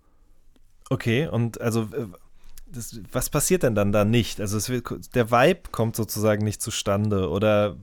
Okay, 0.88 1.28
und 1.28 1.60
also 1.60 1.82
äh, 1.82 2.06
das, 2.72 3.00
was 3.12 3.30
passiert 3.30 3.62
denn 3.62 3.74
dann 3.74 3.92
da 3.92 4.04
nicht? 4.04 4.40
Also 4.40 4.58
wird, 4.72 5.14
der 5.14 5.30
Vibe 5.30 5.70
kommt 5.70 5.96
sozusagen 5.96 6.44
nicht 6.44 6.62
zustande 6.62 7.28
oder 7.28 7.76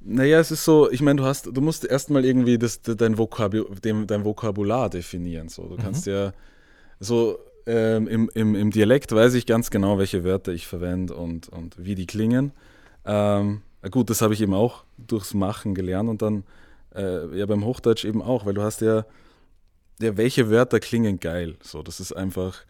naja, 0.00 0.38
es 0.38 0.52
ist 0.52 0.64
so, 0.64 0.90
ich 0.90 1.02
meine, 1.02 1.20
du 1.20 1.26
hast, 1.26 1.46
du 1.46 1.60
musst 1.60 1.84
erstmal 1.84 2.24
irgendwie 2.24 2.58
das, 2.58 2.80
dein, 2.82 3.18
Vokabu, 3.18 3.64
dein 3.82 4.24
Vokabular 4.24 4.88
definieren. 4.88 5.48
So. 5.48 5.64
Du 5.64 5.76
kannst 5.76 6.06
mhm. 6.06 6.12
ja 6.12 6.32
so 7.00 7.38
ähm, 7.66 8.06
im, 8.06 8.30
im, 8.34 8.54
im 8.54 8.70
Dialekt 8.70 9.12
weiß 9.12 9.34
ich 9.34 9.46
ganz 9.46 9.70
genau, 9.70 9.98
welche 9.98 10.22
Wörter 10.22 10.52
ich 10.52 10.66
verwende 10.66 11.14
und, 11.14 11.48
und 11.48 11.74
wie 11.84 11.96
die 11.96 12.06
klingen. 12.06 12.52
Ähm, 13.04 13.62
gut, 13.90 14.08
das 14.08 14.22
habe 14.22 14.34
ich 14.34 14.40
eben 14.40 14.54
auch 14.54 14.84
durchs 14.96 15.34
Machen 15.34 15.74
gelernt 15.74 16.08
und 16.08 16.22
dann 16.22 16.44
äh, 16.94 17.36
ja 17.36 17.46
beim 17.46 17.64
Hochdeutsch 17.64 18.04
eben 18.04 18.22
auch, 18.22 18.46
weil 18.46 18.54
du 18.54 18.62
hast 18.62 18.80
ja, 18.82 19.04
ja, 20.00 20.16
welche 20.16 20.50
Wörter 20.50 20.78
klingen 20.78 21.18
geil. 21.18 21.56
So, 21.60 21.82
das 21.82 21.98
ist 21.98 22.12
einfach 22.12 22.64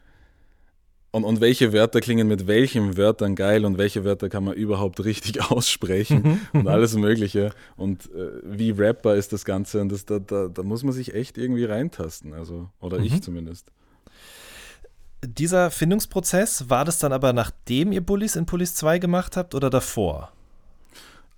und, 1.16 1.24
und 1.24 1.40
welche 1.40 1.72
Wörter 1.72 2.02
klingen 2.02 2.28
mit 2.28 2.46
welchen 2.46 2.98
Wörtern 2.98 3.36
geil 3.36 3.64
und 3.64 3.78
welche 3.78 4.04
Wörter 4.04 4.28
kann 4.28 4.44
man 4.44 4.52
überhaupt 4.52 5.02
richtig 5.02 5.40
aussprechen 5.50 6.46
mhm. 6.52 6.60
und 6.60 6.68
alles 6.68 6.94
Mögliche. 6.94 7.54
Und 7.74 8.12
äh, 8.12 8.32
wie 8.44 8.70
rapper 8.72 9.14
ist 9.14 9.32
das 9.32 9.46
Ganze? 9.46 9.80
Und 9.80 9.90
das, 9.90 10.04
da, 10.04 10.18
da, 10.18 10.48
da 10.48 10.62
muss 10.62 10.82
man 10.82 10.92
sich 10.92 11.14
echt 11.14 11.38
irgendwie 11.38 11.64
reintasten. 11.64 12.34
Also, 12.34 12.68
oder 12.80 12.98
mhm. 12.98 13.04
ich 13.04 13.22
zumindest. 13.22 13.72
Dieser 15.24 15.70
Findungsprozess, 15.70 16.68
war 16.68 16.84
das 16.84 16.98
dann 16.98 17.14
aber 17.14 17.32
nachdem 17.32 17.92
ihr 17.92 18.02
Bullies 18.02 18.36
in 18.36 18.44
Bullies 18.44 18.74
2 18.74 18.98
gemacht 18.98 19.38
habt 19.38 19.54
oder 19.54 19.70
davor? 19.70 20.32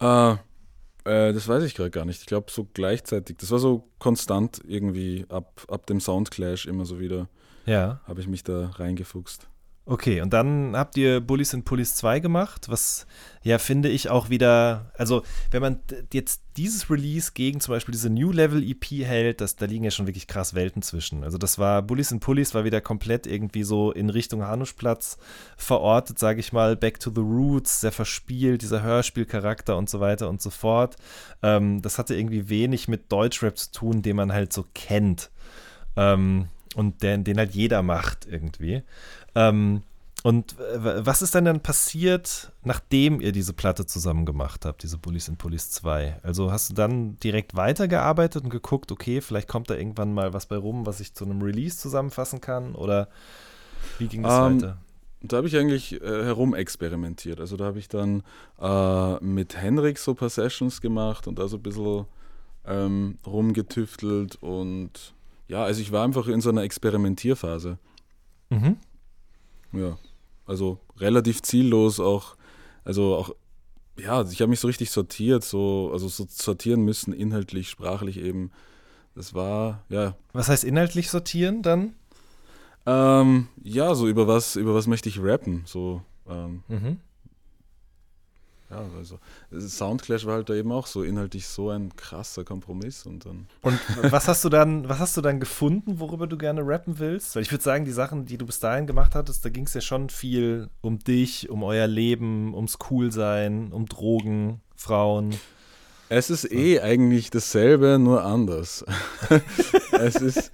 Äh, 0.01 0.33
äh, 0.33 1.33
das 1.33 1.47
weiß 1.47 1.63
ich 1.63 1.77
gerade 1.77 1.91
gar 1.91 2.05
nicht. 2.05 2.23
Ich 2.23 2.27
glaube, 2.27 2.51
so 2.51 2.67
gleichzeitig. 2.75 3.37
Das 3.37 3.53
war 3.53 3.61
so 3.61 3.85
konstant 4.01 4.61
irgendwie 4.67 5.25
ab, 5.29 5.63
ab 5.69 5.87
dem 5.87 6.01
Soundclash 6.01 6.67
immer 6.67 6.85
so 6.85 6.99
wieder. 6.99 7.29
Ja. 7.65 8.01
Habe 8.09 8.21
ich 8.21 8.27
mich 8.27 8.43
da 8.43 8.71
reingefuchst. 8.71 9.47
Okay, 9.91 10.21
und 10.21 10.35
dann 10.35 10.77
habt 10.77 10.99
ihr 10.99 11.19
Bullies 11.23 11.55
and 11.55 11.65
Pullies 11.65 11.95
2 11.95 12.21
gemacht, 12.21 12.69
was 12.69 13.07
ja, 13.43 13.57
finde 13.57 13.89
ich 13.89 14.11
auch 14.11 14.29
wieder, 14.29 14.93
also 14.99 15.23
wenn 15.51 15.63
man 15.63 15.81
jetzt 16.13 16.43
dieses 16.59 16.91
Release 16.91 17.33
gegen 17.33 17.61
zum 17.61 17.73
Beispiel 17.73 17.93
diese 17.93 18.11
New 18.11 18.31
Level 18.31 18.63
EP 18.63 18.85
hält, 18.85 19.41
das, 19.41 19.57
da 19.57 19.65
liegen 19.65 19.85
ja 19.85 19.91
schon 19.91 20.07
wirklich 20.07 20.27
krass 20.27 20.53
Welten 20.53 20.83
zwischen. 20.83 21.25
Also 21.25 21.39
das 21.39 21.59
war, 21.59 21.81
Bullies 21.81 22.13
and 22.13 22.21
Pullies 22.21 22.53
war 22.53 22.65
wieder 22.65 22.83
komplett 22.83 23.27
irgendwie 23.27 23.63
so 23.63 23.91
in 23.91 24.11
Richtung 24.11 24.45
Hanuschplatz 24.45 25.17
verortet, 25.57 26.19
sage 26.19 26.41
ich 26.41 26.53
mal, 26.53 26.77
Back 26.77 27.01
to 27.01 27.11
the 27.11 27.23
Roots, 27.23 27.81
sehr 27.81 27.93
verspielt, 27.93 28.61
dieser 28.61 28.83
Hörspielcharakter 28.83 29.75
und 29.79 29.89
so 29.89 30.01
weiter 30.01 30.29
und 30.29 30.43
so 30.43 30.51
fort. 30.51 30.97
Ähm, 31.43 31.81
das 31.81 31.97
hatte 31.97 32.15
irgendwie 32.15 32.51
wenig 32.51 32.89
mit 32.89 33.11
Deutschrap 33.11 33.57
zu 33.57 33.73
tun, 33.73 34.03
den 34.03 34.17
man 34.17 34.35
halt 34.35 34.53
so 34.53 34.67
kennt. 34.75 35.31
Ähm, 35.97 36.49
und 36.75 37.03
den, 37.03 37.25
den 37.25 37.39
halt 37.39 37.53
jeder 37.55 37.83
macht 37.83 38.27
irgendwie. 38.31 38.83
Ähm, 39.39 39.83
Und 40.25 40.59
äh, 40.59 41.07
was 41.07 41.23
ist 41.23 41.35
denn 41.35 41.45
dann 41.45 41.61
passiert, 41.61 42.51
nachdem 42.65 43.21
ihr 43.21 43.31
diese 43.33 43.53
Platte 43.53 43.87
zusammen 43.87 44.27
gemacht 44.27 44.65
habt, 44.65 44.83
diese 44.83 44.99
Bullies 44.99 45.29
in 45.29 45.37
Police 45.37 45.71
2? 45.71 46.19
Also 46.25 46.51
hast 46.51 46.71
du 46.71 46.75
dann 46.75 47.17
direkt 47.21 47.55
weitergearbeitet 47.55 48.43
und 48.43 48.51
geguckt, 48.51 48.91
okay, 48.91 49.21
vielleicht 49.21 49.47
kommt 49.49 49.71
da 49.71 49.75
irgendwann 49.75 50.13
mal 50.13 50.33
was 50.33 50.47
bei 50.47 50.57
rum, 50.57 50.87
was 50.87 50.99
ich 51.01 51.15
zu 51.15 51.25
einem 51.25 51.41
Release 51.43 51.79
zusammenfassen 51.79 52.41
kann? 52.41 52.75
Oder 52.75 53.09
wie 53.99 54.09
ging 54.09 54.25
das 54.25 54.41
Ähm, 54.41 54.61
weiter? 54.61 54.79
Da 55.21 55.37
habe 55.39 55.47
ich 55.49 55.57
eigentlich 55.57 56.01
äh, 56.01 56.25
herumexperimentiert. 56.25 57.41
Also 57.41 57.57
da 57.57 57.67
habe 57.67 57.79
ich 57.79 57.89
dann 57.89 58.23
äh, 58.61 59.25
mit 59.25 59.57
Henrik 59.57 59.99
so 59.99 60.13
ein 60.13 60.17
paar 60.17 60.31
Sessions 60.31 60.81
gemacht 60.81 61.27
und 61.29 61.39
da 61.39 61.47
so 61.49 61.57
ein 61.59 61.63
bisschen 61.63 62.07
ähm, 62.67 63.19
rumgetüftelt 63.27 64.37
und 64.43 65.15
ja, 65.49 65.63
also 65.65 65.81
ich 65.81 65.93
war 65.93 66.05
einfach 66.05 66.27
in 66.29 66.41
so 66.41 66.51
einer 66.51 66.63
Experimentierphase. 66.63 67.79
Mhm. 68.51 68.77
Ja, 69.73 69.99
also 70.47 70.79
relativ 70.99 71.43
ziellos 71.43 72.01
auch, 72.01 72.37
also 72.85 73.15
auch, 73.17 73.35
ja, 73.99 74.23
ich 74.31 74.41
habe 74.41 74.49
mich 74.51 74.61
so 74.61 74.67
richtig 74.69 74.91
sortiert, 74.91 75.45
so, 75.45 75.91
also 75.93 76.09
so 76.09 76.27
sortieren 76.29 76.83
müssen, 76.83 77.13
inhaltlich, 77.13 77.69
sprachlich 77.69 78.19
eben. 78.19 78.51
Das 79.15 79.35
war, 79.35 79.85
ja, 79.89 80.15
Was 80.33 80.49
heißt 80.49 80.65
inhaltlich 80.65 81.11
sortieren 81.11 81.63
dann? 81.63 81.95
ähm, 82.87 83.49
ja, 83.63 83.95
so 83.95 84.07
über 84.09 84.27
was, 84.27 84.57
über 84.57 84.75
was 84.75 84.87
möchte 84.87 85.09
ich 85.09 85.21
rappen, 85.21 85.63
so, 85.67 86.03
ähm, 86.29 86.63
Mhm. 86.69 86.99
Ja, 88.71 88.85
also 88.99 89.19
Soundclash 89.59 90.27
war 90.27 90.35
halt 90.35 90.51
da 90.51 90.55
eben 90.55 90.73
auch 90.73 90.87
so 90.87 91.03
inhaltlich 91.03 91.47
so 91.47 91.71
ein 91.71 91.97
krasser 91.97 92.45
Kompromiss 92.45 93.07
und 93.07 93.25
dann, 93.25 93.47
Und 93.63 93.81
was 94.11 94.29
hast 94.29 94.45
du 94.45 94.51
dann, 94.51 94.89
was 94.89 94.99
hast 94.99 95.17
du 95.17 95.23
dann 95.23 95.41
gefunden, 95.41 96.01
worüber 96.01 96.27
du 96.27 96.37
gerne 96.37 96.61
rappen 96.67 96.99
willst? 96.99 97.35
Weil 97.35 97.43
ich 97.43 97.51
würde 97.51 97.65
sagen, 97.65 97.85
die 97.87 97.93
Sachen, 97.93 98.27
die 98.27 98.37
du 98.37 98.45
bis 98.45 98.61
dahin 98.61 98.87
gemacht 98.87 99.15
hattest, 99.15 99.45
da 99.45 99.49
ging 99.49 99.65
es 99.65 99.75
ja 99.75 99.81
schon 99.81 100.11
viel 100.11 100.69
um 100.83 100.99
dich, 100.99 101.49
um 101.49 101.63
euer 101.63 101.87
Leben, 101.87 102.55
ums 102.55 102.79
Coolsein, 102.79 103.73
um 103.73 103.87
Drogen, 103.87 104.61
Frauen. 104.77 105.35
Es 106.11 106.31
ist 106.31 106.51
eh 106.51 106.81
eigentlich 106.81 107.31
dasselbe, 107.31 107.99
nur 107.99 108.25
anders. 108.25 108.85
es 109.93 110.17
ist. 110.17 110.53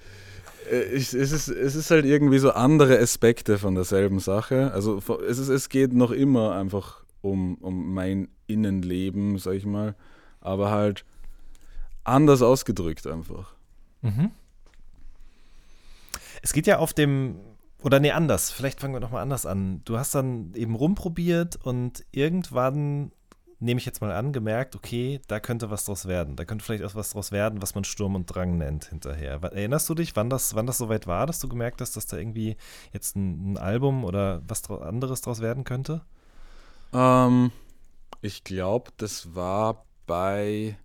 äh, 0.71 0.83
Ich, 0.95 1.15
es, 1.15 1.33
ist, 1.33 1.49
es 1.49 1.75
ist 1.75 1.91
halt 1.91 2.05
irgendwie 2.05 2.39
so 2.39 2.51
andere 2.53 2.99
Aspekte 2.99 3.59
von 3.59 3.75
derselben 3.75 4.19
Sache. 4.19 4.73
Also 4.73 5.01
es, 5.29 5.39
ist, 5.39 5.49
es 5.49 5.69
geht 5.69 5.93
noch 5.93 6.11
immer 6.11 6.57
einfach 6.57 7.04
um, 7.25 7.55
um 7.57 7.95
mein 7.95 8.29
Innenleben, 8.47 9.39
sag 9.39 9.55
ich 9.55 9.65
mal, 9.65 9.95
aber 10.41 10.71
halt 10.71 11.05
anders 12.05 12.43
ausgedrückt 12.43 13.07
einfach. 13.07 13.55
Mhm. 14.03 14.31
Es 16.43 16.53
geht 16.53 16.67
ja 16.67 16.79
auf 16.79 16.93
dem, 16.93 17.37
oder 17.83 17.99
nee, 17.99 18.11
anders, 18.11 18.51
vielleicht 18.51 18.81
fangen 18.81 18.93
wir 18.93 19.01
nochmal 19.01 19.23
anders 19.23 19.47
an. 19.47 19.81
Du 19.87 19.99
hast 19.99 20.15
dann 20.15 20.53
eben 20.55 20.75
rumprobiert 20.75 21.57
und 21.57 22.05
irgendwann, 22.13 23.13
nehme 23.59 23.79
ich 23.79 23.87
jetzt 23.87 24.03
mal 24.03 24.13
an, 24.13 24.35
gemerkt, 24.35 24.77
okay, 24.77 25.23
da 25.27 25.41
könnte 25.41 25.71
was 25.71 25.87
draus 25.87 26.05
werden. 26.05 26.37
Da 26.37 26.45
könnte 26.45 26.63
vielleicht 26.63 26.85
auch 26.85 26.95
was 26.95 27.11
draus 27.11 27.33
werden, 27.33 27.63
was 27.63 27.75
man 27.75 27.85
Sturm 27.85 28.15
und 28.15 28.27
Drang 28.27 28.59
nennt 28.59 28.85
hinterher. 28.85 29.43
Erinnerst 29.43 29.89
du 29.89 29.95
dich, 29.95 30.15
wann 30.15 30.29
das, 30.29 30.55
wann 30.55 30.67
das 30.67 30.77
soweit 30.77 31.07
war, 31.07 31.27
dass 31.27 31.39
du 31.39 31.49
gemerkt 31.49 31.81
hast, 31.81 31.97
dass 31.97 32.05
da 32.05 32.19
irgendwie 32.19 32.59
jetzt 32.93 33.17
ein, 33.17 33.53
ein 33.53 33.57
Album 33.57 34.05
oder 34.05 34.43
was 34.47 34.69
anderes 34.69 35.23
draus 35.23 35.41
werden 35.41 35.65
könnte? 35.65 36.03
Ähm, 36.95 37.51
ich 38.23 38.45
glaube, 38.45 38.93
das 38.97 39.35
war 39.35 39.85
bei. 40.07 40.79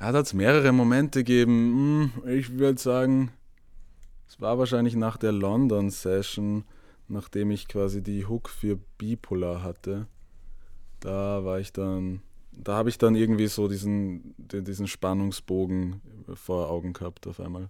Ja, 0.00 0.10
da 0.10 0.18
hat 0.18 0.26
es 0.26 0.34
mehrere 0.34 0.72
Momente 0.72 1.22
gegeben. 1.22 2.10
Hm, 2.24 2.28
Ich 2.28 2.58
würde 2.58 2.80
sagen, 2.80 3.30
es 4.28 4.40
war 4.40 4.58
wahrscheinlich 4.58 4.96
nach 4.96 5.16
der 5.16 5.32
London-Session, 5.32 6.64
nachdem 7.08 7.50
ich 7.50 7.68
quasi 7.68 8.02
die 8.02 8.26
Hook 8.26 8.48
für 8.48 8.76
Bipolar 8.98 9.62
hatte. 9.62 10.06
Da 11.00 11.44
war 11.44 11.60
ich 11.60 11.72
dann. 11.72 12.22
Da 12.56 12.74
habe 12.76 12.88
ich 12.88 12.98
dann 12.98 13.16
irgendwie 13.16 13.48
so 13.48 13.66
diesen, 13.66 14.34
diesen 14.38 14.86
Spannungsbogen 14.86 16.00
vor 16.34 16.70
Augen 16.70 16.92
gehabt 16.92 17.26
auf 17.26 17.40
einmal. 17.40 17.68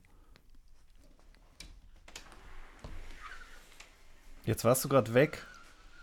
Jetzt 4.44 4.64
warst 4.64 4.84
du 4.84 4.90
gerade 4.90 5.14
weg. 5.14 5.46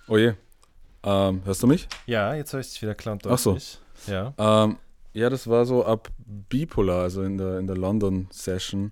Oh 0.07 0.17
je. 0.17 0.33
Ähm, 1.03 1.41
hörst 1.45 1.63
du 1.63 1.67
mich? 1.67 1.87
Ja, 2.05 2.33
jetzt 2.33 2.53
höre 2.53 2.59
ich 2.59 2.69
dich 2.69 2.81
wieder 2.81 2.95
klar 2.95 3.13
und 3.13 3.27
Ach 3.27 3.37
so. 3.37 3.57
Ja. 4.07 4.33
Ähm, 4.37 4.77
ja, 5.13 5.29
das 5.29 5.47
war 5.47 5.65
so 5.65 5.85
ab 5.85 6.09
Bipolar, 6.17 7.03
also 7.03 7.23
in 7.23 7.37
der, 7.37 7.59
in 7.59 7.67
der 7.67 7.77
London-Session. 7.77 8.91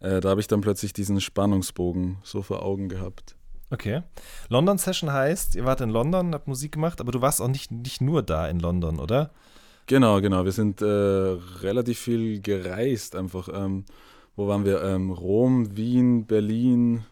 Äh, 0.00 0.20
da 0.20 0.30
habe 0.30 0.40
ich 0.40 0.46
dann 0.46 0.60
plötzlich 0.60 0.92
diesen 0.92 1.20
Spannungsbogen 1.20 2.18
so 2.22 2.42
vor 2.42 2.62
Augen 2.62 2.88
gehabt. 2.88 3.36
Okay. 3.70 4.02
London 4.48 4.78
Session 4.78 5.12
heißt, 5.12 5.56
ihr 5.56 5.64
wart 5.64 5.80
in 5.80 5.90
London, 5.90 6.34
habt 6.34 6.48
Musik 6.48 6.72
gemacht, 6.72 7.00
aber 7.00 7.12
du 7.12 7.20
warst 7.20 7.42
auch 7.42 7.48
nicht, 7.48 7.70
nicht 7.70 8.00
nur 8.00 8.22
da 8.22 8.48
in 8.48 8.60
London, 8.60 8.98
oder? 8.98 9.30
Genau, 9.86 10.20
genau. 10.20 10.44
Wir 10.44 10.52
sind 10.52 10.80
äh, 10.80 10.84
relativ 10.86 11.98
viel 11.98 12.40
gereist 12.40 13.16
einfach. 13.16 13.48
Ähm, 13.52 13.84
wo 14.36 14.46
waren 14.46 14.64
wir? 14.64 14.82
Ähm, 14.82 15.10
Rom, 15.10 15.76
Wien, 15.76 16.26
Berlin, 16.26 17.04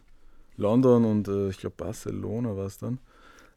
London 0.56 1.04
und 1.04 1.28
äh, 1.28 1.48
ich 1.48 1.58
glaube 1.58 1.76
Barcelona 1.76 2.56
war 2.56 2.66
es 2.66 2.78
dann. 2.78 2.98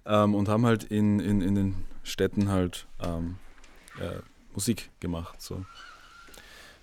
Ähm, 0.05 0.35
und 0.35 0.49
haben 0.49 0.65
halt 0.65 0.83
in, 0.83 1.19
in, 1.19 1.41
in 1.41 1.55
den 1.55 1.75
Städten 2.03 2.49
halt 2.49 2.87
ähm, 3.03 3.35
äh, 3.99 4.19
Musik 4.53 4.89
gemacht. 4.99 5.41
So. 5.41 5.65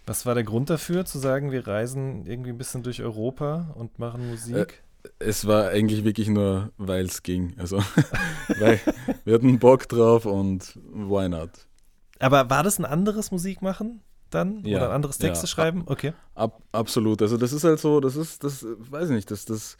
Was 0.06 0.26
war 0.26 0.34
der 0.34 0.44
Grund 0.44 0.70
dafür, 0.70 1.04
zu 1.04 1.18
sagen, 1.18 1.50
wir 1.50 1.66
reisen 1.66 2.26
irgendwie 2.26 2.50
ein 2.50 2.58
bisschen 2.58 2.82
durch 2.82 3.02
Europa 3.02 3.74
und 3.74 3.98
machen 3.98 4.28
Musik? 4.28 4.82
Es 5.18 5.46
war 5.46 5.68
eigentlich 5.68 6.04
wirklich 6.04 6.28
nur, 6.28 6.70
weil 6.78 7.06
es 7.06 7.22
ging. 7.22 7.54
Also, 7.58 7.78
weil 8.58 8.80
wir 9.24 9.34
hatten 9.34 9.58
Bock 9.58 9.88
drauf 9.88 10.26
und 10.26 10.76
why 10.92 11.28
not? 11.28 11.50
aber 12.18 12.50
war 12.50 12.62
das 12.62 12.78
ein 12.78 12.84
anderes 12.84 13.30
Musikmachen 13.30 14.00
dann? 14.30 14.64
Ja, 14.64 14.78
Oder 14.78 14.88
ein 14.88 14.94
anderes 14.96 15.18
Texte 15.18 15.44
ja. 15.44 15.48
schreiben? 15.48 15.82
Okay. 15.86 16.12
Ab, 16.34 16.62
absolut. 16.72 17.22
Also 17.22 17.36
das 17.36 17.52
ist 17.52 17.64
halt 17.64 17.78
so, 17.78 18.00
das 18.00 18.16
ist, 18.16 18.44
das 18.44 18.62
äh, 18.62 18.74
weiß 18.78 19.10
ich 19.10 19.16
nicht, 19.16 19.30
das, 19.30 19.44
das, 19.44 19.76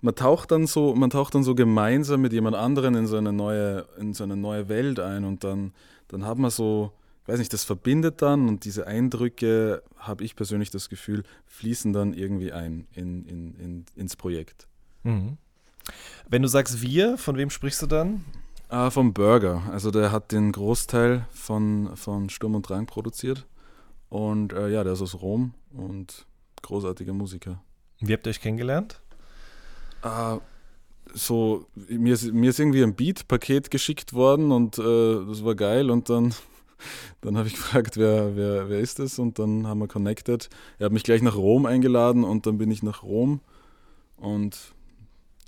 man 0.00 0.14
taucht 0.14 0.50
dann 0.50 0.66
so, 0.66 0.94
man 0.94 1.10
taucht 1.10 1.34
dann 1.34 1.42
so 1.42 1.54
gemeinsam 1.54 2.20
mit 2.20 2.32
jemand 2.32 2.56
anderen 2.56 2.94
in 2.94 3.06
so 3.06 3.16
eine 3.16 3.32
neue, 3.32 3.86
in 3.98 4.14
so 4.14 4.24
eine 4.24 4.36
neue 4.36 4.68
Welt 4.68 5.00
ein 5.00 5.24
und 5.24 5.44
dann, 5.44 5.72
dann 6.08 6.24
hat 6.24 6.38
man 6.38 6.50
so, 6.50 6.92
weiß 7.26 7.38
nicht, 7.38 7.52
das 7.52 7.64
verbindet 7.64 8.22
dann 8.22 8.48
und 8.48 8.64
diese 8.64 8.86
Eindrücke, 8.86 9.82
habe 9.96 10.24
ich 10.24 10.36
persönlich 10.36 10.70
das 10.70 10.88
Gefühl, 10.88 11.24
fließen 11.46 11.92
dann 11.92 12.14
irgendwie 12.14 12.52
ein 12.52 12.86
in, 12.94 13.24
in, 13.26 13.54
in, 13.54 13.84
ins 13.96 14.16
Projekt. 14.16 14.68
Mhm. 15.02 15.36
Wenn 16.28 16.42
du 16.42 16.48
sagst 16.48 16.82
wir, 16.82 17.18
von 17.18 17.36
wem 17.36 17.50
sprichst 17.50 17.82
du 17.82 17.86
dann? 17.86 18.24
Ah, 18.68 18.90
vom 18.90 19.14
Burger. 19.14 19.62
Also 19.72 19.90
der 19.90 20.12
hat 20.12 20.30
den 20.30 20.52
Großteil 20.52 21.26
von, 21.30 21.96
von 21.96 22.28
Sturm 22.28 22.54
und 22.54 22.68
Drang 22.68 22.86
produziert. 22.86 23.46
Und 24.10 24.52
äh, 24.52 24.68
ja, 24.68 24.84
der 24.84 24.92
ist 24.92 25.02
aus 25.02 25.20
Rom 25.20 25.54
und 25.72 26.26
großartiger 26.62 27.14
Musiker. 27.14 27.62
Wie 28.00 28.12
habt 28.12 28.26
ihr 28.26 28.30
euch 28.30 28.40
kennengelernt? 28.40 29.00
Ah, 30.02 30.38
so, 31.14 31.66
mir 31.74 32.14
ist, 32.14 32.32
mir 32.32 32.50
ist 32.50 32.60
irgendwie 32.60 32.82
ein 32.82 32.94
Beat-Paket 32.94 33.70
geschickt 33.70 34.12
worden 34.12 34.52
und 34.52 34.78
äh, 34.78 35.26
das 35.26 35.44
war 35.44 35.54
geil 35.54 35.90
und 35.90 36.08
dann, 36.10 36.34
dann 37.20 37.36
habe 37.36 37.48
ich 37.48 37.54
gefragt, 37.54 37.96
wer, 37.96 38.36
wer, 38.36 38.68
wer 38.68 38.78
ist 38.78 38.98
das 38.98 39.18
und 39.18 39.38
dann 39.38 39.66
haben 39.66 39.80
wir 39.80 39.88
connected. 39.88 40.48
Er 40.78 40.86
hat 40.86 40.92
mich 40.92 41.02
gleich 41.02 41.22
nach 41.22 41.36
Rom 41.36 41.66
eingeladen 41.66 42.24
und 42.24 42.46
dann 42.46 42.58
bin 42.58 42.70
ich 42.70 42.82
nach 42.82 43.02
Rom 43.02 43.40
und 44.16 44.56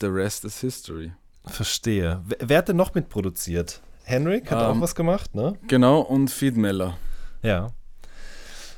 the 0.01 0.07
rest 0.07 0.45
is 0.45 0.61
history. 0.61 1.13
Verstehe. 1.47 2.23
Wer, 2.39 2.59
hat 2.59 2.69
denn 2.69 2.77
noch 2.77 2.95
mitproduziert? 2.95 3.81
Henrik 4.05 4.51
hat 4.51 4.59
Ähm, 4.59 4.79
auch 4.79 4.81
was 4.81 4.95
gemacht, 4.95 5.35
ne? 5.35 5.55
Genau, 5.69 6.01
und 6.01 6.31
Feed 6.31 6.57
Meller. 6.57 6.97
Ja. 7.43 7.73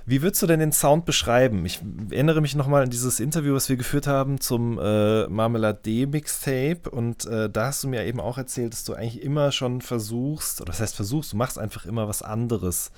Wie 0.05 0.23
würdest 0.23 0.43
du 0.43 0.47
denn 0.47 0.61
den 0.61 0.73
Sound 0.73 1.05
beschreiben? 1.05 1.65
Ich 1.65 1.81
erinnere 2.11 2.41
mich 2.41 2.55
nochmal 2.55 2.83
an 2.83 2.91
dieses 2.91 3.21
Interview, 3.21 3.55
was 3.55 3.69
wir 3.69 3.77
geführt 3.77 4.07
haben 4.07 4.41
zum 4.41 4.79
äh, 4.79 5.29
Marmelade 5.29 6.07
Mixtape 6.07 6.91
und 6.91 7.25
äh, 7.27 7.49
da 7.49 7.67
hast 7.67 7.85
du 7.85 7.89
mir 7.89 8.05
eben 8.05 8.21
auch 8.21 8.39
erzählt, 8.39 8.73
dass 8.73 8.85
du 8.85 8.95
eigentlich 8.95 9.23
immer 9.23 9.53
schon 9.53 9.81
versuchst, 9.81 10.61
oder 10.61 10.73
das 10.73 10.81
heißt 10.81 10.97
versuchst, 10.97 11.33
du 11.33 11.37
machst 11.37 11.59
einfach 11.59 11.87
immer 11.87 12.09
was 12.09 12.23
anderes, 12.23 12.91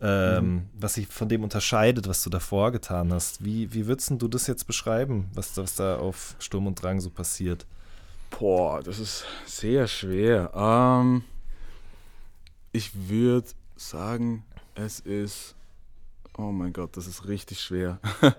ähm, 0.00 0.66
was 0.74 0.94
sich 0.94 1.06
von 1.06 1.28
dem 1.28 1.44
unterscheidet, 1.44 2.08
was 2.08 2.22
du 2.22 2.30
davor 2.30 2.72
getan 2.72 3.12
hast. 3.12 3.44
Wie, 3.44 3.72
wie 3.72 3.86
würdest 3.86 4.12
du 4.18 4.28
das 4.28 4.46
jetzt 4.46 4.66
beschreiben, 4.66 5.30
was, 5.34 5.56
was 5.56 5.76
da 5.76 5.96
auf 5.96 6.34
Sturm 6.38 6.66
und 6.66 6.82
Drang 6.82 7.00
so 7.00 7.10
passiert? 7.10 7.66
Boah, 8.38 8.82
das 8.82 8.98
ist 8.98 9.24
sehr 9.46 9.86
schwer. 9.86 10.50
Ähm, 10.54 11.22
ich 12.72 13.08
würde 13.08 13.48
sagen, 13.76 14.44
es 14.74 15.00
ist. 15.00 15.54
Oh 16.42 16.50
mein 16.52 16.72
Gott, 16.72 16.96
das 16.96 17.06
ist 17.06 17.28
richtig 17.28 17.60
schwer. 17.60 18.00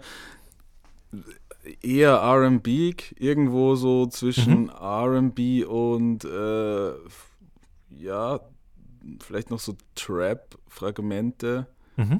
Eher 1.81 2.21
RB, 2.21 2.67
irgendwo 3.17 3.75
so 3.75 4.05
zwischen 4.07 4.69
RB 4.69 5.65
und 5.65 6.25
äh, 6.25 6.91
ja, 7.89 8.39
vielleicht 9.21 9.49
noch 9.49 9.59
so 9.59 9.77
Trap-Fragmente. 9.95 11.67
Mhm. 11.95 12.19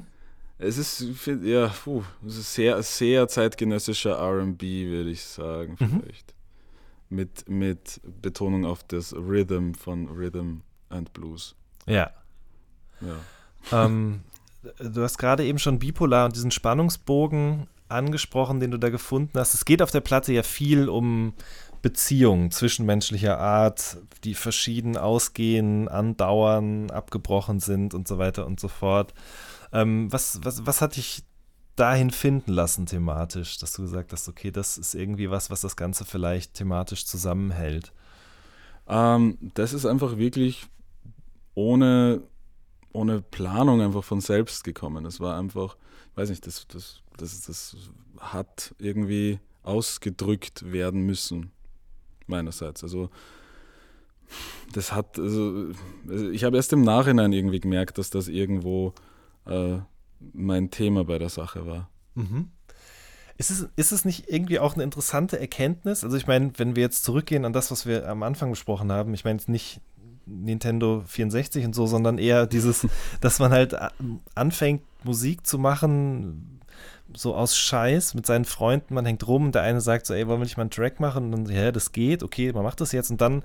Es 0.56 0.78
ist, 0.78 1.04
ja, 1.42 1.66
puh, 1.68 2.02
es 2.26 2.38
ist 2.38 2.54
sehr, 2.54 2.82
sehr 2.82 3.28
zeitgenössischer 3.28 4.18
RB, 4.18 4.62
würde 4.62 5.10
ich 5.10 5.22
sagen, 5.22 5.76
Mhm. 5.78 6.00
vielleicht. 6.00 6.34
mit, 7.10 7.46
mit 7.48 8.00
Betonung 8.22 8.64
auf 8.64 8.82
das 8.84 9.12
Rhythm 9.14 9.74
von 9.74 10.08
Rhythm 10.08 10.60
and 10.88 11.12
Blues. 11.12 11.54
Ja. 11.86 12.10
Ja. 13.02 13.84
ähm, 13.84 14.20
du 14.78 15.02
hast 15.02 15.18
gerade 15.18 15.44
eben 15.44 15.58
schon 15.58 15.78
bipolar 15.78 16.26
und 16.26 16.36
diesen 16.36 16.50
Spannungsbogen 16.50 17.66
angesprochen, 17.88 18.60
den 18.60 18.70
du 18.70 18.78
da 18.78 18.90
gefunden 18.90 19.38
hast. 19.38 19.54
Es 19.54 19.64
geht 19.64 19.82
auf 19.82 19.90
der 19.90 20.00
Platte 20.00 20.32
ja 20.32 20.42
viel 20.42 20.88
um 20.88 21.34
Beziehungen 21.82 22.50
zwischenmenschlicher 22.50 23.38
Art, 23.38 23.98
die 24.24 24.34
verschieden 24.34 24.96
ausgehen, 24.96 25.86
andauern, 25.88 26.90
abgebrochen 26.90 27.60
sind 27.60 27.92
und 27.92 28.08
so 28.08 28.16
weiter 28.18 28.46
und 28.46 28.58
so 28.58 28.68
fort. 28.68 29.12
Ähm, 29.72 30.10
was, 30.10 30.40
was, 30.42 30.66
was 30.66 30.80
hat 30.80 30.96
dich 30.96 31.24
dahin 31.76 32.10
finden 32.10 32.52
lassen 32.52 32.86
thematisch, 32.86 33.58
dass 33.58 33.72
du 33.72 33.82
gesagt 33.82 34.12
hast, 34.12 34.28
okay, 34.28 34.50
das 34.50 34.78
ist 34.78 34.94
irgendwie 34.94 35.30
was, 35.30 35.50
was 35.50 35.60
das 35.60 35.76
Ganze 35.76 36.04
vielleicht 36.04 36.54
thematisch 36.54 37.04
zusammenhält? 37.04 37.92
Ähm, 38.88 39.36
das 39.54 39.72
ist 39.72 39.84
einfach 39.84 40.16
wirklich 40.16 40.66
ohne, 41.54 42.22
ohne 42.94 43.20
Planung 43.20 43.82
einfach 43.82 44.04
von 44.04 44.20
selbst 44.20 44.64
gekommen. 44.64 45.04
Es 45.04 45.20
war 45.20 45.36
einfach, 45.36 45.76
ich 46.12 46.16
weiß 46.16 46.30
nicht, 46.30 46.46
das, 46.46 46.66
das, 46.68 47.02
das, 47.16 47.42
das 47.42 47.76
hat 48.18 48.74
irgendwie 48.78 49.40
ausgedrückt 49.62 50.70
werden 50.72 51.02
müssen, 51.04 51.50
meinerseits. 52.26 52.82
Also 52.82 53.10
das 54.72 54.92
hat, 54.92 55.18
also 55.18 55.70
ich 56.32 56.44
habe 56.44 56.56
erst 56.56 56.72
im 56.72 56.82
Nachhinein 56.82 57.32
irgendwie 57.32 57.60
gemerkt, 57.60 57.98
dass 57.98 58.10
das 58.10 58.28
irgendwo 58.28 58.94
äh, 59.46 59.78
mein 60.32 60.70
Thema 60.70 61.04
bei 61.04 61.18
der 61.18 61.28
Sache 61.28 61.66
war. 61.66 61.90
Mhm. 62.14 62.50
Ist 63.36 63.50
es, 63.50 63.68
ist 63.74 63.90
es 63.90 64.04
nicht 64.04 64.28
irgendwie 64.28 64.60
auch 64.60 64.74
eine 64.74 64.84
interessante 64.84 65.40
Erkenntnis? 65.40 66.04
Also 66.04 66.16
ich 66.16 66.28
meine, 66.28 66.52
wenn 66.56 66.76
wir 66.76 66.84
jetzt 66.84 67.02
zurückgehen 67.02 67.44
an 67.44 67.52
das, 67.52 67.72
was 67.72 67.84
wir 67.84 68.08
am 68.08 68.22
Anfang 68.22 68.50
besprochen 68.50 68.92
haben, 68.92 69.12
ich 69.12 69.24
meine 69.24 69.40
nicht 69.48 69.80
Nintendo 70.26 71.02
64 71.06 71.64
und 71.64 71.74
so, 71.74 71.86
sondern 71.86 72.18
eher 72.18 72.46
dieses, 72.46 72.86
dass 73.20 73.38
man 73.38 73.52
halt 73.52 73.76
anfängt, 74.34 74.82
Musik 75.04 75.46
zu 75.46 75.58
machen, 75.58 76.60
so 77.14 77.34
aus 77.34 77.56
Scheiß 77.56 78.14
mit 78.14 78.26
seinen 78.26 78.44
Freunden, 78.44 78.94
man 78.94 79.06
hängt 79.06 79.26
rum 79.26 79.46
und 79.46 79.54
der 79.54 79.62
eine 79.62 79.80
sagt 79.80 80.06
so, 80.06 80.14
ey, 80.14 80.26
wollen 80.26 80.40
wir 80.40 80.44
nicht 80.44 80.56
mal 80.56 80.62
einen 80.62 80.70
Track 80.70 81.00
machen? 81.00 81.32
Und 81.32 81.48
dann, 81.48 81.56
ja, 81.56 81.70
das 81.70 81.92
geht, 81.92 82.22
okay, 82.22 82.52
man 82.52 82.64
macht 82.64 82.80
das 82.80 82.92
jetzt 82.92 83.10
und 83.10 83.20
dann 83.20 83.42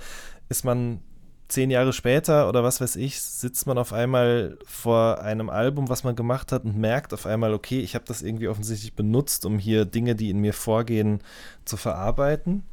ist 0.48 0.64
man 0.64 1.02
zehn 1.50 1.72
Jahre 1.72 1.94
später 1.94 2.48
oder 2.48 2.64
was 2.64 2.80
weiß 2.80 2.96
ich, 2.96 3.22
sitzt 3.22 3.66
man 3.68 3.78
auf 3.78 3.92
einmal 3.92 4.58
vor 4.66 5.22
einem 5.22 5.50
Album, 5.50 5.90
was 5.90 6.04
man 6.04 6.16
gemacht 6.16 6.52
hat 6.52 6.64
und 6.64 6.78
merkt 6.78 7.14
auf 7.14 7.26
einmal, 7.26 7.54
okay, 7.54 7.80
ich 7.80 7.96
habe 7.96 8.06
das 8.08 8.22
irgendwie 8.22 8.48
offensichtlich 8.48 8.94
benutzt, 8.94 9.46
um 9.46 9.60
hier 9.60 9.86
Dinge, 9.86 10.16
die 10.16 10.30
in 10.30 10.40
mir 10.40 10.54
vorgehen, 10.54 11.22
zu 11.66 11.76
verarbeiten. 11.76 12.64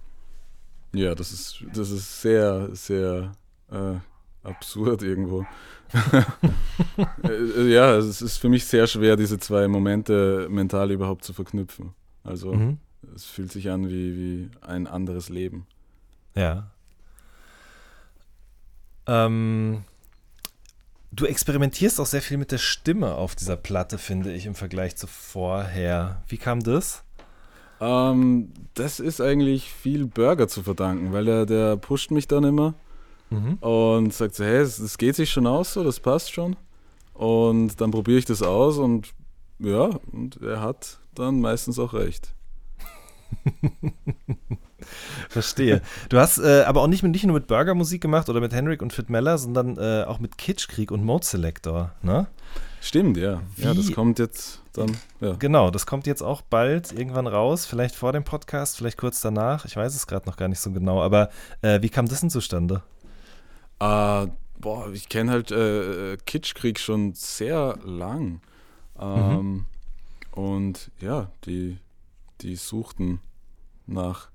Ja, 0.92 1.14
das 1.14 1.32
ist, 1.32 1.64
das 1.74 1.90
ist 1.90 2.20
sehr, 2.20 2.68
sehr 2.74 3.32
äh, 3.70 3.98
absurd 4.42 5.02
irgendwo. 5.02 5.44
Äh, 7.22 7.72
ja, 7.72 7.96
es 7.96 8.22
ist 8.22 8.38
für 8.38 8.48
mich 8.48 8.64
sehr 8.64 8.86
schwer, 8.86 9.16
diese 9.16 9.38
zwei 9.38 9.68
Momente 9.68 10.48
mental 10.50 10.90
überhaupt 10.90 11.24
zu 11.24 11.32
verknüpfen. 11.32 11.94
Also 12.24 12.52
mhm. 12.52 12.78
es 13.14 13.24
fühlt 13.24 13.52
sich 13.52 13.70
an 13.70 13.88
wie, 13.88 14.16
wie 14.16 14.50
ein 14.62 14.86
anderes 14.86 15.28
Leben. 15.28 15.66
Ja. 16.34 16.70
Ähm, 19.06 19.84
du 21.12 21.26
experimentierst 21.26 22.00
auch 22.00 22.06
sehr 22.06 22.22
viel 22.22 22.36
mit 22.36 22.50
der 22.50 22.58
Stimme 22.58 23.14
auf 23.14 23.36
dieser 23.36 23.56
Platte, 23.56 23.98
finde 23.98 24.32
ich, 24.32 24.46
im 24.46 24.54
Vergleich 24.54 24.96
zu 24.96 25.06
vorher. 25.06 26.22
Wie 26.28 26.38
kam 26.38 26.60
das? 26.60 27.04
Ähm, 27.80 28.52
das 28.74 29.00
ist 29.00 29.20
eigentlich 29.20 29.70
viel 29.70 30.06
Burger 30.06 30.48
zu 30.48 30.62
verdanken, 30.62 31.12
weil 31.12 31.28
er, 31.28 31.46
der 31.46 31.76
pusht 31.76 32.10
mich 32.10 32.26
dann 32.26 32.44
immer 32.44 32.74
mhm. 33.30 33.54
und 33.54 34.12
sagt 34.12 34.34
so, 34.34 34.44
hey, 34.44 34.58
das 34.58 34.98
geht 34.98 35.16
sich 35.16 35.30
schon 35.30 35.46
aus 35.46 35.72
so, 35.72 35.84
das 35.84 36.00
passt 36.00 36.32
schon. 36.32 36.56
Und 37.14 37.80
dann 37.80 37.90
probiere 37.90 38.18
ich 38.18 38.24
das 38.24 38.42
aus 38.42 38.78
und 38.78 39.14
ja, 39.58 39.90
und 40.12 40.40
er 40.42 40.60
hat 40.60 40.98
dann 41.14 41.40
meistens 41.40 41.78
auch 41.78 41.94
recht. 41.94 42.34
Verstehe. 45.28 45.82
Du 46.08 46.18
hast 46.18 46.38
äh, 46.38 46.62
aber 46.66 46.82
auch 46.82 46.86
nicht, 46.86 47.02
mit, 47.02 47.12
nicht 47.12 47.24
nur 47.24 47.34
mit 47.34 47.46
Burgermusik 47.46 48.00
gemacht 48.00 48.28
oder 48.28 48.40
mit 48.40 48.52
Henrik 48.52 48.82
und 48.82 48.92
Fit 48.92 49.10
Meller, 49.10 49.38
sondern 49.38 49.78
äh, 49.78 50.04
auch 50.04 50.20
mit 50.20 50.38
Kitschkrieg 50.38 50.90
und 50.90 51.04
Mode 51.04 51.24
Selector, 51.24 51.92
ne? 52.02 52.26
Stimmt, 52.80 53.16
ja. 53.16 53.40
Wie, 53.56 53.64
ja, 53.64 53.74
das 53.74 53.92
kommt 53.92 54.18
jetzt 54.18 54.60
dann. 54.72 54.96
Ja. 55.20 55.32
Genau, 55.38 55.70
das 55.70 55.86
kommt 55.86 56.06
jetzt 56.06 56.22
auch 56.22 56.42
bald 56.42 56.92
irgendwann 56.92 57.26
raus, 57.26 57.66
vielleicht 57.66 57.96
vor 57.96 58.12
dem 58.12 58.22
Podcast, 58.22 58.76
vielleicht 58.76 58.98
kurz 58.98 59.20
danach. 59.20 59.64
Ich 59.64 59.74
weiß 59.74 59.94
es 59.94 60.06
gerade 60.06 60.26
noch 60.26 60.36
gar 60.36 60.48
nicht 60.48 60.60
so 60.60 60.70
genau, 60.70 61.02
aber 61.02 61.30
äh, 61.62 61.82
wie 61.82 61.88
kam 61.88 62.06
das 62.06 62.20
denn 62.20 62.30
zustande? 62.30 62.82
Uh, 63.82 64.28
boah, 64.58 64.90
ich 64.92 65.08
kenne 65.08 65.32
halt 65.32 65.50
äh, 65.50 66.16
Kitschkrieg 66.24 66.78
schon 66.78 67.14
sehr 67.14 67.76
lang. 67.84 68.40
Ähm, 68.98 69.38
mhm. 69.38 69.66
Und 70.32 70.90
ja, 71.00 71.30
die, 71.44 71.78
die 72.40 72.56
suchten 72.56 73.20
nach 73.86 74.30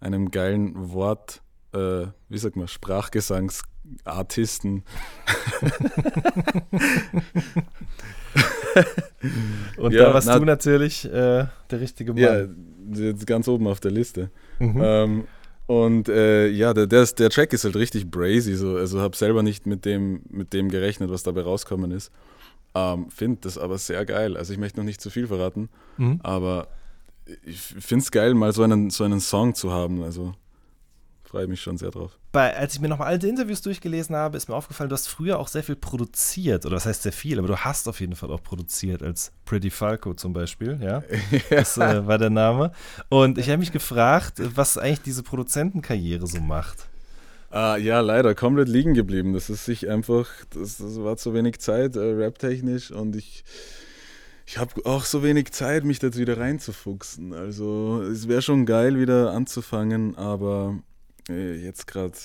einem 0.00 0.30
geilen 0.30 0.92
Wort, 0.92 1.42
äh, 1.72 2.06
wie 2.28 2.38
sagt 2.38 2.54
man, 2.56 2.68
Sprachgesangsartisten. 2.68 4.84
Und 9.76 9.92
ja, 9.92 10.04
da 10.04 10.14
warst 10.14 10.28
na, 10.28 10.38
du 10.38 10.44
natürlich 10.44 11.04
äh, 11.06 11.46
der 11.70 11.80
richtige 11.80 12.12
Mann. 12.12 12.22
Ja, 12.22 12.46
jetzt 12.92 13.26
ganz 13.26 13.48
oben 13.48 13.66
auf 13.66 13.80
der 13.80 13.90
Liste. 13.90 14.30
Mhm. 14.58 14.80
Ähm, 14.82 15.24
und 15.66 16.08
äh, 16.08 16.48
ja, 16.48 16.72
der, 16.72 16.86
der, 16.86 17.04
der, 17.06 17.30
Track 17.30 17.52
ist 17.52 17.64
halt 17.64 17.76
richtig 17.76 18.10
brazy. 18.10 18.54
So. 18.54 18.76
Also 18.76 19.00
habe 19.00 19.16
selber 19.16 19.42
nicht 19.42 19.66
mit 19.66 19.84
dem, 19.84 20.22
mit 20.28 20.52
dem 20.52 20.68
gerechnet, 20.68 21.10
was 21.10 21.24
dabei 21.24 21.42
rauskommen 21.42 21.90
ist. 21.90 22.12
Ähm, 22.74 23.10
Finde 23.10 23.38
das 23.42 23.58
aber 23.58 23.78
sehr 23.78 24.04
geil. 24.04 24.36
Also 24.36 24.52
ich 24.52 24.58
möchte 24.58 24.78
noch 24.78 24.84
nicht 24.84 25.00
zu 25.00 25.10
viel 25.10 25.26
verraten, 25.26 25.68
mhm. 25.96 26.20
aber 26.22 26.68
ich 27.44 27.60
finde 27.60 28.02
es 28.02 28.10
geil, 28.12 28.34
mal 28.34 28.52
so 28.52 28.62
einen, 28.62 28.90
so 28.90 29.02
einen 29.02 29.20
Song 29.20 29.54
zu 29.54 29.72
haben. 29.72 30.02
Also 30.02 30.34
freue 31.36 31.46
mich 31.48 31.60
schon 31.60 31.76
sehr 31.76 31.90
drauf. 31.90 32.18
Bei, 32.32 32.56
als 32.56 32.74
ich 32.74 32.80
mir 32.80 32.88
nochmal 32.88 33.08
alte 33.08 33.28
Interviews 33.28 33.60
durchgelesen 33.62 34.16
habe, 34.16 34.36
ist 34.36 34.48
mir 34.48 34.54
aufgefallen, 34.54 34.88
du 34.88 34.94
hast 34.94 35.08
früher 35.08 35.38
auch 35.38 35.48
sehr 35.48 35.62
viel 35.62 35.76
produziert. 35.76 36.64
Oder 36.64 36.76
was 36.76 36.86
heißt 36.86 37.02
sehr 37.02 37.12
viel, 37.12 37.38
aber 37.38 37.48
du 37.48 37.56
hast 37.56 37.88
auf 37.88 38.00
jeden 38.00 38.14
Fall 38.14 38.30
auch 38.30 38.42
produziert, 38.42 39.02
als 39.02 39.32
Pretty 39.44 39.70
Falco 39.70 40.14
zum 40.14 40.32
Beispiel, 40.32 40.78
ja. 40.82 41.02
Das 41.50 41.76
äh, 41.76 42.06
war 42.06 42.18
der 42.18 42.30
Name. 42.30 42.72
Und 43.08 43.38
ich 43.38 43.48
habe 43.48 43.58
mich 43.58 43.72
gefragt, 43.72 44.40
was 44.54 44.78
eigentlich 44.78 45.02
diese 45.02 45.22
Produzentenkarriere 45.22 46.26
so 46.26 46.40
macht. 46.40 46.88
Ah, 47.50 47.76
ja, 47.76 48.00
leider 48.00 48.34
komplett 48.34 48.68
liegen 48.68 48.94
geblieben. 48.94 49.32
Das 49.32 49.50
ist 49.50 49.64
sich 49.64 49.88
einfach, 49.88 50.28
das, 50.50 50.78
das 50.78 50.98
war 51.00 51.16
zu 51.16 51.34
wenig 51.34 51.58
Zeit, 51.60 51.96
äh, 51.96 52.24
raptechnisch 52.24 52.90
und 52.90 53.14
ich 53.14 53.44
ich 54.48 54.58
habe 54.58 54.80
auch 54.84 55.04
so 55.04 55.24
wenig 55.24 55.50
Zeit, 55.50 55.82
mich 55.84 55.98
da 55.98 56.14
wieder 56.14 56.38
reinzufuchsen. 56.38 57.32
Also 57.32 58.00
es 58.02 58.28
wäre 58.28 58.42
schon 58.42 58.64
geil, 58.64 58.98
wieder 58.98 59.32
anzufangen, 59.32 60.16
aber 60.16 60.78
jetzt 61.28 61.86
gerade 61.86 62.16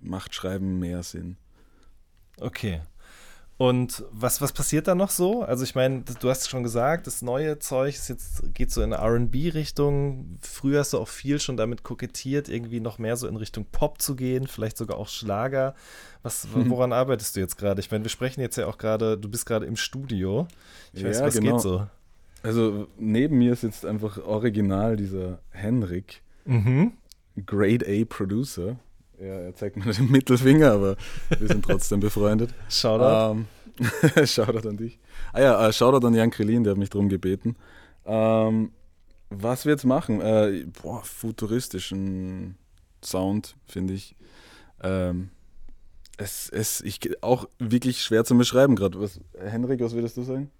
macht 0.00 0.34
Schreiben 0.34 0.78
mehr 0.78 1.02
Sinn. 1.02 1.36
Okay. 2.38 2.80
Und 3.58 4.02
was, 4.10 4.40
was 4.40 4.52
passiert 4.52 4.88
da 4.88 4.96
noch 4.96 5.10
so? 5.10 5.42
Also 5.42 5.62
ich 5.62 5.76
meine, 5.76 6.02
du 6.20 6.30
hast 6.30 6.48
schon 6.48 6.64
gesagt, 6.64 7.06
das 7.06 7.22
neue 7.22 7.60
Zeug 7.60 7.94
ist 7.94 8.08
jetzt, 8.08 8.54
geht 8.54 8.72
so 8.72 8.82
in 8.82 8.92
eine 8.92 9.04
RB-Richtung. 9.04 10.38
Früher 10.40 10.80
hast 10.80 10.94
du 10.94 10.98
auch 10.98 11.06
viel 11.06 11.38
schon 11.38 11.56
damit 11.56 11.84
kokettiert, 11.84 12.48
irgendwie 12.48 12.80
noch 12.80 12.98
mehr 12.98 13.16
so 13.16 13.28
in 13.28 13.36
Richtung 13.36 13.66
Pop 13.70 14.02
zu 14.02 14.16
gehen, 14.16 14.48
vielleicht 14.48 14.76
sogar 14.76 14.96
auch 14.96 15.08
Schlager. 15.08 15.76
Was, 16.24 16.48
woran 16.52 16.92
arbeitest 16.92 17.36
du 17.36 17.40
jetzt 17.40 17.56
gerade? 17.56 17.80
Ich 17.80 17.90
meine, 17.90 18.04
wir 18.04 18.10
sprechen 18.10 18.40
jetzt 18.40 18.56
ja 18.56 18.66
auch 18.66 18.78
gerade, 18.78 19.16
du 19.16 19.28
bist 19.28 19.46
gerade 19.46 19.66
im 19.66 19.76
Studio. 19.76 20.48
Ich 20.92 21.04
weiß, 21.04 21.20
ja, 21.20 21.26
was 21.26 21.34
genau. 21.34 21.52
geht 21.52 21.60
so? 21.60 21.86
Also 22.42 22.88
neben 22.98 23.38
mir 23.38 23.54
sitzt 23.54 23.86
einfach 23.86 24.18
original 24.18 24.96
dieser 24.96 25.38
Henrik, 25.50 26.22
mhm. 26.46 26.94
Grade 27.46 27.86
A 27.86 28.04
Producer. 28.04 28.76
Ja, 29.18 29.38
er 29.38 29.54
zeigt 29.54 29.76
mir 29.76 29.92
den 29.92 30.10
Mittelfinger, 30.10 30.72
aber 30.72 30.96
wir 31.38 31.48
sind 31.48 31.64
trotzdem 31.64 32.00
befreundet. 32.00 32.50
Shoutout. 32.68 33.40
Ähm, 33.40 34.26
Shoutout 34.26 34.68
an 34.68 34.76
dich. 34.76 34.98
Ah 35.32 35.40
ja, 35.40 35.68
äh, 35.68 35.72
Shoutout 35.72 36.06
an 36.06 36.14
Jan 36.14 36.30
Krillin, 36.30 36.64
der 36.64 36.72
hat 36.72 36.78
mich 36.78 36.90
darum 36.90 37.08
gebeten. 37.08 37.56
Ähm, 38.04 38.72
was 39.30 39.64
wir 39.64 39.72
jetzt 39.72 39.84
machen? 39.84 40.20
Äh, 40.20 40.66
boah, 40.82 41.02
futuristischen 41.04 42.56
Sound, 43.02 43.56
finde 43.66 43.94
ich. 43.94 44.14
Ähm, 44.82 45.30
es, 46.18 46.48
es, 46.50 46.80
ich, 46.82 47.22
auch 47.22 47.48
wirklich 47.58 48.02
schwer 48.02 48.24
zu 48.24 48.36
beschreiben 48.36 48.76
gerade. 48.76 49.00
Was, 49.00 49.20
Henrik, 49.38 49.80
was 49.80 49.94
würdest 49.94 50.16
du 50.16 50.22
sagen? 50.22 50.50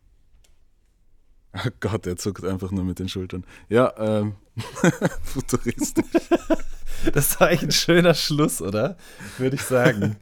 Oh 1.54 1.68
Gott, 1.80 2.06
er 2.06 2.16
zuckt 2.16 2.44
einfach 2.44 2.70
nur 2.70 2.84
mit 2.84 2.98
den 2.98 3.08
Schultern. 3.08 3.44
Ja, 3.68 3.92
ähm, 3.98 4.34
futuristisch. 5.22 6.04
Das 7.12 7.38
war 7.40 7.48
eigentlich 7.48 7.62
ein 7.64 7.72
schöner 7.72 8.14
Schluss, 8.14 8.62
oder? 8.62 8.96
Würde 9.38 9.56
ich 9.56 9.62
sagen. 9.62 10.16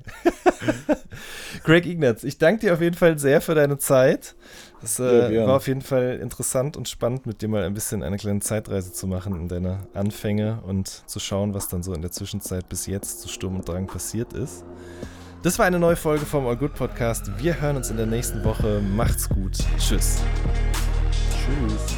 Greg 1.64 1.86
Ignatz, 1.86 2.24
ich 2.24 2.38
danke 2.38 2.60
dir 2.66 2.74
auf 2.74 2.80
jeden 2.80 2.96
Fall 2.96 3.18
sehr 3.18 3.40
für 3.40 3.54
deine 3.54 3.78
Zeit. 3.78 4.34
Es 4.82 4.98
äh, 4.98 5.34
Ja, 5.34 5.46
war 5.46 5.56
auf 5.56 5.68
jeden 5.68 5.82
Fall 5.82 6.18
interessant 6.22 6.76
und 6.76 6.88
spannend, 6.88 7.26
mit 7.26 7.42
dir 7.42 7.48
mal 7.48 7.64
ein 7.64 7.74
bisschen 7.74 8.02
eine 8.02 8.16
kleine 8.16 8.40
Zeitreise 8.40 8.92
zu 8.92 9.06
machen 9.06 9.36
in 9.36 9.48
deine 9.48 9.86
Anfänge 9.94 10.60
und 10.66 10.88
zu 10.88 11.20
schauen, 11.20 11.54
was 11.54 11.68
dann 11.68 11.82
so 11.82 11.92
in 11.92 12.02
der 12.02 12.10
Zwischenzeit 12.12 12.68
bis 12.68 12.86
jetzt 12.86 13.20
zu 13.20 13.28
Sturm 13.28 13.56
und 13.56 13.68
Drang 13.68 13.86
passiert 13.86 14.32
ist. 14.32 14.64
Das 15.42 15.58
war 15.58 15.66
eine 15.66 15.78
neue 15.78 15.96
Folge 15.96 16.26
vom 16.26 16.46
All 16.46 16.56
Good 16.56 16.74
Podcast. 16.74 17.30
Wir 17.38 17.60
hören 17.60 17.76
uns 17.76 17.90
in 17.90 17.96
der 17.96 18.06
nächsten 18.06 18.42
Woche. 18.44 18.80
Macht's 18.80 19.28
gut. 19.28 19.58
Tschüss. 19.78 20.22
Tschüss. 21.40 21.96